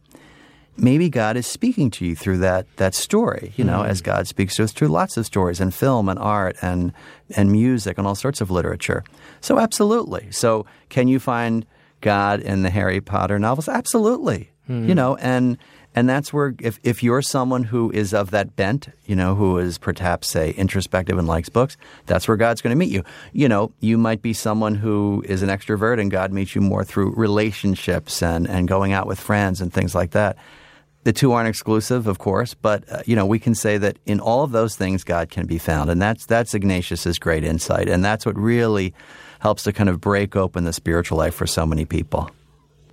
maybe 0.77 1.09
God 1.09 1.37
is 1.37 1.47
speaking 1.47 1.91
to 1.93 2.07
you 2.07 2.17
through 2.17 2.39
that 2.39 2.67
that 2.77 2.95
story, 2.95 3.53
you 3.57 3.65
know, 3.65 3.81
mm-hmm. 3.81 3.91
as 3.91 4.01
God 4.01 4.27
speaks 4.27 4.57
to 4.57 4.65
us 4.65 4.73
through 4.73 4.89
lots 4.89 5.17
of 5.17 5.27
stories 5.27 5.61
and 5.61 5.75
film 5.75 6.09
and 6.09 6.19
art 6.19 6.57
and 6.63 6.93
and 7.37 7.53
music 7.53 7.99
and 7.99 8.07
all 8.07 8.15
sorts 8.15 8.41
of 8.41 8.51
literature. 8.51 9.05
So 9.41 9.59
absolutely. 9.59 10.31
So 10.31 10.67
can 10.89 11.09
you 11.09 11.19
find 11.19 11.67
God 12.01 12.41
in 12.41 12.63
the 12.63 12.71
Harry 12.71 13.01
Potter 13.01 13.39
novels? 13.39 13.69
Absolutely. 13.69 14.51
Mm-hmm. 14.69 14.89
You 14.89 14.95
know, 14.95 15.17
and 15.17 15.59
and 15.95 16.09
that's 16.09 16.33
where 16.33 16.55
if 16.61 16.81
if 16.83 17.03
you're 17.03 17.23
someone 17.23 17.65
who 17.65 17.91
is 17.91 18.15
of 18.15 18.31
that 18.31 18.57
bent, 18.57 18.89
you 19.05 19.15
know, 19.15 19.35
who 19.35 19.59
is 19.59 19.77
perhaps 19.77 20.29
say 20.29 20.53
introspective 20.53 21.19
and 21.19 21.29
likes 21.29 21.49
books, 21.49 21.77
that's 22.07 22.27
where 22.27 22.37
God's 22.37 22.63
going 22.63 22.71
to 22.71 22.79
meet 22.79 22.91
you. 22.91 23.03
You 23.33 23.49
know, 23.49 23.73
you 23.81 23.99
might 23.99 24.23
be 24.23 24.33
someone 24.33 24.75
who 24.75 25.23
is 25.29 25.43
an 25.43 25.49
extrovert 25.49 26.01
and 26.01 26.11
God 26.11 26.33
meets 26.33 26.55
you 26.55 26.61
more 26.61 26.85
through 26.85 27.15
relationships 27.15 28.23
and 28.23 28.49
and 28.49 28.69
going 28.69 28.93
out 28.93 29.07
with 29.07 29.21
friends 29.21 29.61
and 29.61 29.73
things 29.73 29.95
like 29.95 30.13
that. 30.13 30.39
The 31.05 31.12
two 31.12 31.33
aren't 31.33 31.49
exclusive, 31.49 32.07
of 32.07 32.19
course, 32.19 32.55
but 32.55 32.85
uh, 32.91 33.03
you 33.07 33.17
know 33.17 33.27
we 33.27 33.38
can 33.38 33.55
say 33.55 33.77
that 33.79 33.99
in 34.07 34.21
all 34.21 34.45
of 34.45 34.53
those 34.53 34.77
things 34.77 35.03
God 35.03 35.31
can 35.31 35.47
be 35.47 35.59
found, 35.59 35.91
and 35.91 36.01
that's 36.01 36.27
that's 36.27 36.55
Ignatius's 36.55 37.19
great 37.19 37.45
insight, 37.45 37.88
and 37.88 38.05
that's 38.05 38.25
what 38.25 38.37
really 38.37 38.95
helps 39.41 39.65
to 39.65 39.73
kind 39.73 39.88
of 39.88 40.01
break 40.01 40.37
open 40.37 40.65
the 40.65 40.73
spiritual 40.73 41.19
life 41.19 41.35
for 41.35 41.47
so 41.47 41.67
many 41.67 41.85
people. 41.85 42.31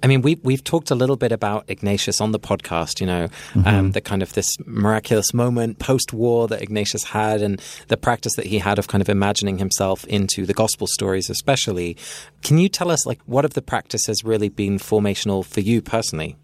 I 0.02 0.08
mean, 0.08 0.22
we've 0.22 0.40
we've 0.44 0.64
talked 0.64 0.92
a 0.92 0.96
little 0.96 1.18
bit 1.18 1.32
about 1.32 1.66
Ignatius 1.68 2.22
on 2.22 2.32
the 2.32 2.40
podcast. 2.40 3.02
You 3.02 3.08
know, 3.08 3.28
mm-hmm. 3.28 3.68
um, 3.68 3.92
the 3.92 4.02
kind 4.02 4.24
of 4.24 4.34
this 4.34 4.48
miraculous 4.66 5.34
moment 5.34 5.80
post-war 5.80 6.48
that 6.48 6.62
Ignatius 6.62 7.04
had, 7.04 7.42
and 7.42 7.62
the 7.90 7.98
practice 7.98 8.36
that 8.36 8.46
he 8.46 8.60
had 8.60 8.80
of 8.80 8.88
kind 8.88 9.02
of 9.02 9.10
imagining 9.10 9.58
himself 9.58 10.06
into 10.06 10.46
the 10.46 10.54
gospel 10.54 10.88
stories, 10.88 11.30
especially. 11.30 11.98
Can 12.42 12.58
you 12.58 12.70
tell 12.70 12.90
us, 12.90 13.06
like, 13.06 13.20
what 13.26 13.46
of 13.46 13.54
the 13.54 13.62
practice 13.62 14.06
has 14.08 14.24
really 14.24 14.50
been 14.50 14.80
formational 14.80 15.46
for 15.46 15.60
you 15.60 15.82
personally? 15.82 16.38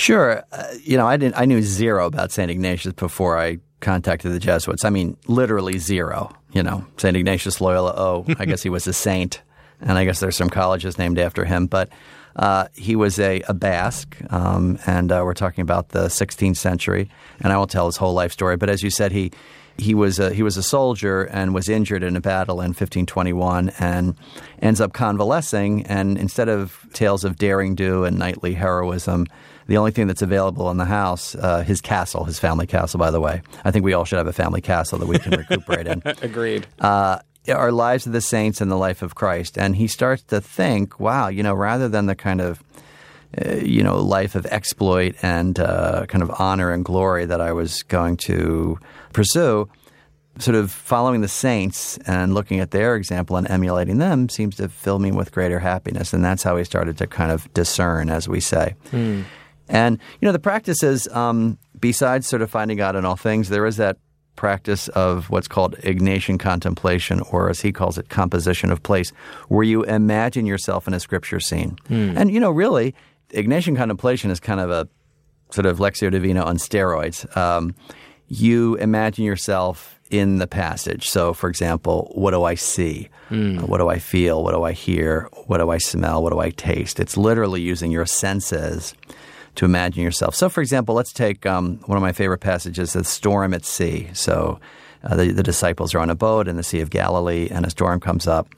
Sure. 0.00 0.42
Uh, 0.50 0.64
you 0.82 0.96
know, 0.96 1.06
I 1.06 1.18
didn't. 1.18 1.36
I 1.36 1.44
knew 1.44 1.60
zero 1.60 2.06
about 2.06 2.32
Saint 2.32 2.50
Ignatius 2.50 2.94
before 2.94 3.38
I 3.38 3.58
contacted 3.80 4.32
the 4.32 4.38
Jesuits. 4.38 4.82
I 4.82 4.88
mean, 4.88 5.18
literally 5.26 5.76
zero. 5.76 6.34
You 6.52 6.62
know, 6.62 6.86
Saint 6.96 7.18
Ignatius 7.18 7.60
Loyola. 7.60 7.92
Oh, 7.94 8.24
I 8.38 8.46
guess 8.46 8.62
he 8.62 8.70
was 8.70 8.86
a 8.86 8.94
saint, 8.94 9.42
and 9.78 9.98
I 9.98 10.06
guess 10.06 10.18
there's 10.18 10.38
some 10.38 10.48
colleges 10.48 10.96
named 10.96 11.18
after 11.18 11.44
him. 11.44 11.66
But 11.66 11.90
uh, 12.34 12.68
he 12.72 12.96
was 12.96 13.18
a, 13.18 13.42
a 13.42 13.52
Basque, 13.52 14.16
um, 14.30 14.78
and 14.86 15.12
uh, 15.12 15.20
we're 15.22 15.34
talking 15.34 15.60
about 15.60 15.90
the 15.90 16.06
16th 16.06 16.56
century. 16.56 17.10
And 17.42 17.52
I 17.52 17.58
won't 17.58 17.70
tell 17.70 17.84
his 17.84 17.98
whole 17.98 18.14
life 18.14 18.32
story, 18.32 18.56
but 18.56 18.70
as 18.70 18.82
you 18.82 18.88
said, 18.90 19.12
he 19.12 19.32
he 19.76 19.94
was 19.94 20.18
a, 20.18 20.32
he 20.32 20.42
was 20.42 20.56
a 20.56 20.62
soldier 20.62 21.24
and 21.24 21.54
was 21.54 21.68
injured 21.68 22.02
in 22.02 22.16
a 22.16 22.20
battle 22.20 22.60
in 22.60 22.68
1521 22.68 23.70
and 23.78 24.14
ends 24.60 24.80
up 24.80 24.92
convalescing. 24.92 25.86
And 25.86 26.18
instead 26.18 26.48
of 26.48 26.86
tales 26.92 27.24
of 27.24 27.36
daring 27.36 27.74
do 27.74 28.04
and 28.04 28.18
knightly 28.18 28.54
heroism, 28.54 29.26
the 29.70 29.76
only 29.76 29.92
thing 29.92 30.08
that's 30.08 30.20
available 30.20 30.68
in 30.72 30.78
the 30.78 30.84
house, 30.84 31.36
uh, 31.36 31.62
his 31.62 31.80
castle, 31.80 32.24
his 32.24 32.40
family 32.40 32.66
castle, 32.66 32.98
by 32.98 33.12
the 33.12 33.20
way. 33.20 33.40
I 33.64 33.70
think 33.70 33.84
we 33.84 33.92
all 33.92 34.04
should 34.04 34.18
have 34.18 34.26
a 34.26 34.32
family 34.32 34.60
castle 34.60 34.98
that 34.98 35.06
we 35.06 35.16
can 35.16 35.30
recuperate 35.30 35.86
in. 35.86 36.02
Agreed. 36.22 36.66
Uh, 36.80 37.20
our 37.48 37.70
lives 37.70 38.04
of 38.04 38.12
the 38.12 38.20
saints 38.20 38.60
and 38.60 38.68
the 38.68 38.76
life 38.76 39.00
of 39.00 39.14
Christ. 39.14 39.56
And 39.56 39.76
he 39.76 39.86
starts 39.86 40.24
to 40.24 40.40
think, 40.40 40.98
wow, 40.98 41.28
you 41.28 41.44
know, 41.44 41.54
rather 41.54 41.88
than 41.88 42.06
the 42.06 42.16
kind 42.16 42.40
of 42.40 42.60
uh, 43.40 43.58
you 43.58 43.84
know, 43.84 43.98
life 44.02 44.34
of 44.34 44.44
exploit 44.46 45.14
and 45.22 45.60
uh, 45.60 46.04
kind 46.06 46.22
of 46.24 46.32
honor 46.40 46.72
and 46.72 46.84
glory 46.84 47.26
that 47.26 47.40
I 47.40 47.52
was 47.52 47.84
going 47.84 48.16
to 48.26 48.76
pursue, 49.12 49.68
sort 50.40 50.56
of 50.56 50.72
following 50.72 51.20
the 51.20 51.28
saints 51.28 51.96
and 52.08 52.34
looking 52.34 52.58
at 52.58 52.72
their 52.72 52.96
example 52.96 53.36
and 53.36 53.48
emulating 53.48 53.98
them 53.98 54.28
seems 54.28 54.56
to 54.56 54.68
fill 54.68 54.98
me 54.98 55.12
with 55.12 55.30
greater 55.30 55.60
happiness. 55.60 56.12
And 56.12 56.24
that's 56.24 56.42
how 56.42 56.56
we 56.56 56.64
started 56.64 56.98
to 56.98 57.06
kind 57.06 57.30
of 57.30 57.52
discern, 57.54 58.10
as 58.10 58.28
we 58.28 58.40
say. 58.40 58.74
Hmm. 58.90 59.22
And, 59.70 59.98
you 60.20 60.26
know, 60.26 60.32
the 60.32 60.38
practice 60.38 60.82
is, 60.82 61.08
um, 61.08 61.56
besides 61.80 62.26
sort 62.26 62.42
of 62.42 62.50
finding 62.50 62.76
God 62.76 62.96
in 62.96 63.04
all 63.04 63.16
things, 63.16 63.48
there 63.48 63.64
is 63.64 63.76
that 63.78 63.96
practice 64.36 64.88
of 64.88 65.30
what's 65.30 65.48
called 65.48 65.76
Ignatian 65.78 66.38
contemplation, 66.38 67.20
or 67.30 67.50
as 67.50 67.60
he 67.60 67.72
calls 67.72 67.98
it, 67.98 68.08
composition 68.08 68.72
of 68.72 68.82
place, 68.82 69.10
where 69.48 69.64
you 69.64 69.82
imagine 69.84 70.46
yourself 70.46 70.88
in 70.88 70.94
a 70.94 71.00
scripture 71.00 71.40
scene. 71.40 71.78
And, 71.88 72.30
you 72.30 72.40
know, 72.40 72.50
really, 72.50 72.94
Ignatian 73.30 73.76
contemplation 73.76 74.30
is 74.30 74.40
kind 74.40 74.60
of 74.60 74.70
a 74.70 74.88
sort 75.50 75.66
of 75.66 75.78
Lectio 75.78 76.10
Divina 76.10 76.42
on 76.42 76.56
steroids. 76.56 77.24
Um, 77.36 77.74
you 78.28 78.76
imagine 78.76 79.24
yourself 79.24 80.00
in 80.10 80.38
the 80.38 80.46
passage. 80.46 81.08
So, 81.08 81.32
for 81.32 81.48
example, 81.48 82.10
what 82.14 82.32
do 82.32 82.42
I 82.44 82.54
see? 82.54 83.08
Uh, 83.58 83.66
what 83.66 83.78
do 83.78 83.88
I 83.88 83.98
feel? 83.98 84.42
What 84.42 84.54
do 84.54 84.64
I 84.64 84.72
hear? 84.72 85.28
What 85.46 85.58
do 85.58 85.70
I 85.70 85.78
smell? 85.78 86.22
What 86.22 86.32
do 86.32 86.40
I 86.40 86.50
taste? 86.50 86.98
It's 86.98 87.16
literally 87.16 87.60
using 87.60 87.92
your 87.92 88.06
senses 88.06 88.94
to 89.60 89.66
imagine 89.66 90.02
yourself. 90.02 90.34
So, 90.34 90.48
for 90.48 90.62
example, 90.62 90.94
let's 90.94 91.12
take 91.12 91.44
um, 91.44 91.80
one 91.84 91.98
of 91.98 92.00
my 92.00 92.12
favorite 92.12 92.40
passages, 92.40 92.94
the 92.94 93.04
storm 93.04 93.52
at 93.52 93.66
sea. 93.66 94.08
So, 94.14 94.58
uh, 95.04 95.16
the, 95.16 95.32
the 95.32 95.42
disciples 95.42 95.94
are 95.94 95.98
on 95.98 96.08
a 96.08 96.14
boat 96.14 96.48
in 96.48 96.56
the 96.56 96.62
Sea 96.62 96.80
of 96.80 96.88
Galilee, 96.88 97.46
and 97.50 97.66
a 97.66 97.70
storm 97.70 98.00
comes 98.00 98.26
up, 98.26 98.48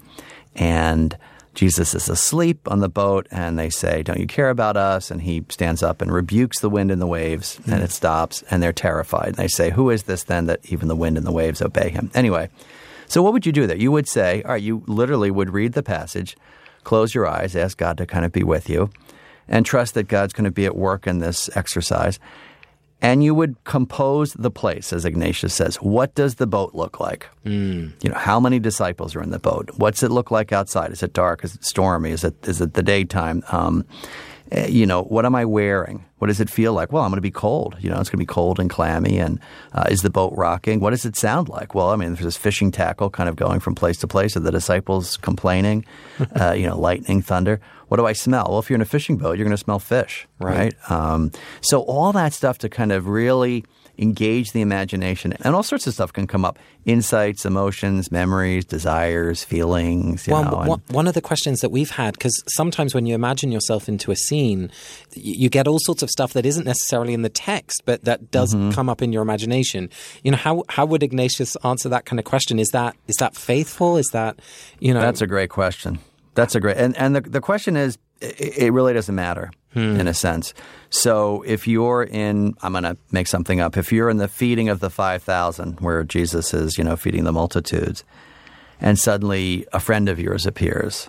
and 0.54 1.18
Jesus 1.54 1.92
is 1.92 2.08
asleep 2.08 2.70
on 2.70 2.78
the 2.78 2.88
boat, 2.88 3.26
and 3.32 3.58
they 3.58 3.68
say, 3.68 4.04
Don't 4.04 4.20
you 4.20 4.28
care 4.28 4.48
about 4.48 4.76
us? 4.76 5.10
And 5.10 5.22
he 5.22 5.44
stands 5.48 5.82
up 5.82 6.02
and 6.02 6.12
rebukes 6.12 6.60
the 6.60 6.70
wind 6.70 6.92
and 6.92 7.02
the 7.02 7.06
waves, 7.08 7.58
and 7.66 7.82
it 7.82 7.90
stops, 7.90 8.44
and 8.48 8.62
they're 8.62 8.72
terrified. 8.72 9.30
And 9.30 9.36
they 9.36 9.48
say, 9.48 9.70
Who 9.70 9.90
is 9.90 10.04
this 10.04 10.22
then 10.22 10.46
that 10.46 10.60
even 10.66 10.86
the 10.86 10.94
wind 10.94 11.18
and 11.18 11.26
the 11.26 11.32
waves 11.32 11.60
obey 11.60 11.90
him? 11.90 12.12
Anyway, 12.14 12.48
so 13.08 13.24
what 13.24 13.32
would 13.32 13.44
you 13.44 13.50
do 13.50 13.66
there? 13.66 13.76
You 13.76 13.90
would 13.90 14.06
say, 14.06 14.40
All 14.44 14.52
right, 14.52 14.62
you 14.62 14.84
literally 14.86 15.32
would 15.32 15.50
read 15.50 15.72
the 15.72 15.82
passage, 15.82 16.36
close 16.84 17.12
your 17.12 17.26
eyes, 17.26 17.56
ask 17.56 17.76
God 17.76 17.98
to 17.98 18.06
kind 18.06 18.24
of 18.24 18.30
be 18.30 18.44
with 18.44 18.70
you, 18.70 18.88
and 19.48 19.66
trust 19.66 19.94
that 19.94 20.08
God's 20.08 20.32
going 20.32 20.44
to 20.44 20.50
be 20.50 20.66
at 20.66 20.76
work 20.76 21.06
in 21.06 21.18
this 21.18 21.54
exercise. 21.56 22.18
And 23.00 23.24
you 23.24 23.34
would 23.34 23.56
compose 23.64 24.32
the 24.34 24.50
place, 24.50 24.92
as 24.92 25.04
Ignatius 25.04 25.52
says. 25.52 25.74
What 25.76 26.14
does 26.14 26.36
the 26.36 26.46
boat 26.46 26.72
look 26.72 27.00
like? 27.00 27.28
You 28.00 28.10
know, 28.10 28.16
how 28.16 28.38
many 28.38 28.60
disciples 28.60 29.16
are 29.16 29.22
in 29.22 29.30
the 29.30 29.40
boat? 29.40 29.70
What's 29.76 30.04
it 30.04 30.12
look 30.12 30.30
like 30.30 30.52
outside? 30.52 30.92
Is 30.92 31.02
it 31.02 31.12
dark? 31.12 31.42
Is 31.42 31.56
it 31.56 31.64
stormy? 31.64 32.12
Is 32.12 32.22
it 32.22 32.36
is 32.46 32.60
it 32.60 32.74
the 32.74 32.82
daytime? 32.82 33.42
Um, 33.50 33.84
you 34.68 34.86
know, 34.86 35.02
what 35.02 35.24
am 35.24 35.34
I 35.34 35.44
wearing? 35.44 36.04
What 36.18 36.28
does 36.28 36.40
it 36.40 36.50
feel 36.50 36.72
like? 36.72 36.92
Well, 36.92 37.02
I'm 37.02 37.10
going 37.10 37.16
to 37.16 37.22
be 37.22 37.30
cold. 37.30 37.76
You 37.80 37.90
know, 37.90 37.98
it's 37.98 38.10
going 38.10 38.18
to 38.18 38.22
be 38.22 38.26
cold 38.26 38.60
and 38.60 38.68
clammy. 38.68 39.18
And 39.18 39.40
uh, 39.72 39.86
is 39.90 40.02
the 40.02 40.10
boat 40.10 40.32
rocking? 40.36 40.80
What 40.80 40.90
does 40.90 41.04
it 41.04 41.16
sound 41.16 41.48
like? 41.48 41.74
Well, 41.74 41.90
I 41.90 41.96
mean, 41.96 42.14
there's 42.14 42.24
this 42.24 42.36
fishing 42.36 42.70
tackle 42.70 43.10
kind 43.10 43.28
of 43.28 43.36
going 43.36 43.60
from 43.60 43.74
place 43.74 43.98
to 43.98 44.06
place. 44.06 44.36
Are 44.36 44.40
the 44.40 44.52
disciples 44.52 45.16
complaining? 45.16 45.84
uh, 46.40 46.52
you 46.52 46.66
know, 46.66 46.78
lightning, 46.78 47.22
thunder. 47.22 47.60
What 47.88 47.96
do 47.96 48.06
I 48.06 48.12
smell? 48.12 48.46
Well, 48.50 48.58
if 48.58 48.70
you're 48.70 48.76
in 48.76 48.82
a 48.82 48.86
fishing 48.86 49.16
boat, 49.16 49.36
you're 49.36 49.44
going 49.44 49.56
to 49.56 49.62
smell 49.62 49.78
fish, 49.78 50.26
right? 50.38 50.74
Um, 50.90 51.30
so 51.60 51.80
all 51.82 52.12
that 52.12 52.32
stuff 52.32 52.58
to 52.58 52.68
kind 52.68 52.90
of 52.92 53.06
really 53.06 53.64
engage 53.98 54.52
the 54.52 54.60
imagination, 54.62 55.34
and 55.42 55.54
all 55.54 55.62
sorts 55.62 55.86
of 55.86 55.94
stuff 55.94 56.12
can 56.12 56.26
come 56.26 56.44
up: 56.44 56.58
insights, 56.84 57.44
emotions, 57.46 58.10
memories, 58.10 58.64
desires, 58.64 59.44
feelings. 59.44 60.26
You 60.26 60.32
Well, 60.34 60.44
know, 60.44 60.56
one- 60.68 60.82
one 60.88 61.06
of 61.06 61.14
the 61.14 61.20
questions 61.20 61.60
that 61.60 61.70
we've 61.70 61.90
had, 61.90 62.14
because 62.14 62.42
sometimes 62.48 62.94
when 62.94 63.06
you 63.06 63.14
imagine 63.14 63.52
yourself 63.52 63.88
into 63.88 64.10
a 64.10 64.16
scene, 64.16 64.70
you 65.14 65.48
get 65.48 65.68
all 65.68 65.78
sorts 65.80 66.02
of 66.02 66.10
stuff 66.10 66.32
that 66.32 66.46
isn't 66.46 66.64
necessarily 66.64 67.14
in 67.14 67.22
the 67.22 67.28
text, 67.28 67.82
but 67.84 68.04
that 68.04 68.30
does 68.30 68.54
Mm-hmm. 68.54 68.70
come 68.70 68.88
up 68.88 69.00
in 69.02 69.12
your 69.12 69.22
imagination. 69.22 69.88
You 70.24 70.30
know, 70.32 70.36
how 70.36 70.64
how 70.68 70.84
would 70.86 71.02
Ignatius 71.02 71.56
answer 71.64 71.88
that 71.90 72.04
kind 72.04 72.18
of 72.18 72.24
question? 72.24 72.58
Is 72.58 72.68
that 72.72 72.96
is 73.08 73.16
that 73.16 73.36
faithful? 73.36 73.96
Is 73.96 74.08
that 74.12 74.38
you 74.80 74.92
know? 74.92 75.00
That's 75.00 75.20
a 75.22 75.26
great 75.26 75.50
question. 75.50 75.98
That's 76.34 76.54
a 76.54 76.60
great 76.60 76.76
and 76.78 76.96
and 76.96 77.14
the 77.16 77.20
the 77.20 77.40
question 77.40 77.76
is 77.76 77.98
it, 78.22 78.58
it 78.58 78.70
really 78.72 78.92
doesn't 78.94 79.14
matter 79.14 79.50
in 79.74 80.06
a 80.06 80.12
sense. 80.14 80.52
So 80.90 81.42
if 81.46 81.66
you're 81.66 82.02
in 82.02 82.54
I'm 82.62 82.72
going 82.72 82.84
to 82.84 82.96
make 83.10 83.26
something 83.26 83.60
up. 83.60 83.76
If 83.78 83.90
you're 83.90 84.10
in 84.10 84.18
the 84.18 84.28
feeding 84.28 84.68
of 84.68 84.80
the 84.80 84.90
5000 84.90 85.80
where 85.80 86.04
Jesus 86.04 86.52
is, 86.52 86.76
you 86.76 86.84
know, 86.84 86.94
feeding 86.96 87.24
the 87.24 87.32
multitudes 87.32 88.04
and 88.80 88.98
suddenly 88.98 89.66
a 89.72 89.80
friend 89.80 90.10
of 90.10 90.20
yours 90.20 90.44
appears, 90.44 91.08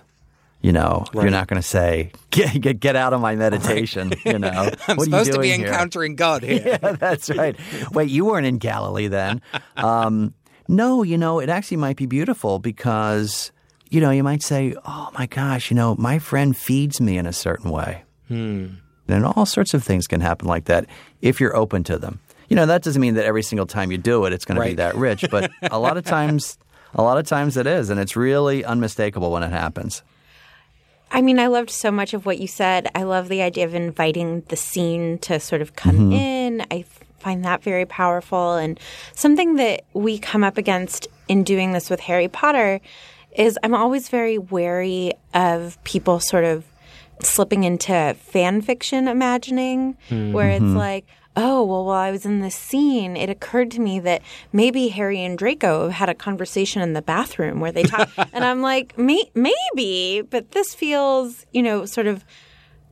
you 0.62 0.72
know, 0.72 1.04
you're 1.12 1.28
not 1.28 1.46
going 1.46 1.60
to 1.60 1.68
say 1.68 2.10
get, 2.30 2.58
get 2.58 2.80
get 2.80 2.96
out 2.96 3.12
of 3.12 3.20
my 3.20 3.36
meditation, 3.36 4.14
you 4.24 4.38
know. 4.38 4.48
I'm 4.48 4.72
What 4.86 4.88
are 4.88 4.94
you 4.96 5.04
supposed 5.04 5.32
to 5.32 5.38
be 5.40 5.48
doing 5.48 5.60
here? 5.60 5.68
encountering 5.68 6.16
God 6.16 6.42
here. 6.48 6.62
yeah, 6.64 6.92
that's 6.92 7.28
right. 7.28 7.54
Wait, 7.92 8.08
you 8.08 8.24
weren't 8.24 8.46
in 8.46 8.56
Galilee 8.58 9.08
then. 9.08 9.42
Um, 9.76 10.32
no, 10.68 11.02
you 11.02 11.18
know, 11.18 11.40
it 11.40 11.50
actually 11.50 11.76
might 11.76 11.96
be 11.96 12.06
beautiful 12.06 12.58
because, 12.58 13.52
you 13.94 14.00
know, 14.00 14.10
you 14.10 14.24
might 14.24 14.42
say, 14.42 14.74
oh 14.84 15.10
my 15.16 15.26
gosh, 15.26 15.70
you 15.70 15.76
know, 15.76 15.94
my 15.94 16.18
friend 16.18 16.56
feeds 16.56 17.00
me 17.00 17.16
in 17.16 17.26
a 17.26 17.32
certain 17.32 17.70
way. 17.70 18.02
Hmm. 18.26 18.66
And 19.06 19.24
all 19.24 19.46
sorts 19.46 19.72
of 19.72 19.84
things 19.84 20.08
can 20.08 20.20
happen 20.20 20.48
like 20.48 20.64
that 20.64 20.86
if 21.22 21.40
you're 21.40 21.54
open 21.54 21.84
to 21.84 21.98
them. 21.98 22.18
You 22.48 22.56
know, 22.56 22.66
that 22.66 22.82
doesn't 22.82 23.00
mean 23.00 23.14
that 23.14 23.24
every 23.24 23.42
single 23.42 23.66
time 23.66 23.92
you 23.92 23.98
do 23.98 24.24
it, 24.24 24.32
it's 24.32 24.44
going 24.44 24.60
to 24.60 24.66
be 24.66 24.74
that 24.74 24.96
rich, 24.96 25.24
but 25.30 25.50
a 25.62 25.78
lot 25.78 25.96
of 25.96 26.04
times, 26.04 26.58
a 26.94 27.02
lot 27.02 27.18
of 27.18 27.26
times 27.26 27.56
it 27.56 27.66
is, 27.68 27.88
and 27.88 28.00
it's 28.00 28.16
really 28.16 28.64
unmistakable 28.64 29.30
when 29.30 29.44
it 29.44 29.52
happens. 29.52 30.02
I 31.12 31.22
mean, 31.22 31.38
I 31.38 31.46
loved 31.46 31.70
so 31.70 31.92
much 31.92 32.14
of 32.14 32.26
what 32.26 32.38
you 32.38 32.48
said. 32.48 32.90
I 32.96 33.04
love 33.04 33.28
the 33.28 33.42
idea 33.42 33.64
of 33.64 33.74
inviting 33.74 34.40
the 34.48 34.56
scene 34.56 35.18
to 35.18 35.38
sort 35.38 35.62
of 35.62 35.76
come 35.76 35.96
mm-hmm. 35.96 36.12
in. 36.12 36.66
I 36.72 36.84
find 37.20 37.44
that 37.44 37.62
very 37.62 37.86
powerful. 37.86 38.54
And 38.54 38.80
something 39.14 39.54
that 39.56 39.84
we 39.92 40.18
come 40.18 40.42
up 40.42 40.58
against 40.58 41.06
in 41.28 41.44
doing 41.44 41.72
this 41.72 41.88
with 41.88 42.00
Harry 42.00 42.28
Potter 42.28 42.80
is 43.34 43.58
I'm 43.62 43.74
always 43.74 44.08
very 44.08 44.38
wary 44.38 45.12
of 45.32 45.82
people 45.84 46.20
sort 46.20 46.44
of 46.44 46.64
slipping 47.20 47.64
into 47.64 48.14
fan 48.18 48.60
fiction 48.60 49.08
imagining, 49.08 49.96
where 50.32 50.50
it's 50.50 50.64
mm-hmm. 50.64 50.76
like, 50.76 51.06
oh, 51.36 51.64
well, 51.64 51.84
while 51.84 51.98
I 51.98 52.10
was 52.10 52.24
in 52.24 52.40
this 52.40 52.54
scene, 52.54 53.16
it 53.16 53.28
occurred 53.28 53.70
to 53.72 53.80
me 53.80 53.98
that 54.00 54.22
maybe 54.52 54.88
Harry 54.88 55.22
and 55.22 55.36
Draco 55.36 55.88
had 55.88 56.08
a 56.08 56.14
conversation 56.14 56.80
in 56.80 56.92
the 56.92 57.02
bathroom 57.02 57.60
where 57.60 57.72
they 57.72 57.82
talk. 57.82 58.08
and 58.32 58.44
I'm 58.44 58.62
like, 58.62 58.96
May- 58.96 59.30
maybe, 59.34 60.22
but 60.22 60.52
this 60.52 60.74
feels, 60.74 61.44
you 61.52 61.62
know, 61.62 61.86
sort 61.86 62.06
of 62.06 62.24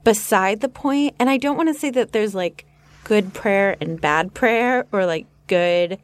beside 0.05 0.61
the 0.61 0.68
point. 0.68 1.14
And 1.18 1.30
I 1.30 1.36
don't 1.36 1.57
want 1.57 1.68
to 1.68 1.74
say 1.74 1.90
that 1.90 2.12
there's 2.12 2.34
like 2.34 2.64
good 3.05 3.32
prayer 3.32 3.76
and 3.80 4.01
bad 4.01 4.34
prayer 4.34 4.86
or 4.93 5.07
like 5.07 5.26
good 5.47 5.99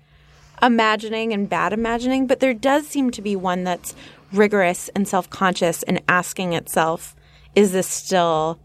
imagining 0.62 1.32
and 1.32 1.48
bad 1.48 1.72
imagining, 1.72 2.26
but 2.26 2.40
there 2.40 2.54
does 2.54 2.86
seem 2.86 3.10
to 3.12 3.22
be 3.22 3.36
one 3.36 3.64
that's 3.64 3.94
rigorous 4.32 4.88
and 4.90 5.06
self 5.08 5.28
conscious 5.30 5.82
and 5.84 6.00
asking 6.08 6.52
itself, 6.52 7.14
is 7.54 7.72
this 7.72 7.86
still 7.86 8.58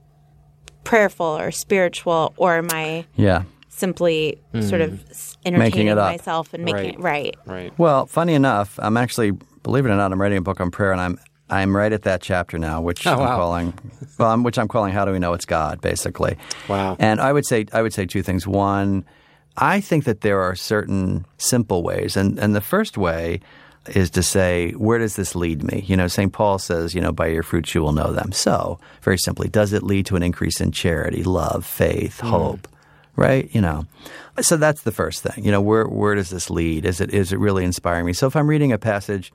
prayerful 0.83 1.25
or 1.25 1.51
spiritual 1.51 2.33
or 2.37 2.55
am 2.57 2.67
I 2.71 3.05
Yeah. 3.15 3.43
simply 3.69 4.41
sort 4.61 4.81
of 4.81 4.91
mm. 4.91 5.09
s- 5.09 5.37
entertaining 5.45 5.87
it 5.87 5.95
myself 5.95 6.53
and 6.53 6.63
making 6.65 6.81
Right. 6.83 6.93
it 6.95 6.99
right? 6.99 7.35
Right. 7.45 7.73
Well, 7.79 8.05
funny 8.05 8.33
enough, 8.33 8.77
I'm 8.81 8.97
actually, 8.97 9.31
believe 9.63 9.85
it 9.85 9.89
or 9.89 9.95
not, 9.95 10.11
I'm 10.11 10.21
writing 10.21 10.37
a 10.37 10.41
book 10.41 10.59
on 10.61 10.71
prayer, 10.71 10.91
and 10.91 11.01
I'm 11.01 11.17
I'm 11.49 11.75
right 11.75 11.91
at 11.93 12.03
that 12.03 12.21
chapter 12.21 12.57
now, 12.57 12.81
which 12.81 13.05
Oh, 13.05 13.11
I'm 13.13 13.19
wow. 13.19 13.35
calling, 13.35 13.73
well, 14.17 14.31
I'm, 14.31 14.43
which 14.43 14.57
I'm 14.57 14.67
calling 14.67 14.91
"How 14.91 15.05
Do 15.05 15.11
We 15.11 15.19
Know 15.19 15.33
It's 15.33 15.45
God?" 15.45 15.81
Basically. 15.81 16.35
Wow. 16.67 16.95
And 16.99 17.19
I 17.21 17.31
would 17.31 17.45
say 17.45 17.65
I 17.73 17.81
would 17.83 17.93
say 17.93 18.05
two 18.05 18.23
things. 18.23 18.47
One, 18.47 19.05
I 19.57 19.79
think 19.81 20.05
that 20.05 20.21
there 20.21 20.41
are 20.41 20.55
certain 20.55 21.25
simple 21.37 21.83
ways, 21.83 22.17
and 22.17 22.39
and 22.39 22.55
the 22.55 22.61
first 22.61 22.97
way 22.97 23.39
is 23.87 24.09
to 24.11 24.23
say, 24.23 24.71
where 24.71 24.99
does 24.99 25.15
this 25.15 25.35
lead 25.35 25.63
me? 25.63 25.83
You 25.87 25.97
know, 25.97 26.07
St. 26.07 26.31
Paul 26.31 26.57
says, 26.57 26.95
you 26.95 27.01
know, 27.01 27.11
by 27.11 27.27
your 27.27 27.43
fruits 27.43 27.75
you 27.75 27.81
will 27.81 27.91
know 27.91 28.13
them. 28.13 28.31
So, 28.31 28.79
very 29.01 29.17
simply, 29.17 29.49
does 29.49 29.73
it 29.73 29.83
lead 29.83 30.05
to 30.07 30.15
an 30.15 30.23
increase 30.23 30.61
in 30.61 30.71
charity, 30.71 31.23
love, 31.23 31.65
faith, 31.65 32.19
hmm. 32.19 32.27
hope? 32.27 32.67
Right? 33.15 33.53
You 33.53 33.61
know. 33.61 33.85
So 34.41 34.57
that's 34.57 34.81
the 34.81 34.91
first 34.91 35.21
thing. 35.21 35.45
You 35.45 35.51
know, 35.51 35.61
where 35.61 35.85
where 35.85 36.15
does 36.15 36.31
this 36.31 36.49
lead? 36.49 36.85
Is 36.85 36.99
it 36.99 37.13
is 37.13 37.31
it 37.31 37.37
really 37.37 37.63
inspiring 37.63 38.07
me? 38.07 38.13
So 38.13 38.25
if 38.25 38.35
I'm 38.35 38.47
reading 38.47 38.71
a 38.71 38.79
passage 38.79 39.31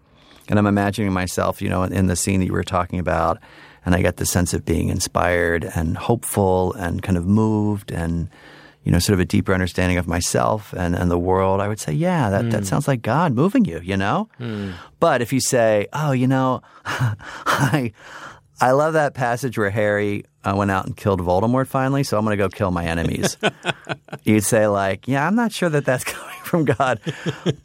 and 0.48 0.58
I'm 0.58 0.66
imagining 0.66 1.12
myself, 1.12 1.62
you 1.62 1.68
know, 1.68 1.84
in, 1.84 1.92
in 1.92 2.06
the 2.08 2.16
scene 2.16 2.40
that 2.40 2.46
you 2.46 2.52
were 2.52 2.64
talking 2.64 2.98
about, 2.98 3.38
and 3.86 3.94
I 3.94 4.02
get 4.02 4.16
the 4.16 4.26
sense 4.26 4.52
of 4.54 4.64
being 4.64 4.88
inspired 4.88 5.64
and 5.76 5.96
hopeful 5.96 6.72
and 6.72 7.02
kind 7.02 7.16
of 7.16 7.26
moved 7.26 7.92
and 7.92 8.28
you 8.84 8.92
know, 8.92 8.98
sort 8.98 9.14
of 9.14 9.20
a 9.20 9.24
deeper 9.24 9.52
understanding 9.52 9.98
of 9.98 10.06
myself 10.06 10.72
and, 10.72 10.94
and 10.94 11.10
the 11.10 11.18
world, 11.18 11.60
I 11.60 11.68
would 11.68 11.80
say, 11.80 11.92
yeah, 11.92 12.30
that, 12.30 12.50
that 12.50 12.66
sounds 12.66 12.88
like 12.88 13.02
God 13.02 13.34
moving 13.34 13.64
you, 13.64 13.80
you 13.80 13.96
know? 13.96 14.28
But 15.00 15.20
if 15.20 15.32
you 15.32 15.40
say, 15.40 15.88
oh, 15.92 16.12
you 16.12 16.26
know, 16.26 16.62
I, 16.84 17.92
I 18.60 18.70
love 18.72 18.94
that 18.94 19.14
passage 19.14 19.58
where 19.58 19.70
Harry 19.70 20.24
uh, 20.44 20.54
went 20.56 20.70
out 20.70 20.86
and 20.86 20.96
killed 20.96 21.20
Voldemort 21.20 21.66
finally, 21.66 22.02
so 22.02 22.16
I'm 22.18 22.24
going 22.24 22.36
to 22.36 22.42
go 22.42 22.48
kill 22.48 22.70
my 22.70 22.84
enemies. 22.86 23.36
You'd 24.24 24.44
say, 24.44 24.66
like, 24.66 25.06
yeah, 25.06 25.26
I'm 25.26 25.34
not 25.34 25.52
sure 25.52 25.68
that 25.68 25.84
that's 25.84 26.04
coming 26.14 26.36
from 26.44 26.64
God. 26.64 27.00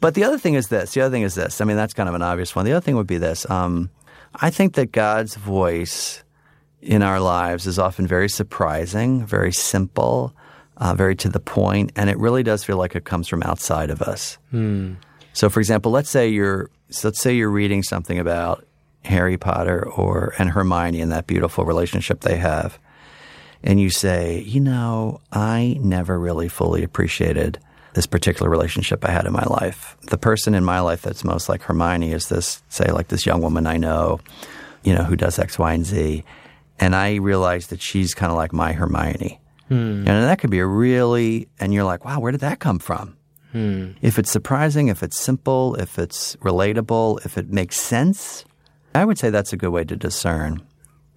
but 0.00 0.14
the 0.14 0.24
other 0.24 0.38
thing 0.38 0.54
is 0.54 0.68
this. 0.68 0.92
The 0.94 1.00
other 1.00 1.12
thing 1.12 1.22
is 1.22 1.34
this. 1.34 1.60
I 1.60 1.64
mean, 1.64 1.76
that's 1.76 1.94
kind 1.94 2.08
of 2.08 2.14
an 2.14 2.22
obvious 2.22 2.54
one. 2.54 2.64
The 2.64 2.72
other 2.72 2.84
thing 2.84 2.96
would 2.96 3.06
be 3.06 3.18
this. 3.18 3.48
Um, 3.50 3.90
I 4.34 4.50
think 4.50 4.74
that 4.74 4.92
God's 4.92 5.36
voice 5.36 6.22
in 6.82 7.02
our 7.02 7.18
lives 7.18 7.66
is 7.66 7.78
often 7.78 8.06
very 8.06 8.28
surprising, 8.28 9.24
very 9.24 9.52
simple, 9.52 10.34
uh, 10.78 10.94
very 10.94 11.14
to 11.16 11.28
the 11.28 11.40
point, 11.40 11.92
and 11.96 12.10
it 12.10 12.18
really 12.18 12.42
does 12.42 12.64
feel 12.64 12.76
like 12.76 12.96
it 12.96 13.04
comes 13.04 13.28
from 13.28 13.42
outside 13.42 13.90
of 13.90 14.02
us. 14.02 14.38
So, 15.32 15.48
for 15.48 15.60
example, 15.60 15.92
let's 15.92 16.10
say 16.10 16.28
you're 16.28 16.70
let's 17.02 17.20
say 17.20 17.34
you're 17.34 17.50
reading 17.50 17.82
something 17.82 18.18
about 18.18 18.64
Harry 19.04 19.36
Potter 19.36 19.88
or 19.88 20.34
and 20.38 20.50
Hermione 20.50 21.00
and 21.00 21.12
that 21.12 21.26
beautiful 21.26 21.64
relationship 21.64 22.20
they 22.20 22.36
have, 22.36 22.78
and 23.62 23.80
you 23.80 23.90
say, 23.90 24.40
you 24.40 24.60
know, 24.60 25.20
I 25.32 25.78
never 25.80 26.18
really 26.18 26.48
fully 26.48 26.82
appreciated 26.82 27.58
this 27.94 28.06
particular 28.06 28.50
relationship 28.50 29.04
I 29.04 29.12
had 29.12 29.24
in 29.24 29.32
my 29.32 29.44
life. 29.44 29.96
The 30.10 30.18
person 30.18 30.54
in 30.54 30.64
my 30.64 30.80
life 30.80 31.02
that's 31.02 31.24
most 31.24 31.48
like 31.48 31.62
Hermione 31.62 32.12
is 32.12 32.28
this, 32.28 32.62
say, 32.68 32.90
like 32.90 33.08
this 33.08 33.24
young 33.24 33.40
woman 33.40 33.66
I 33.68 33.76
know, 33.76 34.20
you 34.82 34.94
know, 34.94 35.04
who 35.04 35.14
does 35.14 35.38
X, 35.38 35.58
Y, 35.58 35.72
and 35.72 35.86
Z, 35.86 36.24
and 36.80 36.96
I 36.96 37.14
realize 37.16 37.68
that 37.68 37.80
she's 37.80 38.12
kind 38.12 38.32
of 38.32 38.36
like 38.36 38.52
my 38.52 38.72
Hermione. 38.72 39.40
Hmm. 39.68 40.06
And 40.06 40.08
that 40.08 40.38
could 40.38 40.50
be 40.50 40.58
a 40.58 40.66
really, 40.66 41.48
and 41.58 41.72
you're 41.72 41.84
like, 41.84 42.04
wow, 42.04 42.20
where 42.20 42.32
did 42.32 42.42
that 42.42 42.60
come 42.60 42.78
from? 42.78 43.16
Hmm. 43.52 43.92
If 44.02 44.18
it's 44.18 44.30
surprising, 44.30 44.88
if 44.88 45.02
it's 45.02 45.18
simple, 45.18 45.74
if 45.76 45.98
it's 45.98 46.36
relatable, 46.36 47.24
if 47.24 47.38
it 47.38 47.50
makes 47.50 47.76
sense, 47.76 48.44
I 48.94 49.04
would 49.04 49.18
say 49.18 49.30
that's 49.30 49.52
a 49.52 49.56
good 49.56 49.70
way 49.70 49.84
to 49.84 49.96
discern. 49.96 50.62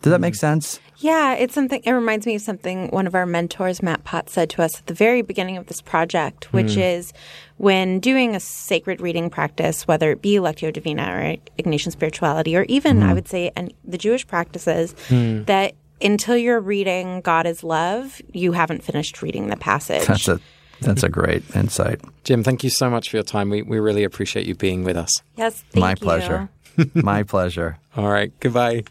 Does 0.02 0.12
that 0.12 0.18
hmm. 0.18 0.22
make 0.22 0.36
sense? 0.36 0.80
Yeah, 1.00 1.34
it's 1.36 1.54
something. 1.54 1.82
It 1.84 1.92
reminds 1.92 2.26
me 2.26 2.36
of 2.36 2.42
something 2.42 2.90
one 2.90 3.06
of 3.06 3.14
our 3.14 3.26
mentors, 3.26 3.84
Matt 3.84 4.04
Potts, 4.04 4.34
said 4.34 4.50
to 4.52 4.64
us 4.64 4.80
at 4.80 4.88
the 4.88 4.96
very 4.96 5.22
beginning 5.22 5.58
of 5.58 5.68
this 5.68 5.80
project, 5.82 6.52
which 6.54 6.76
is 6.76 7.14
when 7.58 8.00
doing 8.00 8.36
a 8.36 8.40
sacred 8.40 9.00
reading 9.00 9.30
practice, 9.30 9.88
whether 9.88 10.12
it 10.12 10.24
be 10.24 10.36
Lectio 10.36 10.74
Divina 10.74 11.04
or 11.04 11.36
Ignatian 11.62 11.92
spirituality, 11.92 12.56
or 12.58 12.64
even 12.64 13.04
I 13.04 13.14
would 13.14 13.28
say 13.28 13.52
and 13.56 13.74
the 13.84 13.98
Jewish 13.98 14.26
practices, 14.26 14.96
that 15.10 15.76
until 16.02 16.38
you're 16.38 16.60
reading 16.60 17.22
God 17.22 17.46
is 17.46 17.64
love, 17.64 18.22
you 18.34 18.52
haven't 18.54 18.84
finished 18.84 19.22
reading 19.22 19.48
the 19.48 19.58
passage. 19.58 20.06
That's 20.08 20.28
a 20.28 20.40
that's 20.80 21.02
a 21.04 21.10
great 21.10 21.44
insight. 21.56 22.02
Jim, 22.24 22.44
thank 22.44 22.64
you 22.64 22.70
so 22.70 22.90
much 22.90 23.10
for 23.10 23.18
your 23.18 23.24
time. 23.24 23.50
We, 23.50 23.64
we 23.64 23.80
really 23.80 24.04
appreciate 24.04 24.46
you 24.46 24.54
being 24.54 24.84
with 24.84 24.96
us. 24.96 25.24
yes, 25.36 25.64
thank 25.72 25.82
My 25.82 25.92
you. 25.92 25.96
pleasure. 25.96 26.50
My 26.94 27.24
pleasure. 27.34 27.80
All 27.96 28.10
right, 28.10 28.32
goodbye. 28.40 28.84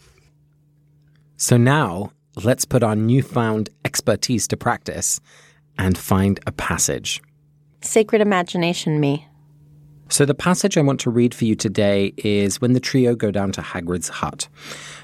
So 1.36 1.57
now 1.57 2.11
let's 2.42 2.64
put 2.64 2.82
our 2.82 2.96
newfound 2.96 3.70
expertise 3.84 4.48
to 4.48 4.57
practice 4.57 5.20
and 5.78 5.96
find 5.96 6.40
a 6.46 6.50
passage. 6.52 7.22
Sacred 7.82 8.20
imagination, 8.20 8.98
me. 8.98 9.28
So 10.09 10.24
the 10.24 10.34
passage 10.34 10.78
I 10.78 10.82
want 10.82 11.00
to 11.00 11.11
read 11.11 11.34
for 11.34 11.44
you 11.44 11.57
today 11.57 12.14
is 12.16 12.61
when 12.61 12.74
the 12.74 12.80
trio 12.80 13.14
go 13.14 13.30
down 13.30 13.52
to 13.52 13.61
Hagrid's 13.61 14.09
hut. 14.09 14.48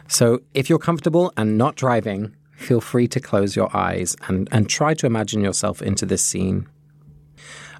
So 0.08 0.40
if 0.54 0.70
you're 0.70 0.78
comfortable 0.78 1.32
and 1.36 1.58
not 1.58 1.74
driving, 1.74 2.36
feel 2.56 2.80
free 2.80 3.08
to 3.08 3.20
close 3.20 3.56
your 3.56 3.74
eyes 3.76 4.16
and, 4.28 4.48
and 4.52 4.68
try 4.68 4.94
to 4.94 5.06
imagine 5.06 5.42
yourself 5.42 5.82
into 5.82 6.06
this 6.06 6.22
scene. 6.22 6.68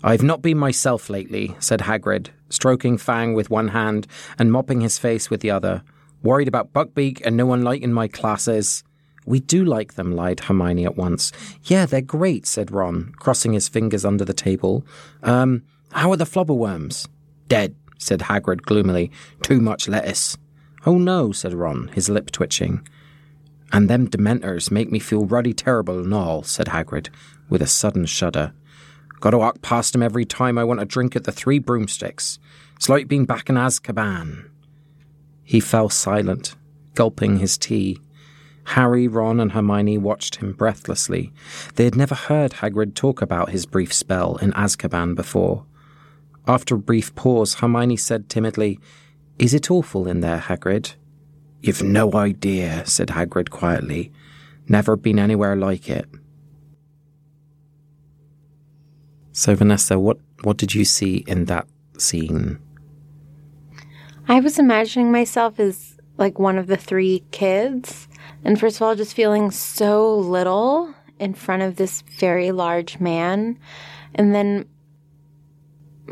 I've 0.03 0.25
not 0.25 0.43
been 0.43 0.59
myself 0.59 1.09
lately, 1.09 1.55
said 1.61 1.81
Hagrid, 1.81 2.31
stroking 2.49 2.99
Fang 2.99 3.35
with 3.35 3.51
one 3.51 3.69
hand 3.69 4.09
and 4.37 4.51
mopping 4.51 4.81
his 4.81 4.99
face 4.99 5.31
with 5.31 5.41
the 5.41 5.51
other. 5.53 5.85
Worried 6.25 6.49
about 6.49 6.73
Buckbeak 6.73 7.23
and 7.25 7.37
no 7.37 7.47
one 7.47 7.63
liking 7.63 7.93
my 7.93 8.09
classes. 8.09 8.83
We 9.27 9.39
do 9.39 9.65
like 9.65 9.95
them, 9.95 10.17
lied 10.17 10.41
Hermione 10.41 10.85
at 10.85 10.97
once. 10.97 11.31
Yeah, 11.65 11.87
they're 11.87 12.01
great, 12.01 12.47
said 12.47 12.73
Ron, 12.73 13.13
crossing 13.19 13.53
his 13.53 13.69
fingers 13.69 14.05
under 14.05 14.25
the 14.25 14.35
table. 14.35 14.85
Um, 15.23 15.63
how 15.93 16.11
are 16.11 16.17
the 16.17 16.25
flobberworms? 16.25 17.09
Dead, 17.49 17.75
said 17.99 18.21
Hagrid 18.21 18.63
gloomily. 18.63 19.11
Too 19.43 19.61
much 19.61 19.89
lettuce. 19.89 20.37
Oh 20.85 20.99
no, 20.99 21.33
said 21.33 21.55
Ron, 21.55 21.89
his 21.89 22.09
lip 22.09 22.31
twitching. 22.31 22.87
And 23.73 23.89
them 23.89 24.09
dementors 24.09 24.71
make 24.71 24.91
me 24.91 24.99
feel 24.99 25.25
ruddy 25.25 25.53
terrible 25.53 25.99
and 26.01 26.13
all, 26.13 26.43
said 26.43 26.69
Hagrid, 26.69 27.09
with 27.49 27.63
a 27.63 27.67
sudden 27.67 28.07
shudder. 28.07 28.53
Gotta 29.21 29.39
walk 29.39 29.63
past 29.63 29.95
'em 29.95 30.03
every 30.03 30.25
time 30.25 30.59
I 30.59 30.65
want 30.65 30.81
a 30.81 30.85
drink 30.85 31.15
at 31.15 31.25
the 31.25 31.33
Three 31.33 31.59
Broomsticks. 31.59 32.39
It's 32.77 32.89
like 32.89 33.07
being 33.07 33.25
back 33.25 33.49
in 33.49 33.57
Azkaban. 33.57 34.47
He 35.45 35.61
fell 35.61 35.89
silent, 35.89 36.57
gulping 36.95 37.39
his 37.39 37.57
tea. 37.57 38.01
Harry, 38.65 39.07
Ron, 39.09 39.41
and 39.41 39.53
Hermione 39.53 39.99
watched 39.99 40.37
him 40.37 40.53
breathlessly. 40.53 41.33
They 41.77 41.85
had 41.85 41.97
never 41.97 42.15
heard 42.15 42.55
Hagrid 42.55 42.95
talk 42.95 43.23
about 43.23 43.51
his 43.51 43.67
brief 43.67 43.93
spell 43.93 44.37
in 44.37 44.53
Azkaban 44.53 45.15
before. 45.15 45.65
After 46.47 46.75
a 46.75 46.79
brief 46.79 47.15
pause, 47.15 47.55
Hermione 47.55 47.97
said 47.97 48.29
timidly, 48.29 48.79
Is 49.39 49.55
it 49.55 49.71
awful 49.71 50.09
in 50.09 50.21
there, 50.21 50.39
Hagrid? 50.39 50.95
You've 51.61 51.83
no 51.83 52.15
idea, 52.15 52.85
said 52.87 53.09
Hagrid 53.09 53.51
quietly. 53.51 54.13
Never 54.69 54.97
been 54.97 55.19
anywhere 55.19 55.55
like 55.55 55.89
it. 55.89 56.07
So, 59.31 59.55
Vanessa, 59.55 59.99
what, 59.99 60.19
what 60.43 60.57
did 60.57 60.75
you 60.75 60.85
see 60.85 61.25
in 61.27 61.47
that 61.47 61.67
scene? 61.97 62.59
I 64.29 64.41
was 64.41 64.59
imagining 64.59 65.13
myself 65.13 65.61
as 65.61 65.97
like 66.19 66.39
one 66.39 66.59
of 66.59 66.67
the 66.67 66.77
three 66.77 67.25
kids. 67.31 68.09
And 68.45 68.59
first 68.59 68.77
of 68.77 68.83
all, 68.83 68.95
just 68.95 69.15
feeling 69.15 69.51
so 69.51 70.17
little 70.17 70.95
in 71.19 71.35
front 71.35 71.63
of 71.63 71.77
this 71.77 72.03
very 72.19 72.53
large 72.53 72.99
man. 73.01 73.59
And 74.15 74.35
then 74.35 74.67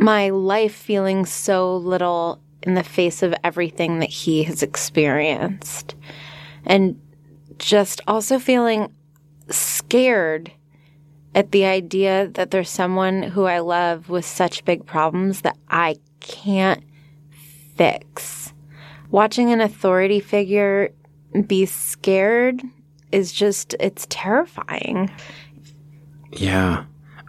my 0.00 0.30
life 0.30 0.74
feeling 0.74 1.26
so 1.26 1.76
little 1.76 2.40
in 2.62 2.74
the 2.74 2.82
face 2.82 3.22
of 3.22 3.34
everything 3.44 3.98
that 4.00 4.08
he 4.08 4.42
has 4.44 4.62
experienced. 4.62 5.94
And 6.64 7.00
just 7.58 8.00
also 8.08 8.38
feeling 8.38 8.92
scared 9.50 10.50
at 11.34 11.52
the 11.52 11.64
idea 11.64 12.28
that 12.34 12.50
there's 12.50 12.70
someone 12.70 13.22
who 13.22 13.44
I 13.44 13.60
love 13.60 14.08
with 14.08 14.24
such 14.24 14.64
big 14.64 14.86
problems 14.86 15.42
that 15.42 15.56
I 15.68 15.96
can't 16.20 16.82
fix. 17.76 18.52
Watching 19.10 19.52
an 19.52 19.60
authority 19.60 20.20
figure 20.20 20.90
be 21.46 21.66
scared 21.66 22.62
is 23.12 23.32
just, 23.32 23.74
it's 23.80 24.06
terrifying. 24.08 25.10
Yeah. 26.32 26.84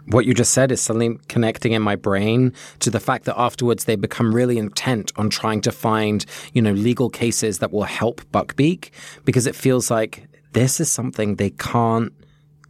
What 0.06 0.26
you 0.26 0.34
just 0.34 0.52
said 0.52 0.72
is 0.72 0.80
suddenly 0.80 1.18
connecting 1.28 1.72
in 1.72 1.82
my 1.82 1.96
brain 1.96 2.52
to 2.80 2.90
the 2.90 3.00
fact 3.00 3.24
that 3.26 3.38
afterwards 3.38 3.84
they 3.84 3.96
become 3.96 4.34
really 4.34 4.58
intent 4.58 5.12
on 5.16 5.30
trying 5.30 5.60
to 5.62 5.72
find, 5.72 6.26
you 6.52 6.60
know, 6.60 6.72
legal 6.72 7.08
cases 7.08 7.60
that 7.60 7.72
will 7.72 7.84
help 7.84 8.20
Buckbeak 8.32 8.90
because 9.24 9.46
it 9.46 9.54
feels 9.54 9.90
like 9.90 10.28
this 10.52 10.80
is 10.80 10.90
something 10.90 11.36
they 11.36 11.50
can't 11.50 12.12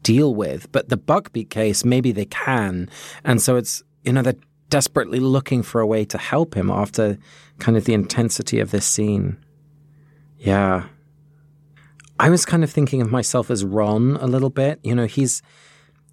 deal 0.02 0.34
with. 0.34 0.70
But 0.72 0.88
the 0.88 0.98
Buckbeak 0.98 1.48
case, 1.48 1.84
maybe 1.84 2.12
they 2.12 2.26
can. 2.26 2.90
And 3.24 3.40
so 3.40 3.56
it's, 3.56 3.82
you 4.04 4.12
know, 4.12 4.22
they're 4.22 4.34
desperately 4.68 5.20
looking 5.20 5.62
for 5.62 5.80
a 5.80 5.86
way 5.86 6.04
to 6.04 6.18
help 6.18 6.54
him 6.54 6.70
after 6.70 7.18
kind 7.58 7.76
of 7.76 7.84
the 7.84 7.94
intensity 7.94 8.58
of 8.60 8.70
this 8.70 8.86
scene. 8.86 9.38
Yeah. 10.38 10.86
I 12.18 12.30
was 12.30 12.44
kind 12.44 12.62
of 12.62 12.70
thinking 12.70 13.00
of 13.00 13.10
myself 13.10 13.50
as 13.50 13.64
Ron 13.64 14.16
a 14.16 14.26
little 14.26 14.50
bit. 14.50 14.80
You 14.82 14.94
know, 14.94 15.06
he's 15.06 15.42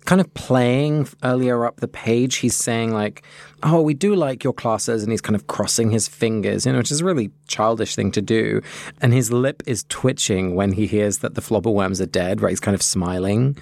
kind 0.06 0.22
of 0.22 0.34
playing 0.34 1.08
earlier 1.24 1.66
up 1.66 1.80
the 1.80 1.88
page. 1.88 2.38
He's 2.38 2.56
saying, 2.56 2.94
like, 2.94 3.24
oh, 3.64 3.82
we 3.82 3.94
do 3.94 4.16
like 4.16 4.44
your 4.44 4.54
classes. 4.54 5.04
And 5.04 5.12
he's 5.12 5.22
kind 5.22 5.36
of 5.36 5.48
crossing 5.48 5.92
his 5.92 6.08
fingers, 6.08 6.66
you 6.66 6.72
know, 6.72 6.80
which 6.80 6.92
is 6.92 7.02
a 7.02 7.06
really 7.06 7.32
childish 7.48 7.96
thing 7.96 8.12
to 8.12 8.22
do. 8.22 8.62
And 9.02 9.14
his 9.14 9.32
lip 9.32 9.62
is 9.66 9.86
twitching 9.90 10.56
when 10.56 10.72
he 10.72 10.88
hears 10.88 11.20
that 11.20 11.36
the 11.36 11.42
flobberworms 11.42 12.02
are 12.02 12.08
dead, 12.08 12.42
right? 12.42 12.50
He's 12.50 12.60
kind 12.60 12.76
of 12.76 12.82
smiling. 12.82 13.58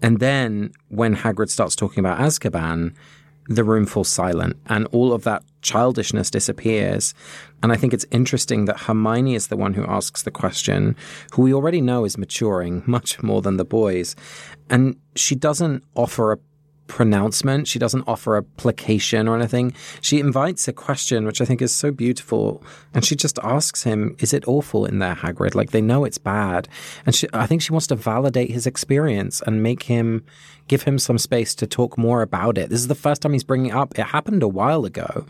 And 0.00 0.18
then 0.18 0.72
when 0.88 1.14
Hagrid 1.14 1.50
starts 1.50 1.76
talking 1.76 2.00
about 2.00 2.18
Azkaban, 2.18 2.94
the 3.48 3.64
room 3.64 3.86
falls 3.86 4.08
silent 4.08 4.56
and 4.66 4.86
all 4.92 5.12
of 5.12 5.24
that 5.24 5.42
childishness 5.62 6.30
disappears. 6.30 7.14
And 7.62 7.72
I 7.72 7.76
think 7.76 7.94
it's 7.94 8.06
interesting 8.10 8.64
that 8.66 8.80
Hermione 8.80 9.34
is 9.34 9.48
the 9.48 9.56
one 9.56 9.74
who 9.74 9.86
asks 9.86 10.22
the 10.22 10.30
question, 10.30 10.96
who 11.32 11.42
we 11.42 11.54
already 11.54 11.80
know 11.80 12.04
is 12.04 12.18
maturing 12.18 12.82
much 12.86 13.22
more 13.22 13.42
than 13.42 13.56
the 13.56 13.64
boys. 13.64 14.16
And 14.70 14.96
she 15.16 15.34
doesn't 15.34 15.84
offer 15.94 16.32
a 16.32 16.38
pronouncement. 16.86 17.68
She 17.68 17.78
doesn't 17.78 18.06
offer 18.06 18.36
a 18.36 18.42
placation 18.42 19.28
or 19.28 19.36
anything. 19.36 19.72
She 20.00 20.20
invites 20.20 20.68
a 20.68 20.72
question, 20.72 21.24
which 21.24 21.40
I 21.40 21.44
think 21.44 21.62
is 21.62 21.74
so 21.74 21.90
beautiful. 21.90 22.62
And 22.92 23.04
she 23.04 23.16
just 23.16 23.38
asks 23.42 23.82
him, 23.84 24.16
Is 24.18 24.32
it 24.32 24.46
awful 24.46 24.84
in 24.84 24.98
there, 24.98 25.14
Hagrid? 25.14 25.54
Like 25.54 25.70
they 25.70 25.80
know 25.80 26.04
it's 26.04 26.18
bad. 26.18 26.68
And 27.06 27.14
she, 27.14 27.28
I 27.32 27.46
think 27.46 27.62
she 27.62 27.72
wants 27.72 27.86
to 27.88 27.96
validate 27.96 28.50
his 28.50 28.66
experience 28.66 29.40
and 29.46 29.62
make 29.62 29.84
him, 29.84 30.24
give 30.68 30.82
him 30.82 30.98
some 30.98 31.18
space 31.18 31.54
to 31.56 31.66
talk 31.66 31.96
more 31.96 32.22
about 32.22 32.58
it. 32.58 32.70
This 32.70 32.80
is 32.80 32.88
the 32.88 32.94
first 32.94 33.22
time 33.22 33.32
he's 33.32 33.44
bringing 33.44 33.70
it 33.70 33.74
up. 33.74 33.98
It 33.98 34.06
happened 34.06 34.42
a 34.42 34.48
while 34.48 34.84
ago. 34.84 35.26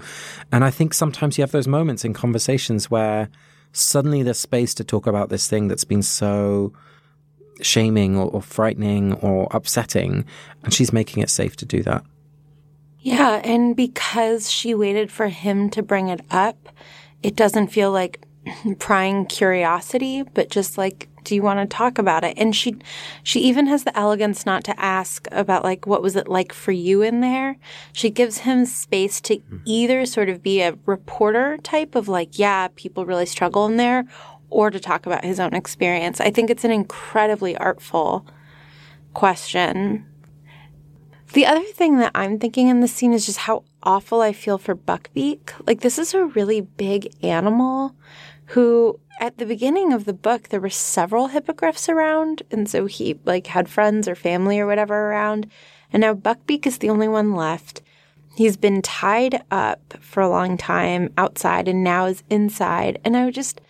And 0.51 0.65
I 0.65 0.71
think 0.71 0.95
sometimes 0.95 1.39
you 1.39 1.43
have 1.43 1.53
those 1.53 1.69
moments 1.69 2.05
in 2.05 2.13
conversations 2.13 2.91
where 2.91 3.29
suddenly 3.73 4.23
there's 4.23 4.41
space 4.41 4.75
to 4.75 4.85
talk 4.85 5.07
about 5.07 5.29
this 5.29 5.49
thing 5.49 5.69
that's 5.69 5.85
been 5.85 6.03
so 6.03 6.73
shaming 7.63 8.17
or, 8.17 8.27
or 8.31 8.43
frightening 8.43 9.15
or 9.15 9.49
upsetting, 9.51 10.25
and 10.63 10.75
she's 10.75 10.93
making 10.93 11.23
it 11.23 11.31
safe 11.31 11.57
to 11.57 11.65
do 11.65 11.83
that. 11.83 12.05
Yeah, 13.01 13.41
and 13.43 13.75
because 13.75 14.51
she 14.51 14.75
waited 14.75 15.11
for 15.11 15.27
him 15.27 15.71
to 15.71 15.83
bring 15.83 16.09
it 16.09 16.21
up, 16.31 16.69
it 17.23 17.35
doesn't 17.35 17.69
feel 17.69 17.91
like 17.91 18.25
prying 18.79 19.27
curiosity, 19.27 20.23
but 20.23 20.51
just 20.51 20.79
like, 20.79 21.09
do 21.25 21.35
you 21.35 21.43
want 21.43 21.59
to 21.59 21.77
talk 21.77 21.99
about 21.99 22.25
it? 22.25 22.35
And 22.37 22.55
she, 22.55 22.77
she 23.23 23.41
even 23.41 23.67
has 23.67 23.85
the 23.85 23.97
elegance 23.97 24.45
not 24.45 24.65
to 24.65 24.81
ask 24.81 25.27
about 25.31 25.65
like, 25.65 25.87
what 25.87 26.03
was 26.03 26.17
it 26.17 26.29
like 26.29 26.53
for 26.53 26.73
you 26.73 27.03
in 27.03 27.21
there? 27.21 27.57
She 27.93 28.11
gives 28.11 28.39
him 28.39 28.67
space 28.67 29.21
to 29.23 29.37
hmm. 29.37 29.59
either 29.65 30.07
sort 30.07 30.29
of 30.29 30.43
be 30.43 30.63
a 30.63 30.77
reporter 30.87 31.59
type 31.59 31.95
of 31.95 32.09
like, 32.09 32.39
yeah, 32.39 32.69
people 32.75 33.07
really 33.07 33.27
struggle 33.27 33.67
in 33.67 33.77
there, 33.77 34.05
or 34.53 34.71
to 34.71 34.79
talk 34.79 35.07
about 35.07 35.25
his 35.25 35.41
own 35.41 35.55
experience. 35.55 36.21
I 36.21 36.31
think 36.31 36.51
it's 36.51 36.65
an 36.65 36.71
incredibly 36.71 37.57
artful 37.57 38.27
question. 39.15 40.07
The 41.33 41.47
other 41.47 41.65
thing 41.65 41.97
that 41.97 42.13
I'm 42.15 42.39
thinking 42.39 42.69
in 42.69 42.81
this 42.81 42.93
scene 42.93 43.15
is 43.15 43.25
just 43.25 43.39
how 43.39 43.65
awful 43.83 44.21
I 44.21 44.35
feel 44.35 44.59
for 44.59 44.77
Buckbeak. 44.77 45.53
Like, 45.67 45.81
this 45.81 45.99
is 45.99 46.13
a 46.13 46.27
really 46.27 46.61
big 46.61 47.15
animal 47.25 47.97
who, 48.47 49.01
at 49.19 49.39
the 49.39 49.47
beginning 49.47 49.95
of 49.95 50.05
the 50.05 50.13
book, 50.13 50.49
there 50.49 50.61
were 50.61 50.69
several 50.69 51.29
hippogriffs 51.29 51.89
around. 51.89 52.43
And 52.51 52.69
so 52.69 52.85
he, 52.85 53.19
like, 53.25 53.47
had 53.47 53.71
friends 53.71 54.07
or 54.07 54.15
family 54.15 54.61
or 54.61 54.67
whatever 54.67 55.09
around. 55.11 55.51
And 55.91 56.03
now 56.03 56.13
Buckbeak 56.13 56.67
is 56.67 56.79
the 56.79 56.91
only 56.91 57.09
one 57.09 57.35
left. 57.35 57.81
He's 58.35 58.59
been 58.59 58.83
tied 58.83 59.43
up 59.51 59.95
for 60.01 60.23
a 60.23 60.29
long 60.29 60.59
time 60.59 61.15
outside 61.17 61.67
and 61.67 61.83
now 61.83 62.05
is 62.07 62.23
inside. 62.29 63.01
And 63.07 63.17
I 63.17 63.25
would 63.25 63.35
just, 63.35 63.62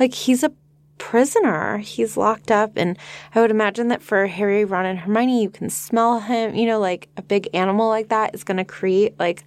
like 0.00 0.14
he's 0.14 0.42
a 0.42 0.52
prisoner. 1.00 1.78
He's 1.78 2.16
locked 2.16 2.50
up. 2.50 2.72
And 2.76 2.96
I 3.34 3.40
would 3.40 3.50
imagine 3.50 3.88
that 3.88 4.02
for 4.02 4.26
Harry, 4.26 4.64
Ron, 4.64 4.86
and 4.86 4.98
Hermione, 4.98 5.42
you 5.42 5.50
can 5.50 5.70
smell 5.70 6.20
him. 6.20 6.54
You 6.54 6.66
know, 6.66 6.78
like 6.78 7.08
a 7.16 7.22
big 7.22 7.48
animal 7.54 7.88
like 7.88 8.08
that 8.08 8.34
is 8.34 8.44
going 8.44 8.58
to 8.58 8.64
create 8.64 9.18
like 9.18 9.44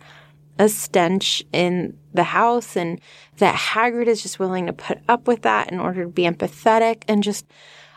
a 0.59 0.67
stench 0.67 1.43
in 1.53 1.97
the 2.13 2.23
house. 2.23 2.75
And 2.75 2.99
that 3.37 3.55
Hagrid 3.55 4.07
is 4.07 4.21
just 4.21 4.39
willing 4.39 4.65
to 4.65 4.73
put 4.73 4.99
up 5.07 5.27
with 5.27 5.43
that 5.43 5.71
in 5.71 5.79
order 5.79 6.03
to 6.03 6.09
be 6.09 6.23
empathetic. 6.23 7.03
And 7.07 7.23
just, 7.23 7.45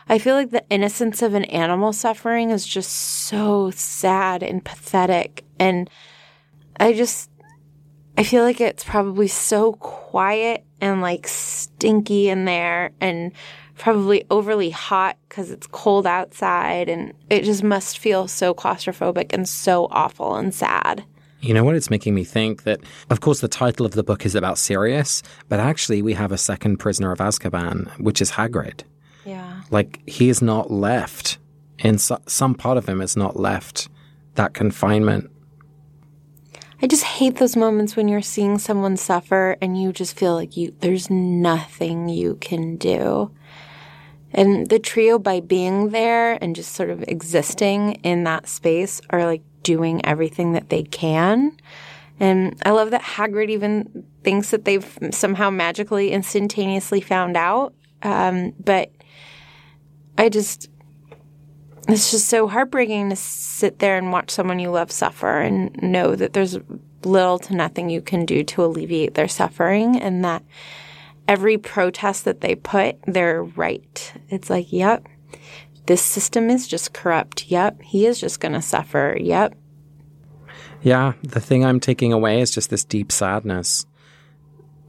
I 0.07 0.19
feel 0.19 0.35
like 0.35 0.51
the 0.51 0.65
innocence 0.69 1.21
of 1.21 1.33
an 1.33 1.45
animal 1.45 1.93
suffering 1.93 2.51
is 2.51 2.65
just 2.65 2.91
so 2.91 3.71
sad 3.71 4.43
and 4.43 4.63
pathetic. 4.63 5.43
And 5.59 5.89
I 6.79 6.93
just, 6.93 7.29
I 8.17 8.23
feel 8.23 8.43
like 8.43 8.61
it's 8.61 8.83
probably 8.83 9.27
so 9.27 9.73
quiet 9.73 10.63
and 10.81 11.01
like 11.01 11.27
stinky 11.27 12.29
in 12.29 12.45
there 12.45 12.91
and 12.99 13.31
probably 13.77 14.25
overly 14.29 14.69
hot 14.69 15.17
because 15.27 15.51
it's 15.51 15.67
cold 15.67 16.07
outside 16.07 16.89
and 16.89 17.13
it 17.29 17.43
just 17.43 17.63
must 17.63 17.99
feel 17.99 18.27
so 18.27 18.53
claustrophobic 18.53 19.33
and 19.33 19.47
so 19.47 19.87
awful 19.91 20.35
and 20.35 20.53
sad. 20.53 21.03
You 21.41 21.53
know 21.53 21.63
what? 21.63 21.75
It's 21.75 21.91
making 21.91 22.15
me 22.15 22.23
think 22.23 22.63
that, 22.63 22.79
of 23.11 23.21
course, 23.21 23.41
the 23.41 23.47
title 23.47 23.85
of 23.85 23.91
the 23.91 24.03
book 24.03 24.25
is 24.25 24.33
about 24.33 24.57
Sirius, 24.57 25.21
but 25.49 25.59
actually, 25.59 26.01
we 26.01 26.13
have 26.13 26.31
a 26.31 26.37
second 26.37 26.77
prisoner 26.77 27.11
of 27.11 27.19
Azkaban, 27.19 27.87
which 27.99 28.21
is 28.23 28.31
Hagrid. 28.31 28.81
Yeah. 29.23 29.61
Like, 29.69 30.01
he 30.09 30.29
is 30.29 30.41
not 30.41 30.71
left, 30.71 31.37
in 31.77 31.99
so- 31.99 32.17
some 32.25 32.55
part 32.55 32.77
of 32.77 32.89
him 32.89 33.01
is 33.01 33.15
not 33.15 33.39
left 33.39 33.87
that 34.33 34.55
confinement 34.55 35.29
I 36.81 36.87
just 36.87 37.03
hate 37.03 37.37
those 37.37 37.55
moments 37.55 37.95
when 37.95 38.07
you're 38.07 38.21
seeing 38.21 38.59
someone 38.59 38.97
suffer 38.97 39.57
and 39.61 39.81
you 39.81 39.91
just 39.91 40.17
feel 40.17 40.35
like 40.35 40.55
you 40.55 40.75
there's 40.79 41.09
nothing 41.09 42.07
you 42.07 42.35
can 42.35 42.77
do. 42.77 43.31
And 44.31 44.67
the 44.67 44.77
trio 44.77 45.17
by 45.17 45.39
being 45.39 45.89
there 45.89 46.37
and 46.41 46.55
just 46.55 46.73
sort 46.73 46.89
of 46.89 47.03
existing 47.07 47.93
in 48.03 48.25
that 48.25 48.47
space 48.47 49.01
are 49.09 49.25
like 49.25 49.41
doing 49.63 50.05
everything 50.05 50.51
that 50.51 50.69
they 50.69 50.83
can. 50.83 51.57
And 52.19 52.61
I 52.65 52.71
love 52.71 52.91
that 52.91 53.01
Hagrid 53.01 53.49
even 53.49 54.05
thinks 54.23 54.51
that 54.51 54.65
they've 54.65 54.97
somehow 55.11 55.49
magically 55.49 56.11
instantaneously 56.11 57.01
found 57.01 57.37
out. 57.37 57.73
Um, 58.03 58.53
but 58.59 58.91
I 60.17 60.29
just 60.29 60.69
it's 61.87 62.11
just 62.11 62.27
so 62.27 62.47
heartbreaking 62.47 63.09
to 63.09 63.15
sit 63.15 63.79
there 63.79 63.97
and 63.97 64.11
watch 64.11 64.31
someone 64.31 64.59
you 64.59 64.69
love 64.69 64.91
suffer 64.91 65.39
and 65.39 65.75
know 65.81 66.15
that 66.15 66.33
there's 66.33 66.57
little 67.03 67.39
to 67.39 67.55
nothing 67.55 67.89
you 67.89 68.01
can 68.01 68.25
do 68.25 68.43
to 68.43 68.63
alleviate 68.63 69.13
their 69.13 69.27
suffering 69.27 69.99
and 69.99 70.25
that 70.25 70.43
every 71.27 71.57
protest 71.57 72.25
that 72.25 72.41
they 72.41 72.55
put, 72.55 72.97
they're 73.05 73.43
right. 73.43 74.13
It's 74.29 74.49
like, 74.49 74.71
yep, 74.71 75.07
this 75.85 76.01
system 76.01 76.49
is 76.49 76.67
just 76.67 76.93
corrupt. 76.93 77.47
Yep, 77.47 77.81
he 77.81 78.05
is 78.05 78.19
just 78.19 78.39
going 78.39 78.53
to 78.53 78.61
suffer. 78.61 79.17
Yep. 79.19 79.55
Yeah, 80.81 81.13
the 81.23 81.39
thing 81.39 81.65
I'm 81.65 81.79
taking 81.79 82.13
away 82.13 82.41
is 82.41 82.51
just 82.51 82.69
this 82.69 82.83
deep 82.83 83.11
sadness. 83.11 83.85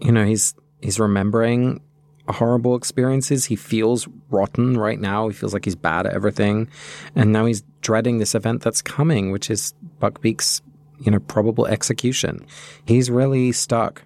You 0.01 0.13
know, 0.13 0.25
he's 0.25 0.55
he's 0.81 1.01
remembering 1.01 1.81
horrible 2.29 2.77
experiences. 2.77 3.45
He 3.47 3.57
feels 3.57 4.09
rotten 4.31 4.77
right 4.77 5.01
now. 5.01 5.29
He 5.29 5.35
feels 5.35 5.53
like 5.53 5.65
he's 5.65 5.77
bad 5.77 6.07
at 6.07 6.15
everything. 6.15 6.69
And 7.15 7.33
now 7.33 7.47
he's 7.47 7.63
dreading 7.81 8.19
this 8.19 8.35
event 8.35 8.63
that's 8.63 8.83
coming, 8.83 9.31
which 9.31 9.51
is 9.51 9.75
Buckbeak's, 10.01 10.63
you 11.01 11.11
know, 11.11 11.21
probable 11.21 11.67
execution. 11.67 12.47
He's 12.87 13.11
really 13.11 13.53
stuck. 13.53 14.03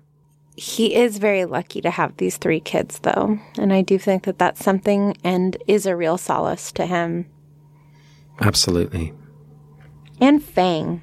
He 0.54 0.94
is 0.94 1.18
very 1.18 1.46
lucky 1.46 1.80
to 1.80 1.90
have 1.90 2.16
these 2.18 2.36
three 2.36 2.60
kids, 2.60 2.98
though. 3.00 3.38
And 3.58 3.72
I 3.72 3.82
do 3.82 3.98
think 3.98 4.24
that 4.24 4.38
that's 4.38 4.62
something 4.62 5.16
and 5.24 5.56
is 5.66 5.86
a 5.86 5.96
real 5.96 6.18
solace 6.18 6.70
to 6.72 6.86
him. 6.86 7.26
Absolutely. 8.40 9.14
And 10.20 10.42
Fang. 10.42 11.02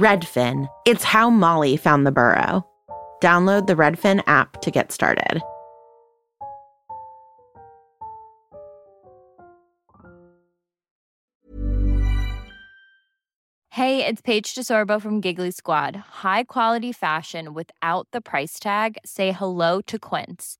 Redfin. 0.00 0.66
It's 0.86 1.04
how 1.04 1.28
Molly 1.28 1.76
found 1.76 2.06
the 2.06 2.10
burrow. 2.10 2.66
Download 3.20 3.66
the 3.66 3.74
Redfin 3.74 4.22
app 4.26 4.62
to 4.62 4.70
get 4.70 4.92
started. 4.92 5.42
Hey, 13.72 14.04
it's 14.06 14.22
Paige 14.22 14.54
DeSorbo 14.54 15.00
from 15.00 15.20
Giggly 15.20 15.50
Squad. 15.50 15.96
High 15.96 16.44
quality 16.44 16.92
fashion 16.92 17.52
without 17.52 18.08
the 18.10 18.22
price 18.22 18.58
tag. 18.58 18.96
Say 19.04 19.32
hello 19.32 19.82
to 19.82 19.98
Quince. 19.98 20.59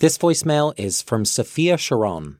This 0.00 0.16
voicemail 0.16 0.72
is 0.78 1.02
from 1.02 1.26
Sophia 1.26 1.76
Sharon. 1.76 2.38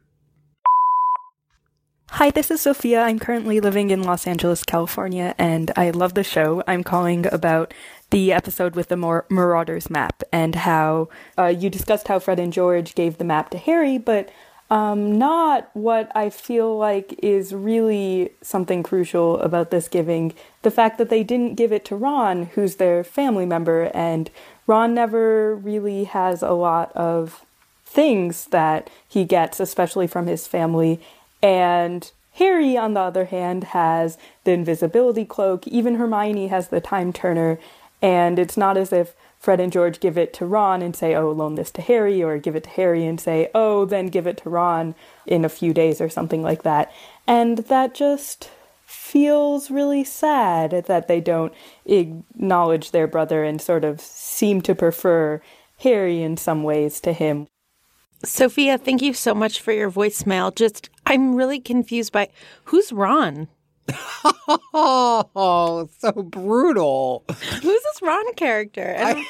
Hi, 2.12 2.30
this 2.30 2.50
is 2.50 2.62
Sophia. 2.62 3.02
I'm 3.02 3.18
currently 3.18 3.60
living 3.60 3.90
in 3.90 4.02
Los 4.02 4.26
Angeles, 4.26 4.64
California, 4.64 5.34
and 5.36 5.70
I 5.76 5.90
love 5.90 6.14
the 6.14 6.24
show. 6.24 6.62
I'm 6.66 6.82
calling 6.82 7.26
about 7.30 7.74
the 8.08 8.32
episode 8.32 8.76
with 8.76 8.88
the 8.88 8.96
Marauders 8.96 9.90
map 9.90 10.22
and 10.32 10.54
how 10.54 11.10
uh, 11.36 11.48
you 11.48 11.68
discussed 11.68 12.08
how 12.08 12.18
Fred 12.18 12.40
and 12.40 12.50
George 12.50 12.94
gave 12.94 13.18
the 13.18 13.24
map 13.24 13.50
to 13.50 13.58
Harry, 13.58 13.98
but 13.98 14.30
um, 14.70 15.18
not 15.18 15.68
what 15.74 16.10
I 16.16 16.30
feel 16.30 16.78
like 16.78 17.14
is 17.22 17.52
really 17.52 18.30
something 18.40 18.82
crucial 18.82 19.38
about 19.40 19.70
this 19.70 19.86
giving. 19.86 20.32
The 20.62 20.70
fact 20.70 20.96
that 20.96 21.10
they 21.10 21.22
didn't 21.22 21.56
give 21.56 21.72
it 21.72 21.84
to 21.86 21.96
Ron, 21.96 22.44
who's 22.54 22.76
their 22.76 23.04
family 23.04 23.44
member, 23.44 23.90
and 23.92 24.30
Ron 24.66 24.94
never 24.94 25.54
really 25.54 26.04
has 26.04 26.42
a 26.42 26.52
lot 26.52 26.90
of 26.92 27.44
things 27.90 28.46
that 28.46 28.88
he 29.08 29.24
gets, 29.24 29.58
especially 29.58 30.06
from 30.06 30.28
his 30.28 30.46
family. 30.46 31.00
And 31.42 32.10
Harry, 32.34 32.76
on 32.76 32.94
the 32.94 33.00
other 33.00 33.24
hand, 33.24 33.64
has 33.64 34.16
the 34.44 34.52
invisibility 34.52 35.24
cloak. 35.24 35.66
Even 35.66 35.96
Hermione 35.96 36.46
has 36.46 36.68
the 36.68 36.80
time 36.80 37.12
turner. 37.12 37.58
And 38.00 38.38
it's 38.38 38.56
not 38.56 38.76
as 38.76 38.92
if 38.92 39.14
Fred 39.40 39.58
and 39.58 39.72
George 39.72 39.98
give 39.98 40.16
it 40.16 40.32
to 40.34 40.46
Ron 40.46 40.82
and 40.82 40.94
say, 40.94 41.16
oh, 41.16 41.32
loan 41.32 41.56
this 41.56 41.70
to 41.72 41.82
Harry, 41.82 42.22
or 42.22 42.38
give 42.38 42.54
it 42.54 42.64
to 42.64 42.70
Harry 42.70 43.04
and 43.04 43.20
say, 43.20 43.50
oh, 43.54 43.84
then 43.84 44.06
give 44.06 44.26
it 44.26 44.36
to 44.38 44.50
Ron 44.50 44.94
in 45.26 45.44
a 45.44 45.48
few 45.48 45.74
days 45.74 46.00
or 46.00 46.08
something 46.08 46.42
like 46.42 46.62
that. 46.62 46.92
And 47.26 47.58
that 47.58 47.94
just 47.94 48.50
feels 48.86 49.70
really 49.70 50.04
sad 50.04 50.84
that 50.86 51.08
they 51.08 51.20
don't 51.20 51.52
acknowledge 51.86 52.90
their 52.90 53.06
brother 53.06 53.42
and 53.42 53.60
sort 53.60 53.84
of 53.84 54.00
seem 54.00 54.60
to 54.60 54.74
prefer 54.74 55.42
Harry 55.78 56.22
in 56.22 56.36
some 56.36 56.62
ways 56.62 57.00
to 57.00 57.12
him. 57.12 57.48
Sophia, 58.24 58.76
thank 58.76 59.02
you 59.02 59.14
so 59.14 59.34
much 59.34 59.60
for 59.60 59.72
your 59.72 59.90
voicemail. 59.90 60.54
Just, 60.54 60.90
I'm 61.06 61.34
really 61.34 61.58
confused 61.58 62.12
by 62.12 62.28
who's 62.64 62.92
Ron? 62.92 63.48
oh, 64.74 65.88
so 65.98 66.12
brutal. 66.12 67.24
Who's 67.28 67.62
this 67.62 68.02
Ron 68.02 68.32
character? 68.34 68.94
I, 68.98 69.26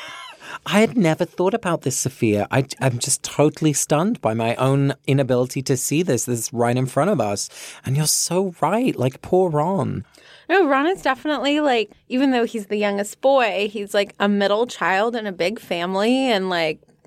I 0.66 0.80
had 0.80 0.96
never 0.96 1.24
thought 1.24 1.54
about 1.54 1.82
this, 1.82 1.98
Sophia. 1.98 2.48
I, 2.50 2.66
am 2.80 2.98
just 2.98 3.22
totally 3.22 3.72
stunned 3.72 4.20
by 4.20 4.34
my 4.34 4.56
own 4.56 4.94
inability 5.06 5.62
to 5.62 5.76
see 5.76 6.02
this. 6.02 6.24
This 6.24 6.40
is 6.40 6.52
right 6.52 6.76
in 6.76 6.86
front 6.86 7.10
of 7.10 7.20
us. 7.20 7.48
And 7.86 7.96
you're 7.96 8.06
so 8.06 8.54
right. 8.60 8.96
Like, 8.96 9.22
poor 9.22 9.50
Ron. 9.50 10.04
No, 10.48 10.66
Ron 10.66 10.88
is 10.88 11.02
definitely 11.02 11.60
like, 11.60 11.92
even 12.08 12.32
though 12.32 12.44
he's 12.44 12.66
the 12.66 12.76
youngest 12.76 13.20
boy, 13.20 13.68
he's 13.70 13.94
like 13.94 14.14
a 14.18 14.28
middle 14.28 14.66
child 14.66 15.14
in 15.14 15.26
a 15.26 15.32
big 15.32 15.60
family 15.60 16.26
and 16.26 16.50
like, 16.50 16.80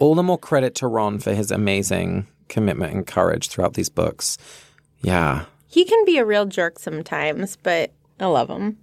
all 0.00 0.16
the 0.16 0.22
more 0.24 0.38
credit 0.38 0.74
to 0.76 0.88
Ron 0.88 1.20
for 1.20 1.32
his 1.32 1.52
amazing 1.52 2.26
commitment 2.48 2.92
and 2.92 3.06
courage 3.06 3.48
throughout 3.48 3.74
these 3.74 3.88
books. 3.88 4.36
Yeah, 5.02 5.44
he 5.68 5.84
can 5.84 6.04
be 6.04 6.18
a 6.18 6.24
real 6.24 6.46
jerk 6.46 6.80
sometimes, 6.80 7.56
but 7.62 7.92
I 8.18 8.26
love 8.26 8.50
him. 8.50 8.78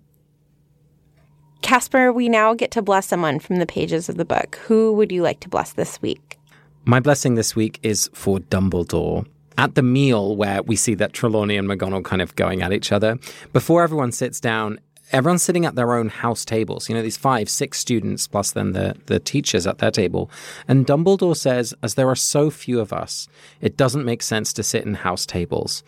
Casper, 1.61 2.13
we 2.13 2.29
now 2.29 2.53
get 2.53 2.71
to 2.71 2.81
bless 2.81 3.07
someone 3.07 3.39
from 3.39 3.57
the 3.57 3.65
pages 3.65 4.07
of 4.07 4.15
the 4.15 4.23
book. 4.23 4.57
Who 4.67 4.93
would 4.93 5.11
you 5.11 5.21
like 5.21 5.41
to 5.41 5.49
bless 5.49 5.73
this 5.73 6.01
week? 6.01 6.39
My 6.85 7.01
blessing 7.01 7.35
this 7.35 7.55
week 7.55 7.79
is 7.83 8.09
for 8.13 8.39
Dumbledore. 8.39 9.25
At 9.57 9.75
the 9.75 9.81
meal 9.81 10.35
where 10.35 10.61
we 10.61 10.75
see 10.75 10.93
that 10.95 11.13
Trelawney 11.13 11.57
and 11.57 11.67
McGonagall 11.67 12.05
kind 12.05 12.21
of 12.21 12.35
going 12.35 12.61
at 12.61 12.71
each 12.71 12.91
other, 12.91 13.17
before 13.53 13.83
everyone 13.83 14.11
sits 14.11 14.39
down, 14.39 14.79
everyone's 15.11 15.43
sitting 15.43 15.65
at 15.65 15.75
their 15.75 15.93
own 15.93 16.09
house 16.09 16.45
tables. 16.45 16.89
You 16.89 16.95
know, 16.95 17.01
these 17.01 17.17
five, 17.17 17.49
six 17.49 17.79
students 17.79 18.27
plus 18.27 18.51
then 18.51 18.73
the, 18.73 18.95
the 19.05 19.19
teachers 19.19 19.67
at 19.67 19.77
their 19.79 19.91
table. 19.91 20.29
And 20.67 20.85
Dumbledore 20.85 21.35
says, 21.37 21.73
as 21.81 21.95
there 21.95 22.09
are 22.09 22.15
so 22.15 22.49
few 22.49 22.79
of 22.79 22.93
us, 22.93 23.27
it 23.61 23.77
doesn't 23.77 24.05
make 24.05 24.21
sense 24.21 24.53
to 24.53 24.63
sit 24.63 24.85
in 24.85 24.95
house 24.95 25.25
tables. 25.25 25.83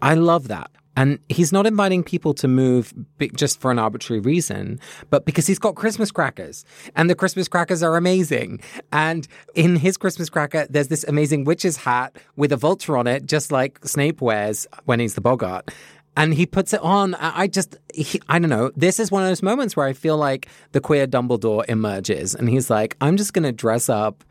I 0.00 0.14
love 0.14 0.48
that. 0.48 0.70
And 0.94 1.20
he's 1.30 1.52
not 1.52 1.66
inviting 1.66 2.02
people 2.02 2.34
to 2.34 2.48
move 2.48 2.92
just 3.34 3.60
for 3.60 3.70
an 3.70 3.78
arbitrary 3.78 4.20
reason, 4.20 4.78
but 5.08 5.24
because 5.24 5.46
he's 5.46 5.58
got 5.58 5.74
Christmas 5.74 6.10
crackers. 6.10 6.66
And 6.94 7.08
the 7.08 7.14
Christmas 7.14 7.48
crackers 7.48 7.82
are 7.82 7.96
amazing. 7.96 8.60
And 8.92 9.26
in 9.54 9.76
his 9.76 9.96
Christmas 9.96 10.28
cracker, 10.28 10.66
there's 10.68 10.88
this 10.88 11.04
amazing 11.04 11.44
witch's 11.44 11.78
hat 11.78 12.16
with 12.36 12.52
a 12.52 12.58
vulture 12.58 12.98
on 12.98 13.06
it, 13.06 13.24
just 13.24 13.50
like 13.50 13.80
Snape 13.86 14.20
wears 14.20 14.66
when 14.84 15.00
he's 15.00 15.14
the 15.14 15.22
Boggart. 15.22 15.70
And 16.14 16.34
he 16.34 16.44
puts 16.44 16.74
it 16.74 16.80
on. 16.82 17.14
I 17.14 17.46
just, 17.46 17.76
he, 17.94 18.20
I 18.28 18.38
don't 18.38 18.50
know. 18.50 18.70
This 18.76 19.00
is 19.00 19.10
one 19.10 19.22
of 19.22 19.28
those 19.28 19.42
moments 19.42 19.76
where 19.76 19.86
I 19.86 19.94
feel 19.94 20.18
like 20.18 20.46
the 20.72 20.80
queer 20.80 21.06
Dumbledore 21.06 21.64
emerges 21.68 22.34
and 22.34 22.50
he's 22.50 22.68
like, 22.68 22.96
I'm 23.00 23.16
just 23.16 23.32
going 23.32 23.44
to 23.44 23.52
dress 23.52 23.88
up 23.88 24.22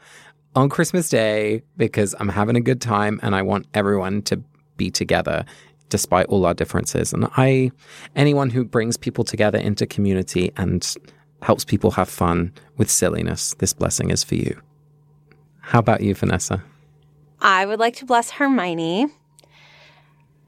on 0.55 0.69
Christmas 0.69 1.09
Day 1.09 1.63
because 1.77 2.13
I'm 2.19 2.29
having 2.29 2.55
a 2.55 2.61
good 2.61 2.81
time 2.81 3.19
and 3.23 3.35
I 3.35 3.41
want 3.41 3.65
everyone 3.73 4.21
to 4.23 4.41
be 4.77 4.91
together 4.91 5.45
despite 5.89 6.25
all 6.27 6.45
our 6.45 6.53
differences. 6.53 7.13
And 7.13 7.27
I, 7.37 7.71
anyone 8.15 8.49
who 8.49 8.63
brings 8.63 8.97
people 8.97 9.23
together 9.23 9.57
into 9.57 9.85
community 9.85 10.51
and 10.57 10.87
helps 11.41 11.65
people 11.65 11.91
have 11.91 12.09
fun 12.09 12.53
with 12.77 12.89
silliness, 12.89 13.55
this 13.59 13.73
blessing 13.73 14.09
is 14.09 14.23
for 14.23 14.35
you. 14.35 14.59
How 15.59 15.79
about 15.79 16.01
you, 16.01 16.13
Vanessa? 16.13 16.63
I 17.39 17.65
would 17.65 17.79
like 17.79 17.95
to 17.97 18.05
bless 18.05 18.29
Hermione. 18.29 19.07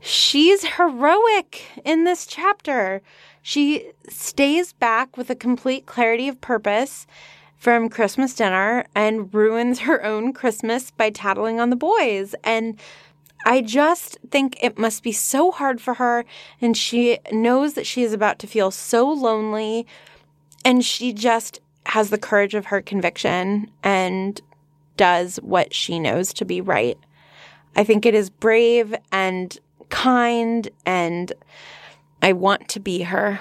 She's 0.05 0.65
heroic 0.65 1.63
in 1.85 2.03
this 2.03 2.25
chapter. 2.25 3.01
She 3.41 3.91
stays 4.09 4.73
back 4.73 5.15
with 5.15 5.29
a 5.29 5.35
complete 5.35 5.85
clarity 5.85 6.27
of 6.27 6.41
purpose 6.41 7.07
from 7.55 7.87
Christmas 7.87 8.33
dinner 8.33 8.85
and 8.93 9.33
ruins 9.33 9.79
her 9.79 10.03
own 10.03 10.33
Christmas 10.33 10.91
by 10.91 11.09
tattling 11.09 11.61
on 11.61 11.69
the 11.69 11.77
boys. 11.77 12.35
And 12.43 12.77
I 13.45 13.61
just 13.61 14.17
think 14.29 14.57
it 14.61 14.77
must 14.77 15.03
be 15.03 15.13
so 15.13 15.51
hard 15.51 15.79
for 15.79 15.93
her. 15.93 16.25
And 16.59 16.75
she 16.75 17.19
knows 17.31 17.75
that 17.75 17.87
she 17.87 18.03
is 18.03 18.11
about 18.11 18.39
to 18.39 18.47
feel 18.47 18.71
so 18.71 19.09
lonely. 19.09 19.87
And 20.65 20.83
she 20.83 21.13
just 21.13 21.61
has 21.85 22.09
the 22.09 22.17
courage 22.17 22.55
of 22.55 22.65
her 22.65 22.81
conviction 22.81 23.71
and 23.83 24.41
does 24.97 25.37
what 25.37 25.73
she 25.73 25.97
knows 25.97 26.33
to 26.33 26.43
be 26.43 26.59
right. 26.59 26.97
I 27.73 27.85
think 27.85 28.05
it 28.05 28.13
is 28.13 28.29
brave 28.29 28.93
and 29.13 29.57
kind, 29.93 30.69
and 30.87 31.31
I 32.23 32.33
want 32.33 32.67
to 32.69 32.79
be 32.79 33.03
her. 33.03 33.39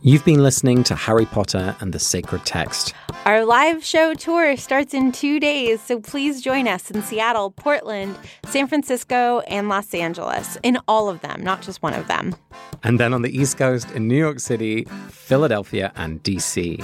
You've 0.00 0.24
been 0.24 0.44
listening 0.44 0.84
to 0.84 0.94
Harry 0.94 1.26
Potter 1.26 1.74
and 1.80 1.92
the 1.92 1.98
Sacred 1.98 2.46
Text. 2.46 2.94
Our 3.24 3.44
live 3.44 3.84
show 3.84 4.14
tour 4.14 4.56
starts 4.56 4.94
in 4.94 5.10
two 5.10 5.40
days, 5.40 5.82
so 5.82 5.98
please 5.98 6.40
join 6.40 6.68
us 6.68 6.90
in 6.92 7.02
Seattle, 7.02 7.50
Portland, 7.50 8.16
San 8.46 8.68
Francisco, 8.68 9.40
and 9.40 9.68
Los 9.68 9.92
Angeles. 9.92 10.56
In 10.62 10.78
all 10.86 11.08
of 11.08 11.20
them, 11.20 11.42
not 11.42 11.60
just 11.60 11.82
one 11.82 11.94
of 11.94 12.06
them. 12.06 12.36
And 12.84 13.00
then 13.00 13.12
on 13.12 13.22
the 13.22 13.36
East 13.36 13.58
Coast 13.58 13.90
in 13.90 14.06
New 14.06 14.16
York 14.16 14.38
City, 14.38 14.84
Philadelphia, 15.08 15.92
and 15.96 16.22
DC. 16.22 16.78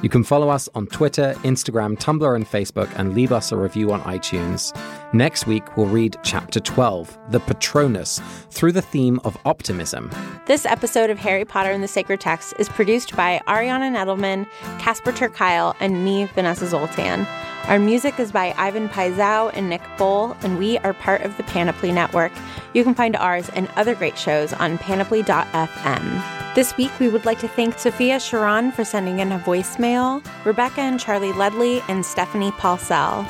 You 0.00 0.08
can 0.08 0.22
follow 0.22 0.48
us 0.48 0.68
on 0.76 0.86
Twitter, 0.86 1.34
Instagram, 1.42 1.98
Tumblr, 1.98 2.36
and 2.36 2.46
Facebook, 2.46 2.88
and 2.96 3.14
leave 3.14 3.32
us 3.32 3.50
a 3.50 3.56
review 3.56 3.90
on 3.92 4.00
iTunes. 4.02 4.72
Next 5.12 5.48
week, 5.48 5.76
we'll 5.76 5.86
read 5.86 6.16
Chapter 6.22 6.60
12, 6.60 7.18
The 7.30 7.40
Patronus, 7.40 8.20
through 8.50 8.72
the 8.72 8.82
theme 8.82 9.18
of 9.24 9.36
optimism. 9.44 10.08
This 10.46 10.64
episode 10.64 11.10
of 11.10 11.18
Harry 11.18 11.44
Potter 11.44 11.72
and 11.72 11.82
the 11.82 11.88
Sacred 11.88 12.20
Text 12.20 12.54
is 12.60 12.68
produced 12.68 13.16
by 13.16 13.40
Ariana 13.48 13.92
Nedelman, 13.92 14.46
Casper 14.78 15.10
ter 15.10 15.32
and 15.80 16.04
me, 16.04 16.26
Vanessa 16.26 16.68
Zoltan. 16.68 17.26
Our 17.64 17.80
music 17.80 18.20
is 18.20 18.30
by 18.30 18.54
Ivan 18.56 18.88
Paisau 18.88 19.50
and 19.52 19.68
Nick 19.68 19.82
Bowl, 19.98 20.36
and 20.42 20.58
we 20.58 20.78
are 20.78 20.94
part 20.94 21.22
of 21.22 21.36
the 21.36 21.42
Panoply 21.42 21.90
Network. 21.90 22.32
You 22.72 22.84
can 22.84 22.94
find 22.94 23.16
ours 23.16 23.48
and 23.48 23.68
other 23.74 23.96
great 23.96 24.16
shows 24.16 24.52
on 24.52 24.78
panoply.fm. 24.78 26.37
This 26.58 26.76
week, 26.76 26.90
we 26.98 27.08
would 27.08 27.24
like 27.24 27.38
to 27.38 27.46
thank 27.46 27.78
Sophia 27.78 28.18
Sharon 28.18 28.72
for 28.72 28.84
sending 28.84 29.20
in 29.20 29.30
a 29.30 29.38
voicemail, 29.38 30.26
Rebecca 30.44 30.80
and 30.80 30.98
Charlie 30.98 31.30
Ledley, 31.30 31.80
and 31.86 32.04
Stephanie 32.04 32.50
Paulsell. 32.50 33.24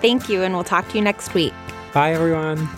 Thank 0.00 0.28
you, 0.28 0.42
and 0.42 0.52
we'll 0.52 0.64
talk 0.64 0.88
to 0.88 0.98
you 0.98 1.04
next 1.04 1.32
week. 1.32 1.54
Bye, 1.92 2.14
everyone. 2.14 2.68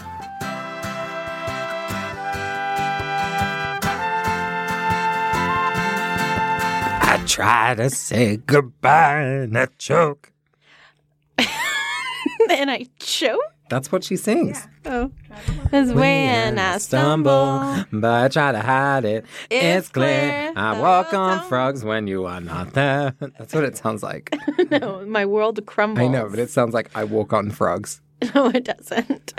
I 7.00 7.24
try 7.26 7.74
to 7.76 7.88
say 7.88 8.36
goodbye 8.36 9.22
and 9.22 9.56
I 9.56 9.68
choke. 9.78 10.32
and 12.50 12.70
I 12.70 12.88
choke? 12.98 13.40
That's 13.68 13.92
what 13.92 14.04
she 14.04 14.16
sings. 14.16 14.66
Oh. 14.86 15.10
As 15.72 15.92
when 15.92 16.58
I 16.58 16.78
stumble. 16.78 17.84
but 17.92 18.24
I 18.24 18.28
try 18.28 18.52
to 18.52 18.60
hide 18.60 19.04
it. 19.04 19.26
It's, 19.50 19.88
clear. 19.88 20.52
I 20.56 20.80
walk 20.80 21.12
on 21.12 21.46
frogs 21.48 21.84
when 21.84 22.06
you 22.06 22.24
are 22.24 22.40
not 22.40 22.72
there. 22.72 23.14
That's 23.20 23.54
what 23.54 23.64
it 23.64 23.76
sounds 23.76 24.02
like. 24.02 24.34
no, 24.70 25.04
my 25.06 25.26
world 25.26 25.64
crumbles. 25.66 26.04
I 26.04 26.08
know, 26.08 26.28
but 26.28 26.38
it 26.38 26.50
sounds 26.50 26.72
like 26.74 26.90
I 26.94 27.04
walk 27.04 27.32
on 27.32 27.50
frogs. 27.50 28.00
No, 28.34 28.48
it 28.48 28.64
doesn't. 28.64 29.32